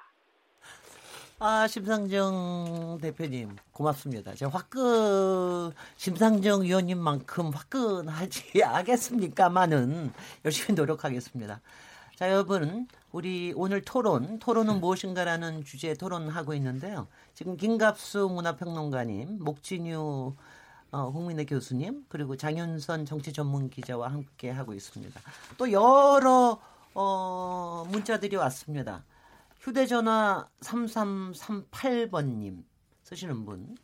[1.40, 4.34] 아, 심상정 대표님, 고맙습니다.
[4.34, 10.12] 제가 화끈, 심상정 의원님만큼 화끈하지 않겠습니까만은
[10.44, 11.60] 열심히 노력하겠습니다.
[12.16, 17.06] 자, 여러분, 우리 오늘 토론, 토론은 무엇인가라는 주제 토론하고 있는데요.
[17.34, 20.34] 지금 김갑수 문화평론가님, 목진유
[20.90, 25.20] 어, 홍민혜 교수님 그리고 장윤선 정치 전문 기자와 함께 하고 있습니다.
[25.56, 26.60] 또 여러
[26.94, 29.04] 어, 문자들이 왔습니다.
[29.60, 32.64] 휴대전화 3338번님
[33.02, 33.76] 쓰시는 분.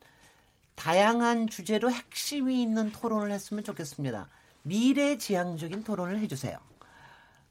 [0.75, 4.29] 다양한 주제로 핵심이 있는 토론을 했으면 좋겠습니다.
[4.63, 6.57] 미래지향적인 토론을 해주세요.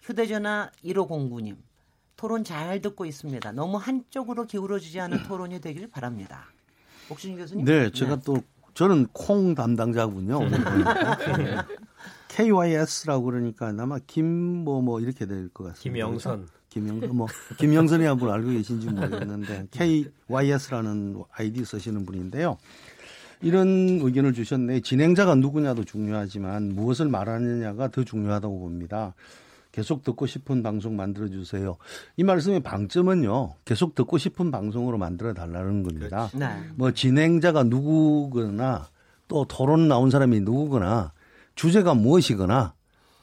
[0.02, 1.58] 휴대전화 1509님.
[2.16, 3.52] 토론 잘 듣고 있습니다.
[3.54, 6.48] 너무 한쪽으로 기울어지지 않은 토론이 되길 바랍니다.
[7.10, 7.66] 옥신 교수님.
[7.66, 8.22] 네, 제가 네.
[8.26, 8.38] 또
[8.74, 10.40] 저는 콩 담당자군요.
[10.50, 10.58] 네.
[12.30, 15.82] KYS라고 그러니까 아마 김뭐뭐 뭐 이렇게 될 것 같습니다.
[16.08, 16.48] 김영선.
[16.70, 17.28] 김영선 뭐
[17.60, 19.68] 김영선이 한분 알고 계신지 모르겠는데
[20.28, 22.58] KYS라는 아이디 쓰시는 분인데요.
[23.42, 24.80] 이런 의견을 주셨네.
[24.82, 29.14] 진행자가 누구냐도 중요하지만 무엇을 말하느냐가 더 중요하다고 봅니다.
[29.74, 31.78] 계속 듣고 싶은 방송 만들어 주세요.
[32.16, 33.56] 이 말씀의 방점은요.
[33.66, 36.30] 계속 듣고 싶은 방송으로 만들어 달라는 겁니다.
[36.36, 36.48] 네.
[36.76, 38.88] 뭐 진행자가 누구거나
[39.28, 41.12] 또 토론 나온 사람이 누구거나
[41.56, 42.76] 주제가 무엇이거나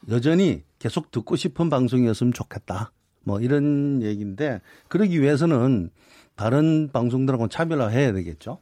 [0.08, 2.90] 여전히 계속 듣고 싶은 방송이었으면 좋겠다.
[3.22, 5.90] 뭐 이런 얘기인데 그러기 위해서는
[6.34, 8.58] 다른 방송들하고 차별화해야 되겠죠.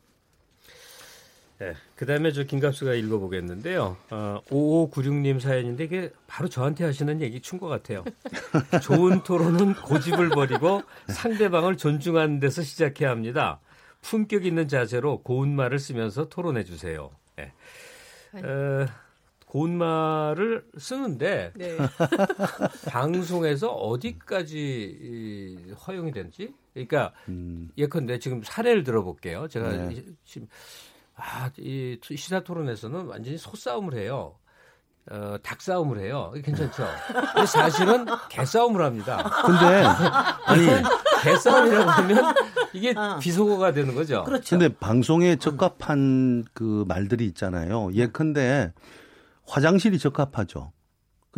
[1.58, 1.72] 네.
[1.98, 3.96] 그 다음에 저 김갑수가 읽어보겠는데요.
[4.10, 8.04] 어, 5596님 사연인데 이게 바로 저한테 하시는 얘기 춘 것 같아요.
[8.84, 13.58] 좋은 토론은 고집을 버리고 상대방을 존중하는 데서 시작해야 합니다.
[14.00, 17.10] 품격 있는 자세로 고운 말을 쓰면서 토론해 주세요.
[17.34, 17.52] 네.
[18.34, 18.86] 어,
[19.44, 21.78] 고운 말을 쓰는데 네.
[22.86, 27.70] 방송에서 어디까지 허용이 되는지 그러니까 음.
[27.76, 29.48] 예컨대 지금 사례를 들어볼게요.
[29.48, 30.00] 제가 네.
[30.24, 30.46] 지금
[31.18, 34.36] 아, 이 시사 토론에서는 완전히 소싸움을 해요.
[35.10, 36.32] 어, 닭싸움을 해요.
[36.44, 36.86] 괜찮죠?
[37.32, 39.30] 근데 사실은 개싸움을 합니다.
[39.44, 39.84] 근데,
[40.44, 40.66] 아니.
[41.22, 42.34] 개싸움이라고 하면
[42.72, 43.18] 이게 어.
[43.18, 44.22] 비속어가 되는 거죠.
[44.24, 44.56] 그렇죠.
[44.58, 47.90] 근데 방송에 적합한 그 말들이 있잖아요.
[47.92, 48.72] 예컨대
[49.46, 50.72] 화장실이 적합하죠.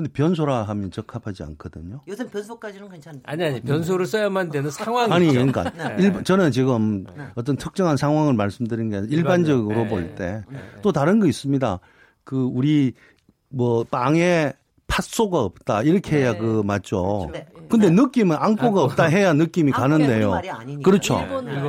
[0.00, 2.00] 근데 변소라 하면 적합하지 않거든요.
[2.08, 3.22] 요새 변소까지는 괜찮은데.
[3.30, 5.96] 아니 아니 변소를 써야만 되는 상황이 아니 그러니까 네.
[5.98, 7.26] 일, 저는 지금 네.
[7.34, 9.88] 어떤 특정한 상황을 말씀드린 게 아니라 일반적으로 네.
[9.88, 10.92] 볼 때또 네.
[10.94, 11.80] 다른 거 있습니다.
[12.24, 12.94] 그 우리
[13.50, 14.54] 뭐 빵에
[14.86, 16.38] 팥소가 없다 이렇게 해야 네.
[16.38, 17.28] 그 맞죠.
[17.28, 17.32] 그렇죠.
[17.32, 17.46] 네.
[17.68, 20.40] 근데 느낌은 안고가 없다 해야 느낌이 가는데요.
[20.82, 21.20] 그렇죠.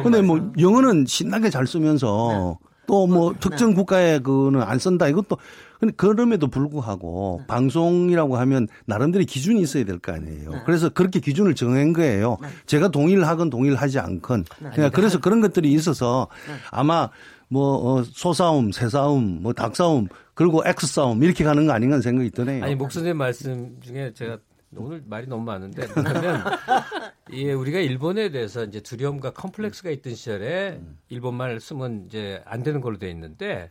[0.04, 5.38] 근데 뭐 영어는 신나게 잘 쓰면서 또 뭐 특정 국가의 그는 안 쓴다 이것도
[5.82, 7.48] 근데 그럼에도 불구하고 네.
[7.48, 10.52] 방송이라고 하면 나름대로 기준이 있어야 될 거 아니에요.
[10.52, 10.62] 네.
[10.66, 12.38] 그래서 그렇게 기준을 정한 거예요.
[12.42, 12.48] 네.
[12.68, 14.46] 제가 동의를 하건 동의를 하지 않건.
[14.60, 14.70] 네.
[14.74, 16.54] 그러니까 그래서 그런 것들이 있어서 네.
[16.70, 17.10] 아마
[17.50, 22.64] 뭐 어, 소싸움, 새싸움, 뭐 닭싸움, 그리고 엑스싸움 이렇게 가는 거 아닌가 생각이 드네요.
[22.64, 24.38] 아니 목선생 말씀 중에 제가
[24.78, 26.44] 오늘 말이 너무 많은데 뭐냐면
[27.34, 30.98] 예, 우리가 일본에 대해서 이제 두려움과 컴플렉스가 있던 시절에 음.
[31.10, 33.70] 일본말 쓰면 이제 안 되는 걸로 돼 있는데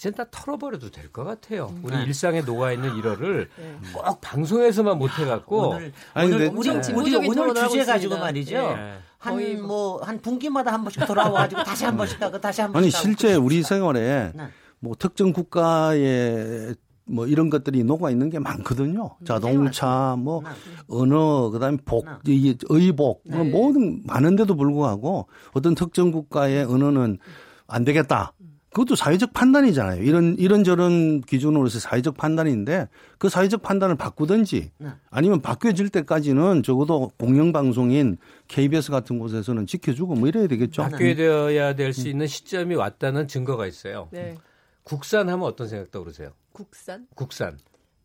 [0.00, 1.66] 이젠 다 털어버려도 될 것 같아요.
[1.70, 1.82] 음.
[1.84, 2.04] 우리 네.
[2.04, 3.76] 일상에 녹아 있는 일어를 네.
[3.92, 6.92] 꼭 방송에서만 못 해갖고 오늘, 아니, 오늘 우리, 네.
[6.94, 8.54] 우리 오늘 주제 가지고 말이죠.
[8.76, 8.94] 네.
[9.18, 13.02] 한뭐한 뭐 한 분기마다 한 번씩 돌아와가지고 다시 한 번씩 하고 다시 한 번씩 아니
[13.02, 14.48] 실제 우리 생활에 네.
[14.78, 16.74] 뭐 특정 국가의
[17.04, 19.16] 뭐 이런 것들이 녹아 있는 게 많거든요.
[19.20, 20.42] 음, 자동차, 뭐
[20.88, 23.50] 언어, 그다음에 복, 의복, 뭐 네.
[23.50, 27.18] 모든 많은데도 불구하고 어떤 특정 국가의 언어는
[27.66, 28.32] 안 되겠다.
[28.70, 30.02] 그것도 사회적 판단이잖아요.
[30.02, 32.88] 이런 이런저런 기준으로서 사회적 판단인데
[33.18, 34.88] 그 사회적 판단을 바꾸든지 네.
[35.10, 38.16] 아니면 바뀌어질 때까지는 적어도 공영 방송인
[38.48, 40.82] KBS 같은 곳에서는 지켜주고 뭐 이래야 되겠죠.
[40.82, 44.08] 바뀌어야 될 수 있는 시점이 왔다는 증거가 있어요.
[44.12, 44.36] 네.
[44.84, 46.30] 국산하면 어떤 생각 떠오르세요?
[46.52, 47.06] 국산?
[47.14, 47.58] 국산.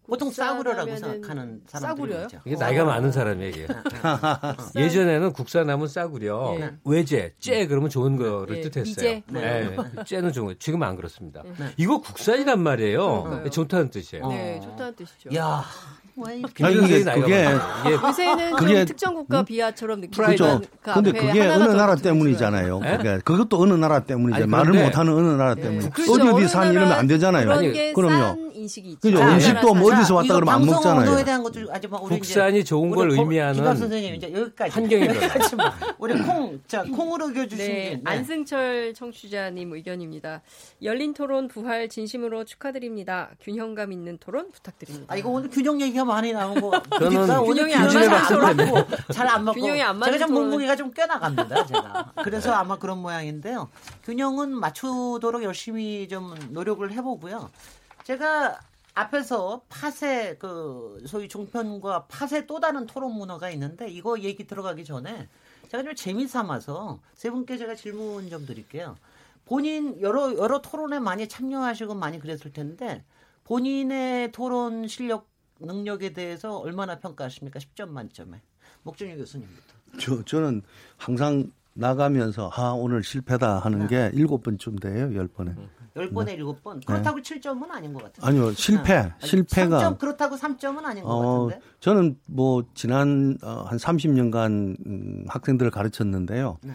[0.07, 3.67] 보통 싸구려라고 생각하는 사람들이 죠 이게 나이가 많은 사람 얘기예요.
[4.75, 6.71] 예전에는 국산하면 싸구려, 예.
[6.85, 8.61] 외제, 째 그러면 좋은 거를 예.
[8.61, 9.05] 뜻했어요.
[9.05, 9.23] 네.
[9.29, 9.75] 네.
[10.05, 10.53] 째는 좋은 거.
[10.59, 11.43] 지금은 안 그렇습니다.
[11.43, 11.73] 네.
[11.77, 13.23] 이거 국산이란 말이에요.
[13.23, 13.49] 그러니까요.
[13.49, 14.27] 좋다는 뜻이에요.
[14.27, 15.35] 네, 좋다는 뜻이죠.
[15.35, 15.63] 야.
[16.23, 17.45] 아니 그게 그게
[18.01, 19.45] 요새는 그게 특정 국가 음?
[19.45, 20.61] 비하처럼 느끼는 그렇죠.
[20.81, 22.79] 그 근데 그게 어느 나라 때문이잖아요.
[22.79, 22.97] 네?
[22.97, 24.47] 그게 그것도 어느 나라 때문이죠.
[24.47, 25.63] 말을 못하는 어느 나라 네.
[25.63, 26.03] 때문에 네.
[26.09, 27.93] 어디 어디 산 이러면 안 되잖아요.
[27.93, 28.45] 그럼요.
[28.65, 28.99] 인식이 있죠.
[29.01, 29.19] 그죠.
[29.21, 31.23] 음식도 뭐 어디서 왔다 그러면 안 먹잖아요.
[31.23, 35.27] 대한 것도 아주 막 우리 국산이 좋은 걸 의미하는 기갑 선생님 이제 여기까지 환경입니다.
[35.99, 38.01] 우리 콩, 자 콩으로 겨주신 네, 네.
[38.03, 40.41] 안승철 청취자님 의견입니다.
[40.81, 43.29] 열린 토론 부활 진심으로 축하드립니다.
[43.41, 45.05] 균형감 있는 토론 부탁드립니다.
[45.13, 46.71] 아 이거 오늘 균형 얘기가 많이 나온 거.
[46.99, 49.59] 저는 균형이 안 맞고 잘안 맞고.
[49.61, 50.11] 균형이 안 맞고.
[50.11, 51.65] 제가 좀 몸무게가 좀 꽤 나갑니다.
[51.65, 52.13] 제가.
[52.23, 53.69] 그래서 아마 그런 모양인데요.
[54.05, 57.49] 균형은 맞추도록 열심히 좀 노력을 해보고요.
[58.05, 58.59] 제가
[58.93, 65.27] 앞에서 팟의 그 소위 종편과 팟의 또 다른 토론 문화가 있는데 이거 얘기 들어가기 전에
[65.69, 68.95] 제가 좀 재미 삼아서 세 분께 제가 질문 좀 드릴게요.
[69.45, 73.03] 본인 여러 여러 토론에 많이 참여하시고 많이 그랬을 텐데
[73.43, 75.27] 본인의 토론 실력
[75.59, 77.59] 능력에 대해서 얼마나 평가하십니까?
[77.59, 78.39] 10점 만점에.
[78.83, 79.75] 목준희 교수님부터.
[79.99, 80.61] 저 저는
[80.97, 85.55] 항상 나가면서 아 오늘 실패다 하는 게 일곱 번쯤 돼요, 열 번에.
[85.95, 86.37] 열 번에 네.
[86.37, 86.79] 일곱 번.
[86.81, 87.39] 그렇다고 네.
[87.39, 88.27] 7점은 아닌 것 같아요.
[88.27, 89.13] 아니요, 실패, 네.
[89.19, 89.79] 실패가.
[89.79, 91.65] 3점 그렇다고 3점은 아닌 것 어, 같은데.
[91.79, 96.57] 저는 뭐 지난 어, 한 30년간 음, 학생들을 가르쳤는데요.
[96.63, 96.73] 네.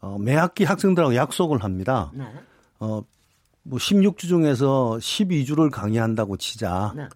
[0.00, 2.12] 어, 매 학기 학생들하고 약속을 합니다.
[2.14, 2.24] 네.
[2.78, 3.02] 어,
[3.64, 6.92] 뭐 16주 중에서 12주를 강의한다고 치자.
[6.96, 7.08] 네.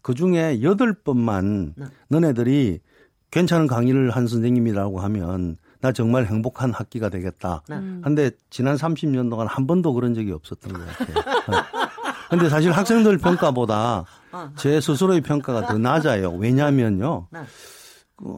[0.00, 1.84] 그 중에 8번만 네.
[2.08, 2.80] 너네들이
[3.30, 7.62] 괜찮은 강의를 한 선생님이라고 하면 나 정말 행복한 학기가 되겠다.
[7.68, 7.76] 네.
[8.02, 11.64] 근데 지난 30년 동안 한 번도 그런 적이 없었던 것 같아요.
[12.28, 14.52] 근데 사실 학생들 평가보다 어.
[14.56, 16.32] 제 스스로의 평가가 더 낮아요.
[16.32, 17.26] 왜냐하면요.
[17.30, 17.40] 네.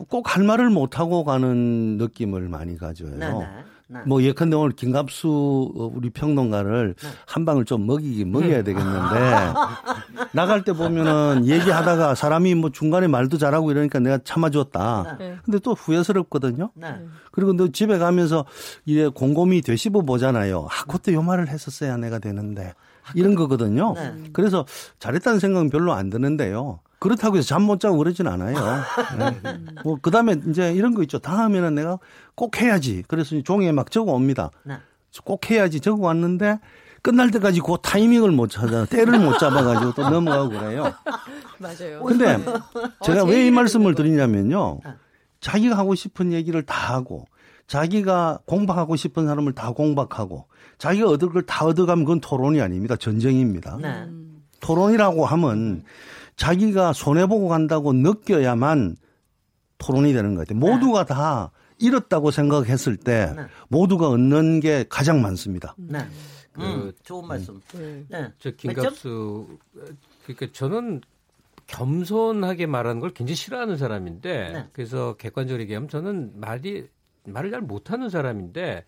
[0.09, 3.47] 꼭할 말을 못하고 가는 느낌을 많이 가져요.
[3.93, 3.98] 네, 네.
[3.98, 4.09] 네.
[4.09, 7.09] 뭐 예컨대 오늘 김갑수 어, 우리 평론가를 네.
[7.27, 8.64] 한 방을 좀 먹이기 먹여야 음.
[8.64, 9.52] 되겠는데
[10.32, 15.16] 나갈 때 보면은 얘기하다가 사람이 뭐 중간에 말도 잘하고 이러니까 내가 참아줬다.
[15.19, 15.36] 네.
[15.44, 16.70] 근데 또 후회스럽거든요.
[16.74, 16.89] 네.
[17.31, 18.47] 그리고 너 집에 가면서
[18.86, 20.66] 이래 곰곰이 되씹어 보잖아요.
[20.70, 22.74] 아, 그때 요 말을 했었어야 내가 되는데
[23.14, 23.93] 이런 거거든요.
[23.94, 24.14] 네.
[24.32, 24.64] 그래서
[24.98, 26.81] 잘했다는 생각은 별로 안 드는데요.
[27.02, 28.56] 그렇다고 해서 잠 못 자고 그러진 않아요.
[29.18, 29.40] 네.
[29.84, 31.18] 뭐, 그 다음에 이제 이런 거 있죠.
[31.18, 31.98] 다음에는 내가
[32.36, 33.02] 꼭 해야지.
[33.08, 34.50] 그래서 종이에 막 적어 옵니다.
[34.62, 34.76] 네.
[35.24, 36.60] 꼭 해야지 적어 왔는데
[37.02, 40.94] 끝날 때까지 그 타이밍을 못 찾아, 때를 못 잡아가지고 또 넘어가고 그래요.
[41.58, 42.04] 맞아요.
[42.04, 42.44] 근데 네.
[43.04, 44.80] 제가 어, 왜이 말씀을 드리냐면요.
[44.84, 44.90] 네.
[45.40, 47.24] 자기가 하고 싶은 얘기를 다 하고
[47.66, 50.46] 자기가 공박하고 싶은 사람을 다 공박하고
[50.78, 52.94] 자기가 얻을 걸 다 얻어가면 그건 토론이 아닙니다.
[52.96, 53.78] 전쟁입니다.
[53.80, 54.06] 네.
[54.60, 55.82] 토론이라고 하면
[56.43, 58.97] 자기가 손해보고 간다고 느껴야만
[59.78, 60.59] 토론이 되는 것 같아요.
[60.59, 63.44] 모두가 다 잃었다고 생각했을 때 네.
[63.69, 65.77] 모두가 얻는 게 가장 많습니다.
[65.78, 66.01] 네.
[66.52, 67.60] 그, 음, 좋은 말씀.
[67.77, 68.06] 음.
[68.10, 68.32] 네.
[68.40, 69.56] 저 김갑수
[70.24, 71.01] 그러니까 저는
[71.69, 74.69] 겸손하게 말하는 걸 굉장히 싫어하는 사람인데 네.
[74.73, 76.89] 그래서 객관적으로 얘기하면 저는 말이
[77.24, 78.85] 말을 잘 못하는 사람인데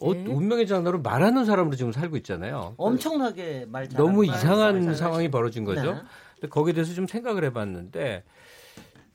[0.00, 0.24] 어, 네.
[0.26, 2.74] 운명의 장로로 말하는 사람으로 지금 살고 있잖아요.
[2.78, 6.00] 엄청나게 말 너무 이상한 상황이 벌어진 거죠.
[6.36, 6.40] 네.
[6.40, 8.24] 근데 거기에 대해서 좀 생각을 해봤는데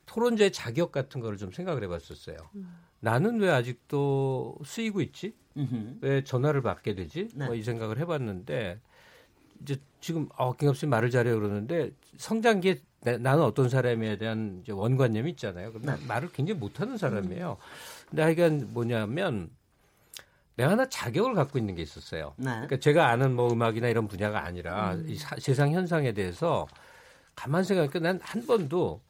[0.06, 2.38] 토론제 자격 같은 거를 좀 생각을 해봤었어요.
[2.56, 2.76] 음.
[2.99, 5.34] 나는 왜 아직도 쓰이고 있지?
[5.57, 5.98] 음흠.
[6.02, 7.30] 왜 전화를 받게 되지?
[7.35, 7.45] 네.
[7.45, 8.80] 뭐 이 생각을 해봤는데
[9.61, 12.81] 이제 지금 어, 김갑수 말을 잘해 그러는데 성장기에
[13.19, 15.73] 나는 어떤 사람에 대한 이제 원관념이 있잖아요.
[15.81, 15.95] 네.
[16.07, 17.57] 말을 굉장히 못하는 사람이에요.
[17.60, 18.06] 음.
[18.10, 19.49] 근데 하여간 뭐냐면
[20.56, 22.34] 내가 하나 자격을 갖고 있는 게 있었어요.
[22.38, 22.45] 네.
[22.45, 25.06] 그러니까 제가 아는 뭐 음악이나 이런 분야가 아니라 음.
[25.07, 26.68] 이 사, 세상 현상에 대해서
[27.42, 29.02] 가만 생각하니까 난 한 번도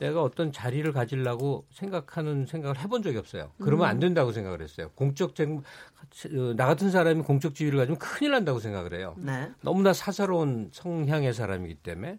[0.00, 3.52] 내가 어떤 자리를 가지려고 생각하는 생각을 해본 적이 없어요.
[3.58, 4.00] 그러면 안 음.
[4.00, 4.90] 된다고 생각을 했어요.
[4.94, 9.14] 공적 쟁, 어, 나 같은 사람이 공적 지위를 가지면 큰일 난다고 생각을 해요.
[9.18, 9.50] 네.
[9.60, 12.18] 너무나 사사로운 성향의 사람이기 때문에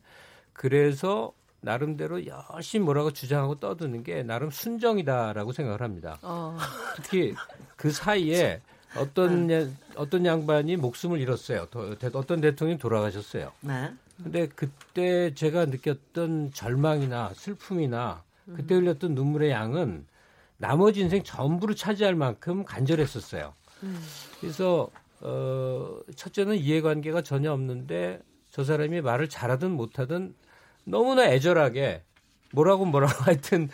[0.53, 6.17] 그래서 나름대로 열심히 뭐라고 주장하고 떠드는 게 나름 순정이다라고 생각을 합니다.
[6.21, 6.57] 어.
[7.03, 7.33] 특히
[7.75, 8.61] 그 사이에
[8.95, 9.69] 어떤 네.
[9.95, 11.67] 어떤 양반이 목숨을 잃었어요.
[12.13, 13.51] 어떤 대통령이 돌아가셨어요.
[13.61, 13.91] 네.
[14.23, 18.23] 근데 그때 제가 느꼈던 절망이나 슬픔이나
[18.55, 20.05] 그때 흘렸던 눈물의 양은
[20.57, 23.53] 나머지 인생 전부를 차지할 만큼 간절했었어요.
[24.39, 24.89] 그래서
[25.21, 30.35] 어 첫째는 이해관계가 전혀 없는데 저 사람이 말을 잘하든 못하든
[30.83, 32.03] 너무나 애절하게
[32.53, 33.69] 뭐라고 뭐라고 하여튼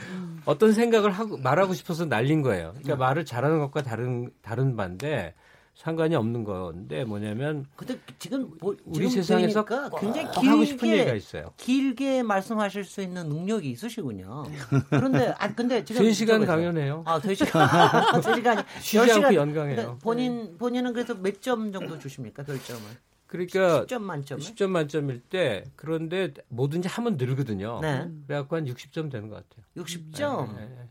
[0.46, 2.72] 어떤 생각을 하고 말하고 싶어서 날린 거예요.
[2.72, 5.34] 그러니까 말을 잘하는 것과 다른 다른 반대
[5.78, 9.64] 상관이 없는 건데 뭐냐면 근데 지금 뭐, 우리 세상에서
[10.00, 11.54] 굉장히 길게 하고 싶은 얘기가 있어요.
[11.58, 14.46] 길게 말씀하실 수 있는 능력이 있으시군요.
[14.90, 17.04] 그런데 아 근데 지금 3시간 강연해요.
[17.06, 17.68] 아, 2시간.
[17.70, 20.00] 3시간이 쉬지 않고 연강해요.
[20.02, 22.42] 본인 본인은 그래서 몇 점 정도 주십니까?
[22.42, 22.82] 별점을?
[23.28, 27.80] 그러니까 10점 만점 10점 만점일 때 그런데 뭐든지 하면 늘거든요.
[27.84, 28.10] 네.
[28.26, 29.64] 그래갖고 한 60점 되는 것 같아요.
[29.78, 30.56] 60점.
[30.56, 30.88] 네, 네, 네.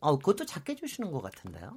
[0.00, 1.76] 어, 그것도 작게 주시는 것 같은데요.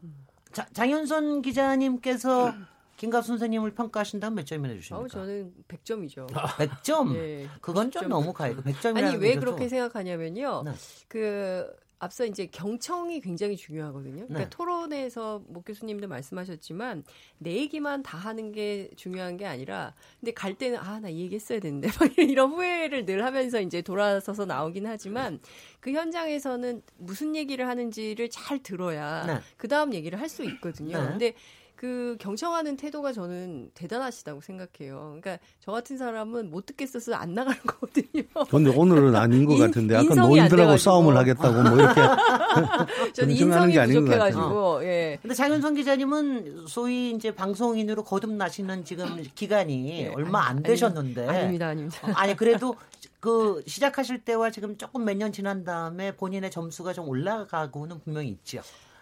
[0.52, 2.54] 자, 장현선 기자님께서
[2.98, 5.06] 김갑 선생님을 평가하신다면 몇 점이나 주십니까?
[5.06, 6.28] 어, 저는 100점이죠.
[6.28, 7.16] 100점?
[7.16, 8.58] 예, 그건 좀 너무 가요.
[8.58, 10.64] 100점이라는 아니, 왜 그렇게 생각하냐면요.
[10.66, 10.72] 네.
[11.08, 14.26] 그 앞서 이제 경청이 굉장히 중요하거든요.
[14.28, 14.50] 그러니까 네.
[14.50, 17.04] 토론에서 목 교수님도 말씀하셨지만
[17.40, 21.36] 내 얘기만 다 하는 게 중요한 게 아니라 근데 갈 때는 아 나 이 얘기
[21.36, 25.40] 했어야 되는데 막 이런 후회를 늘 하면서 이제 돌아서서 나오긴 하지만
[25.82, 29.40] 그 현장에서는 무슨 얘기를 하는지를 잘 들어야 네.
[29.58, 31.02] 그 다음 얘기를 할 수 있거든요.
[31.02, 31.08] 네.
[31.10, 31.34] 근데
[31.80, 35.18] 그 경청하는 태도가 저는 대단하시다고 생각해요.
[35.22, 38.24] 그러니까 저 같은 사람은 못 듣겠어서 안 나가는 거거든요.
[38.52, 42.02] 근데 오늘은 아닌 것 같은데 아까 노인들하고 싸움을 하겠다고 뭐 이렇게
[43.16, 45.20] 저는 인성이 부족해가지고 예.
[45.22, 50.08] 근데 장윤성 기자님은 소위 이제 방송인으로 거듭나시는 지금 기간이 예.
[50.10, 51.98] 얼마 안 되셨는데 아니, 아닙니다, 아닙니다.
[52.06, 52.76] 어, 아니 그래도
[53.22, 58.60] 그 시작하실 때와 지금 조금 몇 년 지난 다음에 본인의 점수가 좀 올라가고는 분명히 있죠.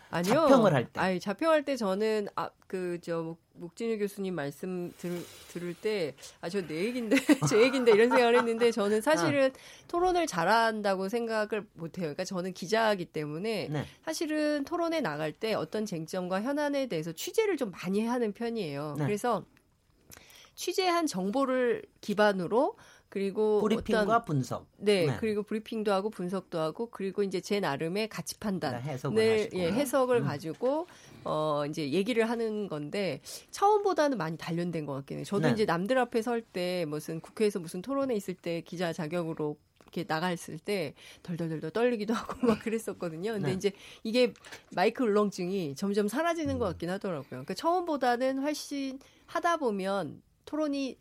[0.09, 0.33] 아니요.
[0.33, 0.99] 자평을 할 때.
[0.99, 6.61] 아니, 자평할 때 저는 아, 그, 저, 목진유 교수님 말씀 들, 들을 때, 아, 저
[6.61, 7.15] 내 얘긴데,
[7.49, 9.87] 제 얘긴데 이런 생각을 했는데, 저는 사실은 아.
[9.87, 12.05] 토론을 잘한다고 생각을 못 해요.
[12.05, 13.85] 그러니까 저는 기자이기 때문에, 네.
[14.05, 18.95] 사실은 토론에 나갈 때 어떤 쟁점과 현안에 대해서 취재를 좀 많이 하는 편이에요.
[18.99, 19.05] 네.
[19.05, 19.43] 그래서
[20.55, 22.75] 취재한 정보를 기반으로
[23.09, 24.67] 그리고 브리핑과 어떤, 분석.
[24.77, 29.49] 네, 네, 그리고 브리핑도 하고 분석도 하고 그리고 이제 제 나름의 가치 판단을 네, 해석을
[29.53, 30.25] 예, 해석을 음.
[30.25, 30.87] 가지고
[31.23, 33.21] 어 이제 얘기를 하는 건데
[33.51, 35.25] 처음보다는 많이 단련된 것 같긴 해요.
[35.25, 35.53] 저도 네.
[35.53, 40.59] 이제 남들 앞에 설 때 무슨 국회에서 무슨 토론회 있을 때 기자 자격으로 이렇게 나갔을
[40.59, 40.93] 때
[41.23, 43.33] 덜덜덜덜 떨리기도 하고 막 그랬었거든요.
[43.33, 43.53] 근데 네.
[43.53, 43.71] 이제
[44.03, 44.33] 이게
[44.75, 47.29] 마이크 울렁증이 점점 사라지는 것 같긴 하더라고요.
[47.29, 50.97] 그러니까 처음보다는 훨씬 하다 보면 토론이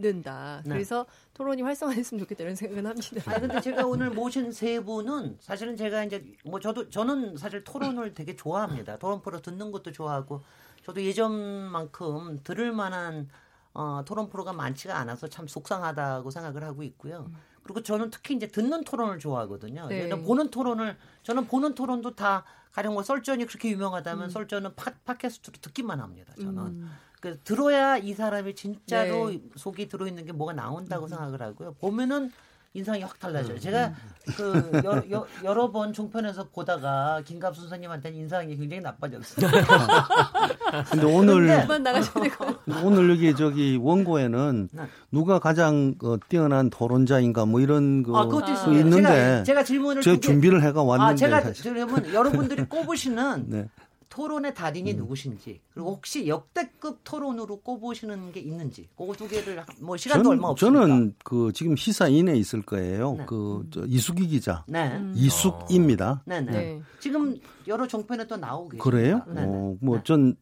[0.00, 0.62] 는다.
[0.64, 0.74] 네.
[0.74, 3.22] 그래서 토론이 활성화됐으면 좋겠다 이런 생각은 합니다.
[3.26, 8.14] 아 근데 제가 오늘 모신 세 분은 사실은 제가 이제 뭐 저도 저는 사실 토론을
[8.14, 8.98] 되게 좋아합니다.
[8.98, 10.42] 토론 프로 듣는 것도 좋아하고
[10.84, 13.28] 저도 예전만큼 들을 만한
[13.74, 17.30] 어, 토론 프로가 많지가 않아서 참 속상하다고 생각을 하고 있고요.
[17.62, 19.88] 그리고 저는 특히 이제 듣는 토론을 좋아하거든요.
[19.88, 20.08] 네.
[20.08, 24.30] 보는 토론을 저는 보는 토론도 다 가령 뭐 썰전이 그렇게 유명하다면 음.
[24.30, 26.32] 썰전은 팟, 팟캐스트로 듣기만 합니다.
[26.36, 26.58] 저는.
[26.58, 26.90] 음.
[27.20, 29.40] 그 들어야 이 사람이 진짜로 네.
[29.56, 31.08] 속이 들어있는 게 뭐가 나온다고 음.
[31.08, 31.74] 생각을 하고요.
[31.80, 32.30] 보면은
[32.74, 33.54] 인상이 확 달라져요.
[33.54, 33.60] 음.
[33.60, 33.92] 제가
[34.36, 39.50] 그 여, 여, 여러 번 종편에서 보다가 김갑수 선생님한테 인상이 굉장히 나빠졌어요.
[40.90, 41.48] 근데 오늘
[42.84, 44.82] 오늘 여기 저기 원고에는 네.
[45.10, 50.20] 누가 가장 어, 뛰어난 토론자인가 뭐 이런 거 아, 아, 있는데 제가, 제가 질문을 제가
[50.20, 53.68] 준비를 해가 왔는데 아, 제가 그러면 여러분들이 꼽으시는 네.
[54.08, 54.96] 토론의 달인이 음.
[54.96, 60.48] 누구신지 그리고 혹시 역대급 토론으로 꼽으시는 게 있는지 그거 두 개를 뭐 시간도 저는, 얼마
[60.48, 63.14] 없으니까 저는 그 지금 시사인에 있을 거예요.
[63.14, 63.26] 네.
[63.26, 64.96] 그 이수기 기자 네.
[64.96, 65.12] 음.
[65.16, 66.22] 이숙입니다.
[66.24, 66.82] 네, 네, 네.
[67.00, 67.36] 지금
[67.66, 68.84] 여러 종편에 또 나오고 계십니다.
[68.84, 69.22] 그래요?
[69.28, 69.46] 네, 네.
[69.46, 70.36] 어, 뭐전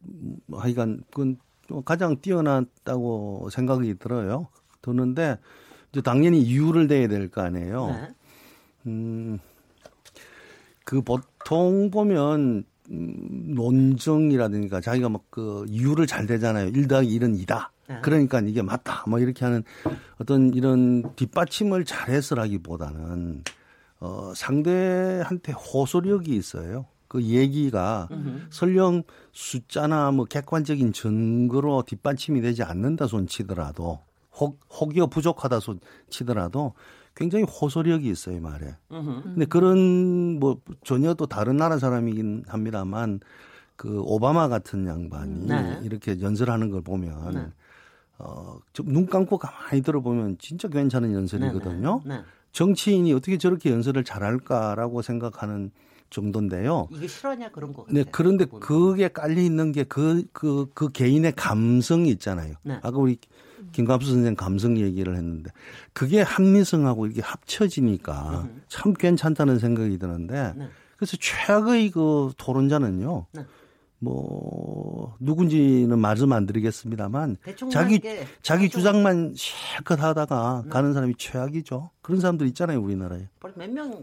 [0.53, 1.37] 하여간 그건
[1.83, 4.47] 가장 뛰어났다고 생각이 들어요.
[4.81, 5.37] 드는데
[5.91, 8.07] 이제 당연히 이유를 대야 될 거 아니에요.
[8.85, 9.39] 음,
[10.85, 16.69] 그 보통 보면 음, 논증이라든가 자기가 막 그 이유를 잘 대잖아요.
[16.69, 17.67] 1 더하기 1은 2다.
[17.87, 17.99] 네.
[18.01, 19.03] 그러니까 이게 맞다.
[19.07, 19.63] 뭐 이렇게 하는
[20.19, 23.43] 어떤 이런 뒷받침을 잘해서라기보다는
[23.99, 26.87] 어, 상대한테 호소력이 있어요.
[27.07, 28.47] 그 얘기가 으흠.
[28.49, 33.99] 설령 숫자나 뭐 객관적인 증거로 뒷받침이 되지 않는다 손 치더라도
[34.33, 36.73] 혹, 혹여 부족하다 손 치더라도
[37.17, 38.75] 굉장히 호소력이 있어요 말에.
[38.91, 39.21] 으흠.
[39.23, 43.19] 근데 그런 뭐 전혀 또 다른 나라 사람이긴 합니다만
[43.75, 45.79] 그 오바마 같은 양반이 네.
[45.83, 47.47] 이렇게 연설하는 걸 보면 네.
[48.17, 52.01] 어눈 감고 가만히 들어보면 진짜 괜찮은 연설이거든요.
[52.05, 52.23] 네, 네, 네.
[52.51, 55.71] 정치인이 어떻게 저렇게 연설을 잘할까라고 생각하는
[56.09, 56.87] 정도인데요.
[56.91, 57.85] 이게 실화냐 그런 거.
[57.89, 62.53] 네, 그런데 그게 깔려 있는 게 그 그, 그 개인의 감성이 있잖아요.
[62.63, 62.75] 네.
[62.75, 63.17] 아까 우리
[63.71, 65.51] 김갑수 선생 감성 얘기를 했는데
[65.93, 68.61] 그게 합리성하고 이게 합쳐지니까 음.
[68.67, 70.67] 참 괜찮다는 생각이 드는데 네.
[70.97, 73.27] 그래서 최악의 그 토론자는요.
[73.31, 73.45] 네.
[73.99, 77.37] 뭐 누군지는 말씀 안 드리겠습니다만
[77.71, 77.99] 자기
[78.43, 80.69] 자기 주장만 실컷 하다가 네.
[80.69, 81.89] 가는 사람이 최악이죠.
[82.01, 83.27] 그런 사람들 있잖아요 우리나라에.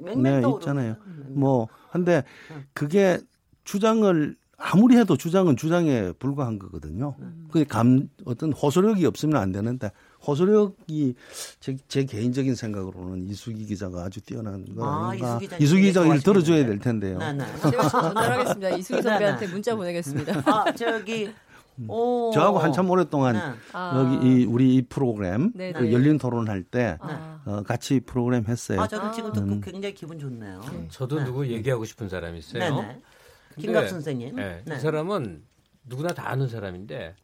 [0.03, 0.97] 몇명몇 네, 있잖아요.
[1.29, 2.65] 뭐 근데 네.
[2.73, 3.19] 그게
[3.63, 7.15] 주장을 아무리 해도 주장은 주장에 불과한 거거든요.
[7.19, 7.47] 음.
[7.51, 9.91] 그게 감 어떤 호소력이 없으면 안 되는데
[10.27, 11.15] 호소력이
[11.61, 15.39] 제, 제 개인적인 생각으로는 이수기 기자가 아주 뛰어난 거 아, 아닌가.
[15.61, 17.19] 이수기 기자 일 들어줘야 될 텐데요.
[17.19, 17.45] 네, 네.
[17.71, 18.71] 제가 전달하겠습니다.
[18.79, 20.43] 이수기 선배한테 문자 보내겠습니다.
[20.47, 21.31] 아 저기
[21.77, 21.91] 음.
[21.91, 22.31] 오.
[22.33, 23.41] 저하고 한참 오랫동안 네.
[23.73, 23.99] 아.
[23.99, 25.93] 여기 이 우리 이 프로그램 네, 그 네.
[25.93, 27.41] 열린 토론 할 때 아.
[27.45, 28.81] 어, 같이 프로그램 했어요.
[28.81, 29.61] 아 저는 지금 듣고 음.
[29.61, 30.63] 굉장히 기분 좋네요.
[30.91, 31.25] 저도 네.
[31.25, 32.61] 누구 얘기하고 싶은 사람이 있어요.
[33.59, 34.37] 김갑 선생님.
[34.37, 34.77] 네, 네.
[34.77, 35.43] 이 사람은
[35.85, 37.15] 누구나 다 아는 사람인데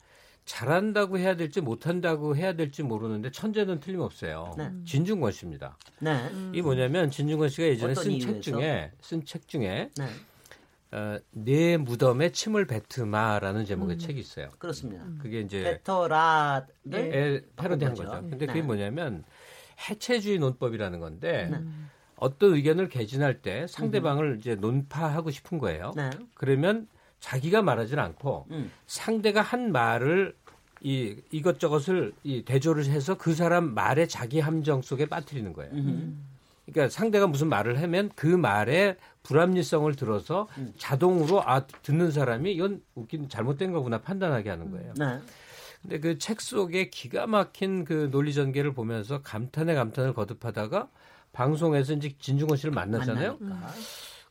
[0.44, 4.54] 잘한다고 해야 될지 못한다고 해야 될지 모르는데 천재는 틀림없어요.
[4.58, 4.70] 네.
[4.84, 5.76] 진중권 씨입니다.
[6.00, 6.28] 네.
[6.32, 6.52] 음.
[6.54, 10.06] 이 뭐냐면 진중권 씨가 예전에 쓴 책 중에 쓴 책 중에 네.
[10.92, 13.98] 어, 내 무덤에 침을 뱉으마라는 제목의 음.
[13.98, 14.48] 책이 있어요.
[14.58, 15.04] 그렇습니다.
[15.20, 18.10] 그게 이제 뱉어라를 예, 패러디한 거죠.
[18.10, 18.62] 근데 그게 네.
[18.62, 19.24] 뭐냐면
[19.88, 21.58] 해체주의 논법이라는 건데 네.
[22.20, 24.38] 어떤 의견을 개진할 때 상대방을 음.
[24.38, 25.92] 이제 논파하고 싶은 거예요.
[25.96, 26.10] 네.
[26.34, 26.86] 그러면
[27.18, 28.70] 자기가 말하지 않고 음.
[28.86, 30.34] 상대가 한 말을
[30.82, 35.72] 이 이것저것을 이 대조를 해서 그 사람 말에 자기 함정 속에 빠뜨리는 거예요.
[35.72, 36.26] 음.
[36.66, 40.72] 그러니까 상대가 무슨 말을 하면 그 말에 불합리성을 들어서 음.
[40.78, 44.94] 자동으로 아 듣는 사람이 이건 웃긴 잘못된 거구나 판단하게 하는 거예요.
[44.96, 45.18] 네.
[45.82, 50.88] 근데 그 책 속에 기가 막힌 그 논리 전개를 보면서 감탄에 감탄을 거듭하다가
[51.32, 53.36] 방송에서 이제 진중권 씨를 만났잖아요.
[53.38, 53.72] 만나니까.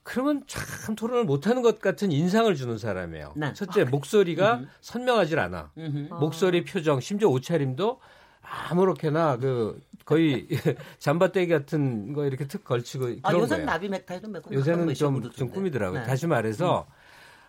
[0.04, 3.34] 그러면 참 토론을 못하는 것 같은 인상을 주는 사람이에요.
[3.36, 3.54] 네.
[3.54, 4.68] 첫째 목소리가 음.
[4.82, 5.72] 선명하질 않아.
[5.78, 6.14] 음흠.
[6.16, 8.00] 목소리, 표정, 심지어 옷차림도
[8.42, 10.48] 아무렇게나 그 거의
[10.98, 15.50] 잠바떼기 같은 거 이렇게 툭 걸치고 아, 그런 요새는 나비 맥타이도 메고 요새는 좀, 좀
[15.50, 16.00] 꾸미더라고요.
[16.00, 16.06] 네.
[16.06, 16.94] 다시 말해서 음.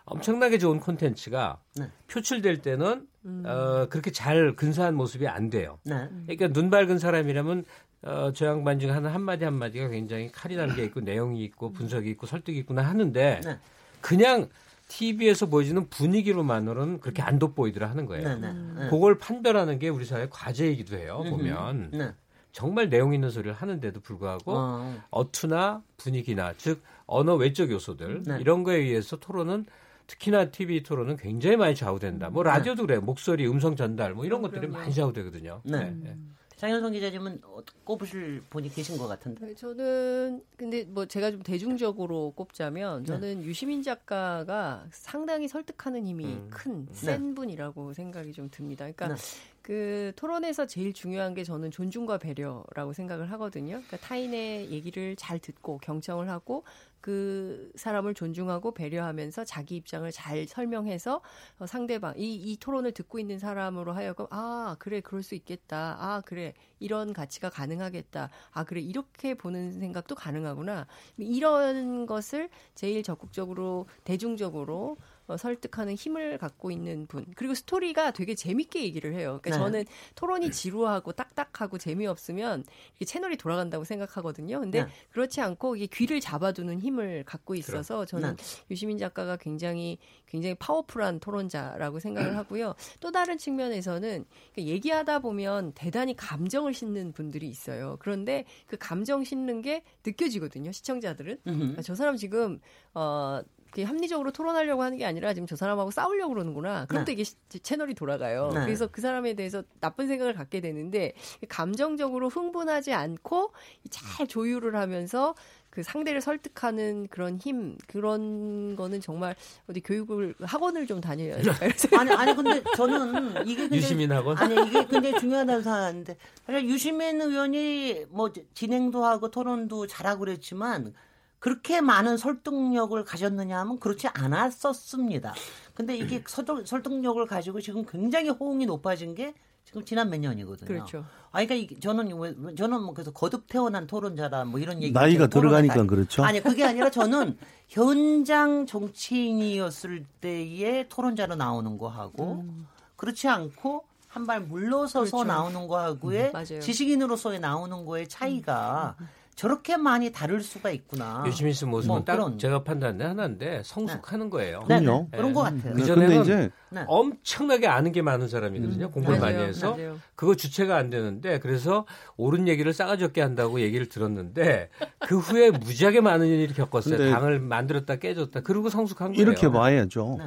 [0.05, 1.89] 엄청나게 좋은 콘텐츠가 네.
[2.07, 3.43] 표출될 때는 음.
[3.45, 5.79] 어, 그렇게 잘 근사한 모습이 안 돼요.
[5.83, 6.07] 네.
[6.27, 7.65] 그러니까 눈 밝은 사람이라면
[8.03, 12.25] 어, 저 양반 중 하나 한마디 한마디가 굉장히 칼이 게 있고 내용이 있고 분석이 있고
[12.25, 13.57] 설득이 있구나 하는데 네.
[14.01, 14.49] 그냥
[14.87, 18.27] TV에서 보여주는 분위기로만으로는 그렇게 안 돋보이더라 하는 거예요.
[18.27, 18.89] 네, 네, 네.
[18.89, 21.23] 그걸 판별하는 게 우리 사회 과제이기도 해요.
[21.29, 22.11] 보면 네.
[22.51, 25.31] 정말 내용 있는 소리를 하는데도 불구하고 어.
[25.31, 28.37] 투나 분위기나 즉 언어 외적 요소들 네.
[28.41, 29.65] 이런 거에 의해서 토론은
[30.07, 32.29] 특히나 TV 토론은 굉장히 많이 좌우된다.
[32.29, 32.49] 뭐 네.
[32.49, 32.99] 라디오도 그래.
[32.99, 35.61] 목소리, 음성 전달 뭐 이런 것들이 많이 좌우되거든요.
[35.63, 35.95] 네.
[36.03, 36.17] 네.
[36.61, 37.41] 장현성 기자님은
[37.83, 39.47] 꼽으실 분이 계신 것 같은데.
[39.47, 43.45] 네, 저는 근데 뭐 제가 좀 대중적으로 꼽자면 저는 네.
[43.47, 46.47] 유시민 작가가 상당히 설득하는 힘이 음.
[46.51, 47.33] 큰센 네.
[47.33, 48.85] 분이라고 생각이 좀 듭니다.
[48.91, 49.15] 그러니까 네.
[49.63, 53.81] 그 토론에서 제일 중요한 게 저는 존중과 배려라고 생각을 하거든요.
[53.87, 56.63] 그러니까 타인의 얘기를 잘 듣고 경청을 하고
[57.01, 61.21] 그 사람을 존중하고 배려하면서 자기 입장을 잘 설명해서
[61.59, 65.97] 어, 상대방 이, 이 토론을 듣고 있는 사람으로 하여금 아 그래 그럴 수 있겠다.
[65.99, 70.87] 아 그래 이런 가치가 가능하겠다 아 그래 이렇게 보는 생각도 가능하구나
[71.17, 74.97] 이런 것을 제일 적극적으로 대중적으로
[75.31, 77.25] 어, 설득하는 힘을 갖고 있는 분.
[77.35, 79.39] 그리고 스토리가 되게 재밌게 얘기를 해요.
[79.41, 79.57] 그러니까 네.
[79.57, 79.85] 저는
[80.15, 82.65] 토론이 지루하고 딱딱하고 재미없으면
[83.05, 84.59] 채널이 돌아간다고 생각하거든요.
[84.59, 84.89] 근데 네.
[85.11, 88.43] 그렇지 않고 이게 귀를 잡아두는 힘을 갖고 있어서 저는 네.
[88.69, 89.97] 유시민 작가가 굉장히
[90.31, 92.73] 굉장히 파워풀한 토론자라고 생각을 하고요.
[93.01, 94.25] 또 다른 측면에서는
[94.57, 97.97] 얘기하다 보면 대단히 감정을 싣는 분들이 있어요.
[97.99, 100.71] 그런데 그 감정 싣는 게 느껴지거든요.
[100.71, 101.39] 시청자들은.
[101.43, 102.61] 그러니까 저 사람 지금
[102.93, 103.41] 어
[103.77, 106.85] 합리적으로 토론하려고 하는 게 아니라 지금 저 사람하고 싸우려고 그러는구나.
[106.85, 107.05] 그럼 네.
[107.05, 107.29] 또 이게
[107.61, 108.51] 채널이 돌아가요.
[108.53, 108.61] 네.
[108.65, 111.13] 그래서 그 사람에 대해서 나쁜 생각을 갖게 되는데
[111.49, 113.51] 감정적으로 흥분하지 않고
[113.89, 115.35] 잘 조율을 하면서
[115.71, 119.35] 그 상대를 설득하는 그런 힘 그런 거는 정말
[119.69, 121.43] 어디 교육을 학원을 좀 다녀야 네.
[121.43, 121.71] 될까요?
[121.97, 127.21] 아니 아니 근데 저는 이게 근데, 유시민 학원 아니 이게 굉장히 중요하다고 생각하는데 사실 유시민
[127.21, 130.93] 의원이 뭐 진행도 하고 토론도 잘하고 그랬지만
[131.39, 135.33] 그렇게 많은 설득력을 가졌느냐 하면 그렇지 않았었습니다.
[135.73, 139.33] 근데 이게 설득, 설득력을 가지고 지금 굉장히 호응이 높아진 게
[139.63, 140.67] 지금 지난 몇 년이거든요.
[140.67, 141.05] 그렇죠.
[141.31, 144.91] 아, 그러니까 저는 저는 뭐 그래서 거듭 태어난 토론자다 뭐 이런 얘기.
[144.91, 146.23] 나이가 들어가니까 다, 그렇죠.
[146.25, 147.37] 아니 그게 아니라 저는
[147.69, 152.67] 현장 정치인이었을 때의 토론자로 나오는 거 하고 음.
[152.97, 155.23] 그렇지 않고 한 발 물러서서 그렇죠.
[155.23, 158.95] 나오는 거 하고의 음, 지식인으로서의 나오는 거의 차이가.
[158.99, 159.07] 음.
[159.41, 161.23] 저렇게 많이 다를 수가 있구나.
[161.25, 162.37] 유시민 씨 모습은 뭐, 딱 그런.
[162.37, 164.29] 제가 판단한 하나인데 성숙하는 네.
[164.29, 164.63] 거예요.
[164.69, 165.07] 네, 네.
[165.11, 165.73] 그런 것 같아요.
[165.73, 166.83] 그 전에는 이제 네.
[166.85, 168.85] 엄청나게 아는 게 많은 사람이거든요.
[168.85, 168.91] 음.
[168.91, 169.37] 공부를 맞아요.
[169.37, 169.97] 많이 해서 맞아요.
[170.15, 171.87] 그거 주체가 안 되는데 그래서
[172.17, 174.69] 옳은 얘기를 싸가지 없게 한다고 얘기를 들었는데
[175.07, 177.09] 그 후에 무지하게 많은 일을 겪었어요.
[177.11, 178.41] 당을 만들었다 깨졌다.
[178.41, 179.21] 그리고 성숙한 거예요.
[179.23, 180.17] 이렇게 봐야죠.
[180.19, 180.25] 네.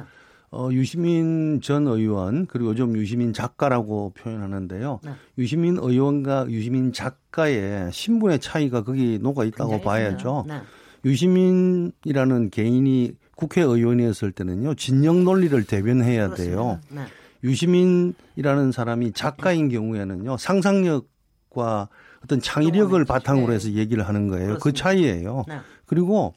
[0.55, 5.01] 어, 유시민 전 의원 그리고 요즘 유시민 작가라고 표현하는데요.
[5.03, 5.11] 네.
[5.37, 10.45] 유시민 의원과 유시민 작가의 신분의 차이가 거기 녹아 있다고 봐야죠.
[10.47, 10.61] 네.
[11.03, 16.55] 유시민이라는 개인이 국회의원이었을 때는요 진영 논리를 대변해야 그렇습니다.
[16.55, 16.79] 돼요.
[16.89, 17.01] 네.
[17.43, 21.89] 유시민이라는 사람이 작가인 경우에는요 상상력과
[22.23, 24.53] 어떤 창의력을 바탕으로 해서 얘기를 하는 거예요.
[24.53, 24.63] 그 그렇습니다.
[24.63, 25.43] 그 차이예요.
[25.49, 25.57] 네.
[25.85, 26.33] 그리고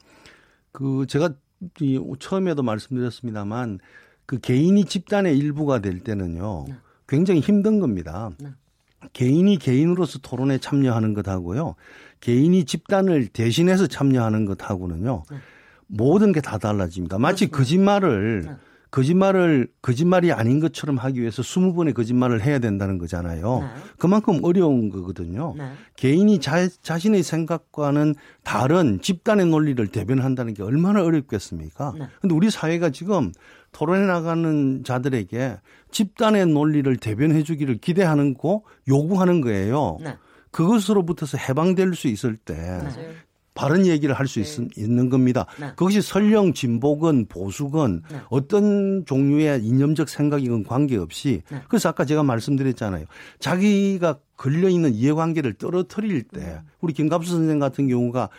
[0.73, 1.29] 그 제가
[2.19, 3.79] 처음에도 말씀드렸습니다만
[4.29, 6.65] 그 개인이 집단의 일부가 될 때는요.
[6.67, 6.75] 네.
[7.07, 8.29] 굉장히 힘든 겁니다.
[8.39, 8.49] 네.
[9.11, 11.73] 개인이 개인으로서 토론에 참여하는 것하고요.
[12.19, 15.23] 개인이 집단을 대신해서 참여하는 것하고는요.
[15.31, 15.37] 네.
[15.87, 17.17] 모든 게 다 달라집니다.
[17.17, 17.49] 마치.
[17.49, 18.51] 거짓말을 네.
[18.91, 23.59] 거짓말을 거짓말이 아닌 것처럼 하기 위해서 20번의 거짓말을 해야 된다는 거잖아요.
[23.61, 23.67] 네.
[23.97, 25.55] 그만큼 어려운 거거든요.
[25.57, 25.71] 네.
[25.95, 31.93] 개인이 자, 자신의 생각과는 다른 집단의 논리를 대변한다는 게 얼마나 어렵겠습니까?
[31.97, 32.07] 네.
[32.21, 33.31] 근데 우리 사회가 지금
[33.71, 35.57] 토론해 나가는 자들에게
[35.91, 39.97] 집단의 논리를 대변해 주기를 기대하는 거 요구하는 거예요.
[40.01, 40.15] 네.
[40.51, 43.11] 그것으로부터서 해방될 수 있을 때 네.
[43.53, 44.67] 바른 얘기를 할수 네.
[44.77, 45.45] 있는 겁니다.
[45.59, 45.67] 네.
[45.75, 48.19] 그것이 설령 진보건 보수건 네.
[48.29, 51.61] 어떤 종류의 이념적 생각이건 관계없이 네.
[51.67, 53.05] 그래서 아까 제가 말씀드렸잖아요.
[53.39, 56.69] 자기가 걸려 있는 이해관계를 떨어뜨릴 때 음.
[56.79, 58.29] 우리 김갑수 선생 같은 경우가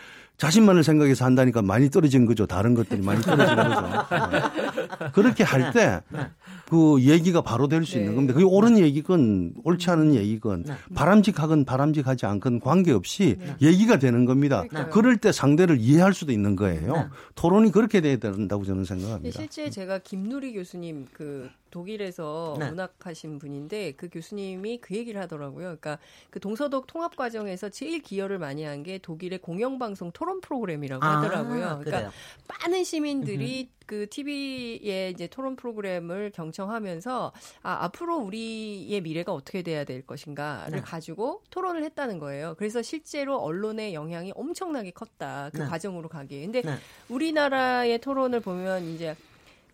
[0.40, 2.46] 자신만을 생각해서 한다니까 많이 떨어진 거죠.
[2.46, 3.82] 다른 것들이 많이 떨어지는 거죠.
[4.30, 5.10] 네.
[5.12, 7.04] 그렇게 할 때그 네.
[7.12, 8.32] 얘기가 바로 될 수 있는 겁니다.
[8.32, 10.64] 그게 옳은 얘기건 옳지 않은 얘기건
[10.94, 14.64] 바람직하건 바람직하지 않건 관계없이 얘기가 되는 겁니다.
[14.90, 17.10] 그럴 때 상대를 이해할 수도 있는 거예요.
[17.34, 19.38] 토론이 그렇게 돼야 된다고 저는 생각합니다.
[19.38, 22.70] 실제 제가 김누리 교수님 그 독일에서 네.
[22.70, 25.64] 문학하신 분인데 그 교수님이 그 얘기를 하더라고요.
[25.66, 25.98] 그러니까
[26.30, 31.80] 그 동서독 통합 과정에서 제일 기여를 많이 한 게 독일의 공영방송 토론 프로그램이라고 아, 하더라고요.
[31.80, 32.10] 그러니까 그래요.
[32.48, 37.32] 많은 시민들이 그 TV의 이제 토론 프로그램을 경청하면서
[37.62, 40.80] 아, 앞으로 우리의 미래가 어떻게 돼야 될 것인가를 네.
[40.80, 42.54] 가지고 토론을 했다는 거예요.
[42.56, 45.50] 그래서 실제로 언론의 영향이 엄청나게 컸다.
[45.52, 45.64] 그 네.
[45.66, 46.40] 과정으로 가기에.
[46.42, 46.74] 근데 네.
[47.08, 49.14] 우리나라의 토론을 보면 이제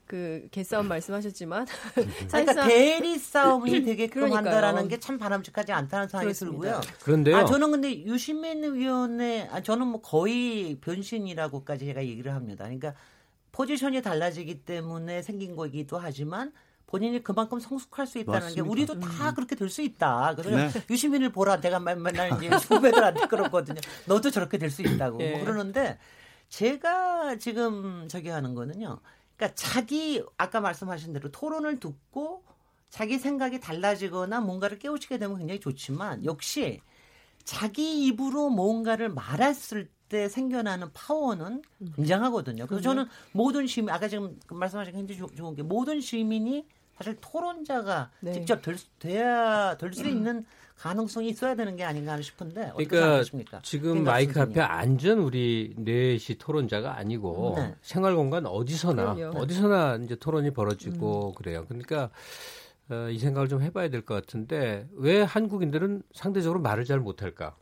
[0.06, 1.66] 그 개싸움 말씀하셨지만
[2.28, 6.80] 그러니까 대리 싸움이 되게끔 한다라는 게 참 바람직하지 않다는 생각이 들고요.
[7.02, 7.36] 그런데요.
[7.36, 12.64] 아 저는 근데 유시민 의원의 아 저는 뭐 거의 변신이라고까지 제가 얘기를 합니다.
[12.64, 12.94] 그러니까
[13.52, 16.52] 포지션이 달라지기 때문에 생긴 거기도 하지만
[16.86, 18.62] 본인이 그만큼 성숙할 수 있다는 맞습니다.
[18.62, 19.00] 게 우리도 음.
[19.00, 20.34] 다 그렇게 될 수 있다.
[20.36, 20.84] 그래서 네.
[20.88, 23.80] 유시민을 보라 내가 맨날 이제 후배들한테 그러거든요.
[24.06, 25.32] 너도 저렇게 될 수 있다고 네.
[25.36, 25.98] 뭐 그러는데
[26.48, 29.00] 제가 지금 저기 하는 거는요.
[29.36, 32.44] 그러니까 자기 아까 말씀하신 대로 토론을 듣고
[32.88, 36.80] 자기 생각이 달라지거나 뭔가를 깨우치게 되면 굉장히 좋지만 역시
[37.44, 41.92] 자기 입으로 뭔가를 말했을 때 생겨나는 파워는 음.
[41.96, 42.66] 굉장하거든요.
[42.66, 48.10] 그래서 저는 모든 시민 아까 지금 말씀하신 게 굉장히 좋은 게 모든 시민이 사실 토론자가
[48.20, 48.32] 네.
[48.32, 50.46] 직접 될, 돼야 될 수 있는
[50.78, 53.60] 가능성이 있어야 되는 게 아닌가 싶은데 그러니까 생각하십니까?
[53.62, 57.74] 지금 마이크 앞에 앉은 우리 넷이 토론자가 아니고 네.
[57.80, 59.38] 생활 공간 어디서나 그럼요.
[59.38, 61.34] 어디서나 이제 토론이 벌어지고 음.
[61.34, 61.64] 그래요.
[61.68, 62.10] 그러니까
[62.90, 67.56] 어, 이 생각을 좀 해봐야 될 것 같은데 왜 한국인들은 상대적으로 말을 잘 못할까?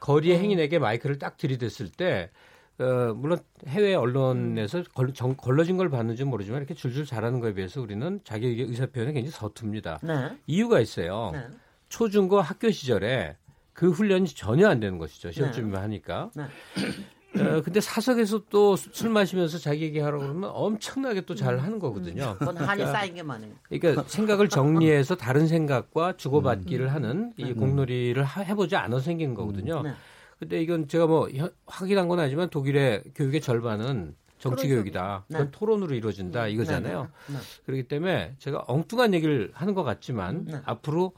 [0.00, 0.42] 거리의 음.
[0.42, 2.30] 행인에게 마이크를 딱 들이댔을 때
[2.78, 3.38] 어, 물론
[3.68, 8.48] 해외 언론에서 걸, 정, 걸러진 걸 봤는지 모르지만 이렇게 줄줄 잘하는 거에 비해서 우리는 자기
[8.60, 10.00] 의사 표현이 굉장히 서툽니다.
[10.02, 10.36] 네.
[10.46, 11.30] 이유가 있어요.
[11.32, 11.46] 네.
[11.88, 13.36] 초중고 학교 시절에
[13.72, 15.30] 그 훈련이 전혀 안 되는 것이죠.
[15.32, 15.54] 시험 네.
[15.56, 16.30] 준비만 하니까.
[16.34, 16.44] 네.
[17.36, 22.36] 어, 근데 사석에서 또 술 마시면서 자기 얘기하라고 그러면 엄청나게 또 잘 하는 거거든요.
[22.38, 23.52] 그건 한이 그러니까, 쌓인 게 많으니.
[23.68, 26.90] 그러니까 생각을 정리해서 다른 생각과 주고받기를 음.
[26.94, 27.56] 하는 이 음.
[27.56, 29.82] 공놀이를 하, 해보지 않아 생긴 거거든요.
[29.82, 29.92] 네.
[30.38, 31.28] 근데 이건 제가 뭐
[31.66, 35.24] 확인한 건 아니지만 독일의 교육의 절반은 정치 교육이다.
[35.28, 35.38] 네.
[35.38, 36.50] 그건 토론으로 이루어진다 네.
[36.52, 37.08] 이거잖아요.
[37.28, 37.34] 네.
[37.34, 37.38] 네.
[37.66, 41.12] 그렇기 때문에 제가 엉뚱한 얘기를 하는 것 같지만 앞으로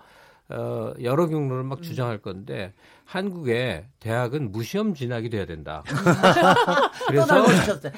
[0.51, 1.83] 어, 여러 경로를 막 음.
[1.83, 2.73] 주장할 건데
[3.05, 5.83] 한국의 대학은 무시험 진학이 돼야 된다.
[7.09, 7.45] 그래서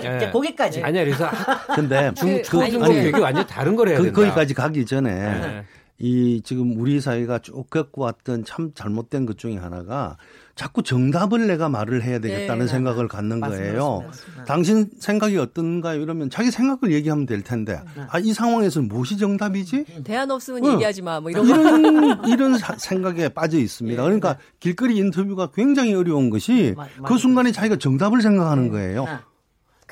[0.02, 0.82] 예, 거기까지.
[0.82, 1.28] 아니야, 그래서
[1.74, 4.20] 근데 중, 그, 그, 교육이 완전 다른 걸 해야 그, 된다.
[4.20, 5.64] 거기까지 가기 전에 네.
[6.00, 10.16] 이 지금 우리 사회가 쭉 겪어왔던 참 잘못된 것 중에 하나가
[10.54, 14.04] 자꾸 정답을 내가 말을 해야 되겠다는 네, 생각을 갖는 맞습니다, 거예요.
[14.06, 14.44] 맞습니다.
[14.44, 16.00] 당신 생각이 어떤가요?
[16.00, 18.02] 이러면 자기 생각을 얘기하면 될 텐데 네.
[18.08, 20.02] 아, 이 상황에서는 무엇이 정답이지?
[20.04, 20.72] 대안 없으면 어.
[20.74, 21.20] 얘기하지 마.
[21.20, 24.00] 뭐 이런 이런, 이런 생각에 빠져 있습니다.
[24.00, 28.70] 네, 그러니까 길거리 인터뷰가 굉장히 어려운 것이 마, 그 순간에 자기가 정답을 생각하는 네.
[28.70, 29.06] 거예요.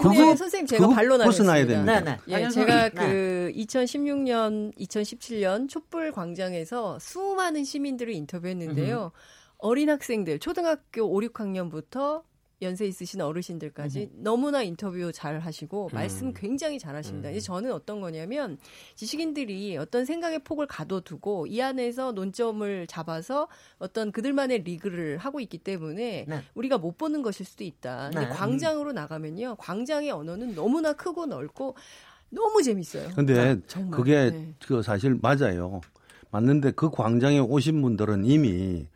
[0.03, 0.17] 네.
[0.17, 1.83] 그거 선생님 제가 반론하겠습니다.
[1.85, 2.19] 네, 네.
[2.29, 9.13] 예, 제가 그 2016년, 2017년 촛불 광장에서 수많은 시민들을 인터뷰했는데요.
[9.15, 9.19] 음.
[9.59, 12.23] 어린 학생들 초등학교 5, 6학년부터
[12.61, 14.23] 연세 있으신 어르신들까지 음.
[14.23, 15.95] 너무나 인터뷰 잘 하시고 음.
[15.95, 17.31] 말씀 굉장히 잘 하십니다.
[17.31, 17.39] 음.
[17.39, 18.59] 저는 어떤 거냐면
[18.97, 23.49] 지식인들이 어떤 생각의 폭을 가둬두고 이 안에서 논점을 잡아서
[23.79, 26.43] 어떤 그들만의 리그를 하고 있기 때문에 네.
[26.55, 28.11] 우리가 못 보는 것일 수도 있다.
[28.13, 28.35] 근데 네.
[28.35, 29.57] 광장으로 나가면요.
[29.57, 31.77] 광장의 언어는 너무나 크고 넓고
[32.31, 33.11] 너무 재밌어요.
[33.15, 33.97] 근데 정말.
[33.99, 34.55] 그게 네.
[34.67, 35.81] 그 사실 맞아요.
[36.31, 38.87] 맞는데 그 광장에 오신 분들은 이미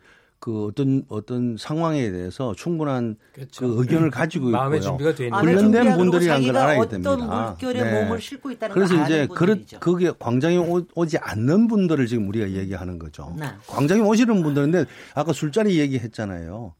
[0.43, 3.65] 그 어떤 어떤 상황에 대해서 충분한 그렇죠.
[3.65, 4.57] 그 의견을 가지고 있고요.
[4.57, 7.11] 마음의 준비가 되 있는 훈련된 분들이라는 걸 알아야 됩니다.
[7.13, 8.03] 어떤 물결에 네.
[8.03, 12.99] 몸을 싣고 있다는 그래서 이제 그렇 그게 광장에 오, 지 않는 분들을 지금 우리가 얘기하는
[12.99, 13.33] 거죠.
[13.39, 13.45] 네.
[13.67, 14.83] 광장에 오시는 분들인데
[15.15, 16.73] 아까 술자리 얘기했잖아요.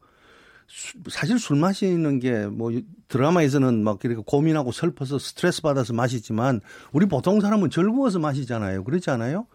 [0.68, 2.70] 수, 사실 술 마시는 게 뭐
[3.08, 6.60] 드라마에서는 막 이렇게 고민하고 슬퍼서 스트레스 받아서 마시지만
[6.92, 8.84] 우리 보통 사람은 즐거워서 마시잖아요.
[8.84, 9.46] 그렇지 않아요?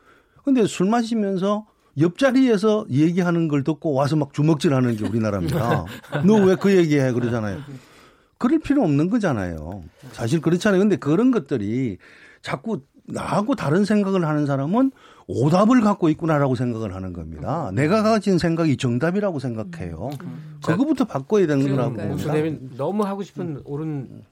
[0.44, 1.68] 근데 술 마시면서
[1.98, 5.86] 옆자리에서 얘기하는 걸 듣고 와서 막 주먹질 하는 게 우리나라입니다.
[6.26, 7.12] 너 왜 그 얘기해?
[7.14, 7.60] 그러잖아요.
[8.38, 9.84] 그럴 필요 없는 거잖아요.
[10.14, 10.80] 사실 그렇잖아요.
[10.80, 11.98] 근데 그런 것들이
[12.42, 14.92] 자꾸 나하고 다른 생각을 하는 사람은
[15.32, 17.70] 오답을 갖고 있구나라고 생각을 하는 겁니다.
[17.76, 20.10] 내가 가진 생각이 정답이라고 생각해요.
[20.24, 20.60] 음.
[20.66, 22.34] 그거부터 바꿔야 되는 거라고 봅니다.
[22.34, 24.24] 님 너무 하고 싶은 옳은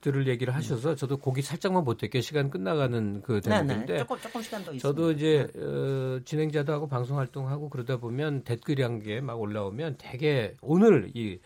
[0.00, 2.22] 들을 얘기를 하셔서 저도 고기 살짝만 보탤게요.
[2.22, 7.68] 시간 끝나가는 그 되는데 조금 조금 시간 더 저도 이제 어, 진행자도 하고 방송 활동하고
[7.68, 11.38] 그러다 보면 댓글이란 게 막 올라오면 되게 오늘 이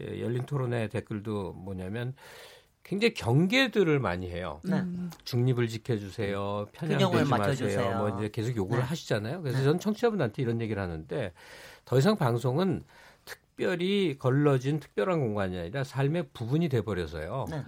[0.00, 2.14] 예, 열린 토론의 댓글도 뭐냐면
[2.88, 4.62] 굉장히 경계들을 많이 해요.
[4.64, 4.82] 네.
[5.24, 6.68] 중립을 지켜주세요.
[6.72, 7.98] 편향되지 마세요.
[7.98, 8.88] 뭐 이제 계속 요구를 네.
[8.88, 9.42] 하시잖아요.
[9.42, 9.64] 그래서 네.
[9.64, 11.34] 저는 청취자분한테 이런 얘기를 하는데
[11.84, 12.84] 더 이상 방송은
[13.26, 17.44] 특별히 걸러진 특별한 공간이 아니라 삶의 부분이 돼버려서요.
[17.50, 17.62] 네.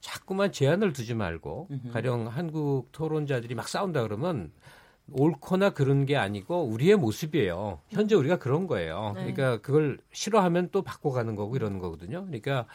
[0.00, 4.52] 자꾸만 제한을 두지 말고 가령 한국 토론자들이 막 싸운다 그러면
[5.12, 7.80] 옳거나 그런 게 아니고 우리의 모습이에요.
[7.90, 9.12] 현재 우리가 그런 거예요.
[9.16, 9.32] 네.
[9.32, 12.24] 그러니까 그걸 싫어하면 또 바꿔가는 거고 이러는 거거든요.
[12.24, 12.66] 그러니까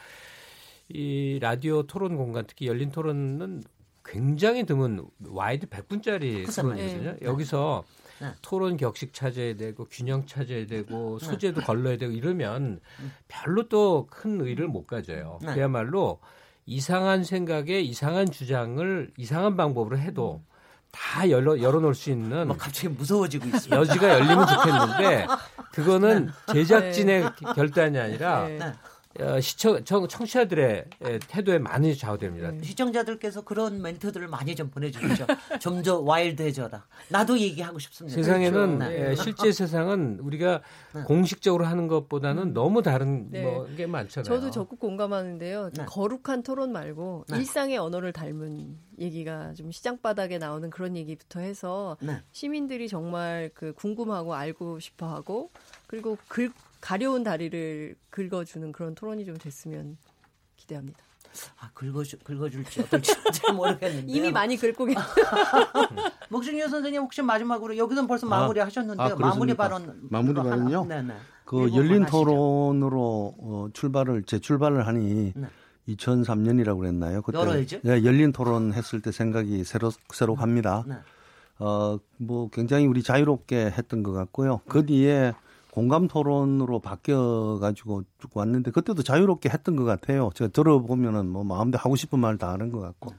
[0.88, 3.62] 이 라디오 토론 공간 특히 열린 토론은
[4.04, 7.10] 굉장히 드문 wide 100분짜리 토론이거든요.
[7.12, 7.18] 네.
[7.22, 7.84] 여기서
[8.20, 8.28] 네.
[8.40, 11.26] 토론 격식 찾아야 되고 균형 찾아야 되고 네.
[11.26, 12.80] 소재도 걸러야 되고 이러면
[13.28, 15.38] 별로 또 큰 의의를 못 가져요.
[15.42, 15.54] 네.
[15.54, 16.20] 그야말로
[16.64, 20.42] 이상한 생각에 이상한 주장을 이상한 방법으로 해도
[20.90, 23.80] 다 열어 열어놓을 수 있는 뭐 갑자기 무서워지고 있어요.
[23.80, 25.26] 여지가 열리면 좋겠는데
[25.72, 27.30] 그거는 제작진의 네.
[27.54, 28.58] 결단이 아니라 네.
[28.62, 28.72] 어,
[29.40, 30.84] 시청 청, 청취자들의
[31.28, 32.50] 태도에 많이 좌우됩니다.
[32.50, 32.62] 음.
[32.62, 35.26] 시청자들께서 그런 멘트들을 많이 좀 보내주시죠.
[35.60, 36.86] 좀 더 와일드해져라.
[37.08, 38.14] 나도 얘기하고 싶습니다.
[38.14, 38.94] 세상에는 그렇죠.
[38.94, 39.14] 네.
[39.16, 40.60] 실제 세상은 우리가
[40.94, 41.02] 네.
[41.02, 42.52] 공식적으로 하는 것보다는 음.
[42.52, 43.42] 너무 다른 네.
[43.42, 44.24] 뭐 게 많잖아요.
[44.24, 45.70] 저도 적극 공감하는데요.
[45.76, 45.84] 네.
[45.86, 47.38] 거룩한 토론 말고 네.
[47.38, 52.20] 일상의 언어를 닮은 얘기가 좀 시장 바닥에 나오는 그런 얘기부터 해서 네.
[52.32, 55.50] 시민들이 정말 그 궁금하고 알고 싶어하고
[55.86, 59.96] 그리고 글 가려운 다리를 긁어주는 그런 토론이 좀 됐으면
[60.56, 60.98] 기대합니다.
[61.60, 64.10] 아, 긁어주, 긁어줄지 어떨지 잘 모르겠는데.
[64.10, 65.04] 이미 많이 긁고 계세요.
[66.30, 69.06] 목준유 선생님 혹시 마지막으로 여기서는 벌써 아, 마무리 하셨는데요.
[69.06, 70.08] 아, 마무리 발언.
[70.10, 70.86] 마무리 발언요?
[70.86, 71.14] 네네.
[71.44, 75.48] 그 열린 토론으로 어, 출발을, 재출발을 하니 네.
[75.88, 77.22] 2003년이라고 그랬나요?
[77.22, 77.80] 그때 열어야죠?
[77.82, 80.84] 네, 열린 토론 했을 때 생각이 새로, 새록합니다.
[80.86, 80.94] 네.
[81.58, 84.60] 어, 뭐 굉장히 우리 자유롭게 했던 것 같고요.
[84.68, 85.34] 그 뒤에
[85.78, 90.28] 공감 토론으로 바뀌어 가지고 쭉 왔는데 그때도 자유롭게 했던 것 같아요.
[90.34, 93.12] 제가 들어보면은 뭐 마음대로 하고 싶은 말 다 하는 것 같고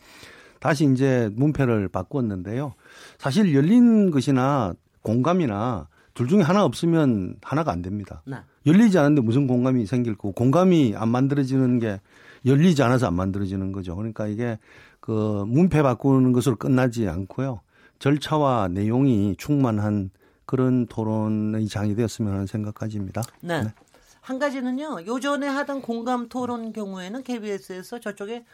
[0.59, 2.73] 다시 이제 문패를 바꿨는데요.
[3.17, 4.73] 사실 열린 것이나
[5.03, 8.23] 공감이나 둘 중에 하나 없으면 하나가 안 됩니다.
[8.25, 8.35] 네.
[8.65, 12.01] 열리지 않은데 무슨 공감이 생길 거고 공감이 안 만들어지는 게
[12.45, 13.95] 열리지 않아서 안 만들어지는 거죠.
[13.95, 14.59] 그러니까 이게
[14.99, 17.61] 그 문패 바꾸는 것으로 끝나지 않고요.
[17.99, 20.09] 절차와 내용이 충만한
[20.49, 23.21] 그런 토론의 장이 되었으면 하는 생각까지입니다.
[23.41, 23.61] 네.
[23.61, 23.73] 네.
[24.19, 25.05] 한 가지는요.
[25.05, 28.45] 요전에 하던 공감 토론 경우에는 KBS에서 저쪽에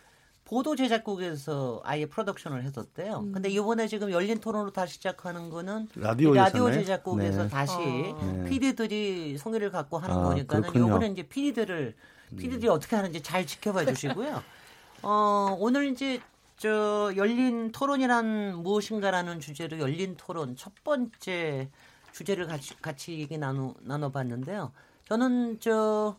[0.44, 3.20] 보도 제작국에서 아예 프로덕션을 했었대요.
[3.20, 3.32] 음.
[3.32, 7.50] 근데 이번에 지금 열린 토론으로 다시 시작하는 거는 라디오, 라디오 제작국에서 네.
[7.50, 8.46] 다시 어.
[8.46, 11.96] PD들이 성의를 갖고 하는 아, 거니까는 요번에 이제 PD들을
[12.36, 12.74] PD들이 음.
[12.74, 14.44] 어떻게 하는지 잘 지켜봐 주시고요.
[15.02, 16.20] 어, 오늘 이제
[16.58, 21.70] 저 열린 토론이란 무엇인가라는 주제로 열린 토론 첫 번째
[22.16, 24.72] 주제를 같이 같이 얘기 나눠 나눠봤는데요.
[25.08, 26.18] 저는 저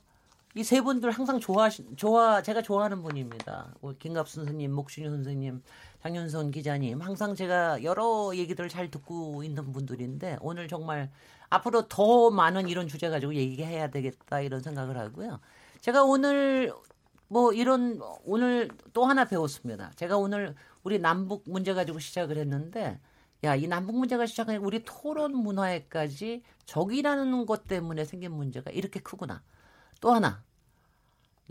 [0.57, 3.75] 이 세 분들 항상 좋아 좋아 제가 좋아하는 분입니다.
[3.83, 5.63] 뭐 김갑순 선생님, 목준희 선생님,
[6.03, 11.11] 장윤선 기자님 항상 제가 여러 얘기들을 잘 듣고 있는 분들인데 오늘 정말
[11.51, 15.41] 앞으로 더 많은 이런 주제 가지고 얘기해야 되겠다 이런 생각을 하고요.
[15.83, 16.73] 제가 오늘
[17.29, 19.91] 뭐 이런 오늘 또 하나 배웠습니다.
[19.97, 20.55] 제가 오늘
[20.85, 22.99] 우리 남북 문제 가지고 시작을 했는데
[23.47, 29.41] 야, 이 남북 문제가 시작한 우리 토론 문화에까지 적이라는 것 때문에 생긴 문제가 이렇게 크구나.
[30.01, 30.43] 또 하나.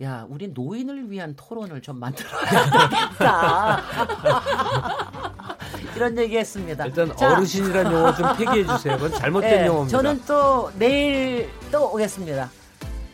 [0.02, 3.82] 야, 우리 노인을 위한 토론을 좀 만들어야 되겠다.
[5.96, 6.86] 이런 얘기 했습니다.
[6.86, 8.98] 일단 자, 어르신이라는 용어 좀 폐기해 주세요.
[8.98, 9.98] 그건 잘못된 네, 용어입니다.
[9.98, 12.52] 저는 또 내일 또 오겠습니다.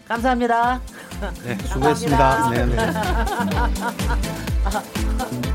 [0.08, 0.82] 감사합니다.
[1.44, 2.50] 네, 수고했습니다.
[2.50, 2.92] 네, 네.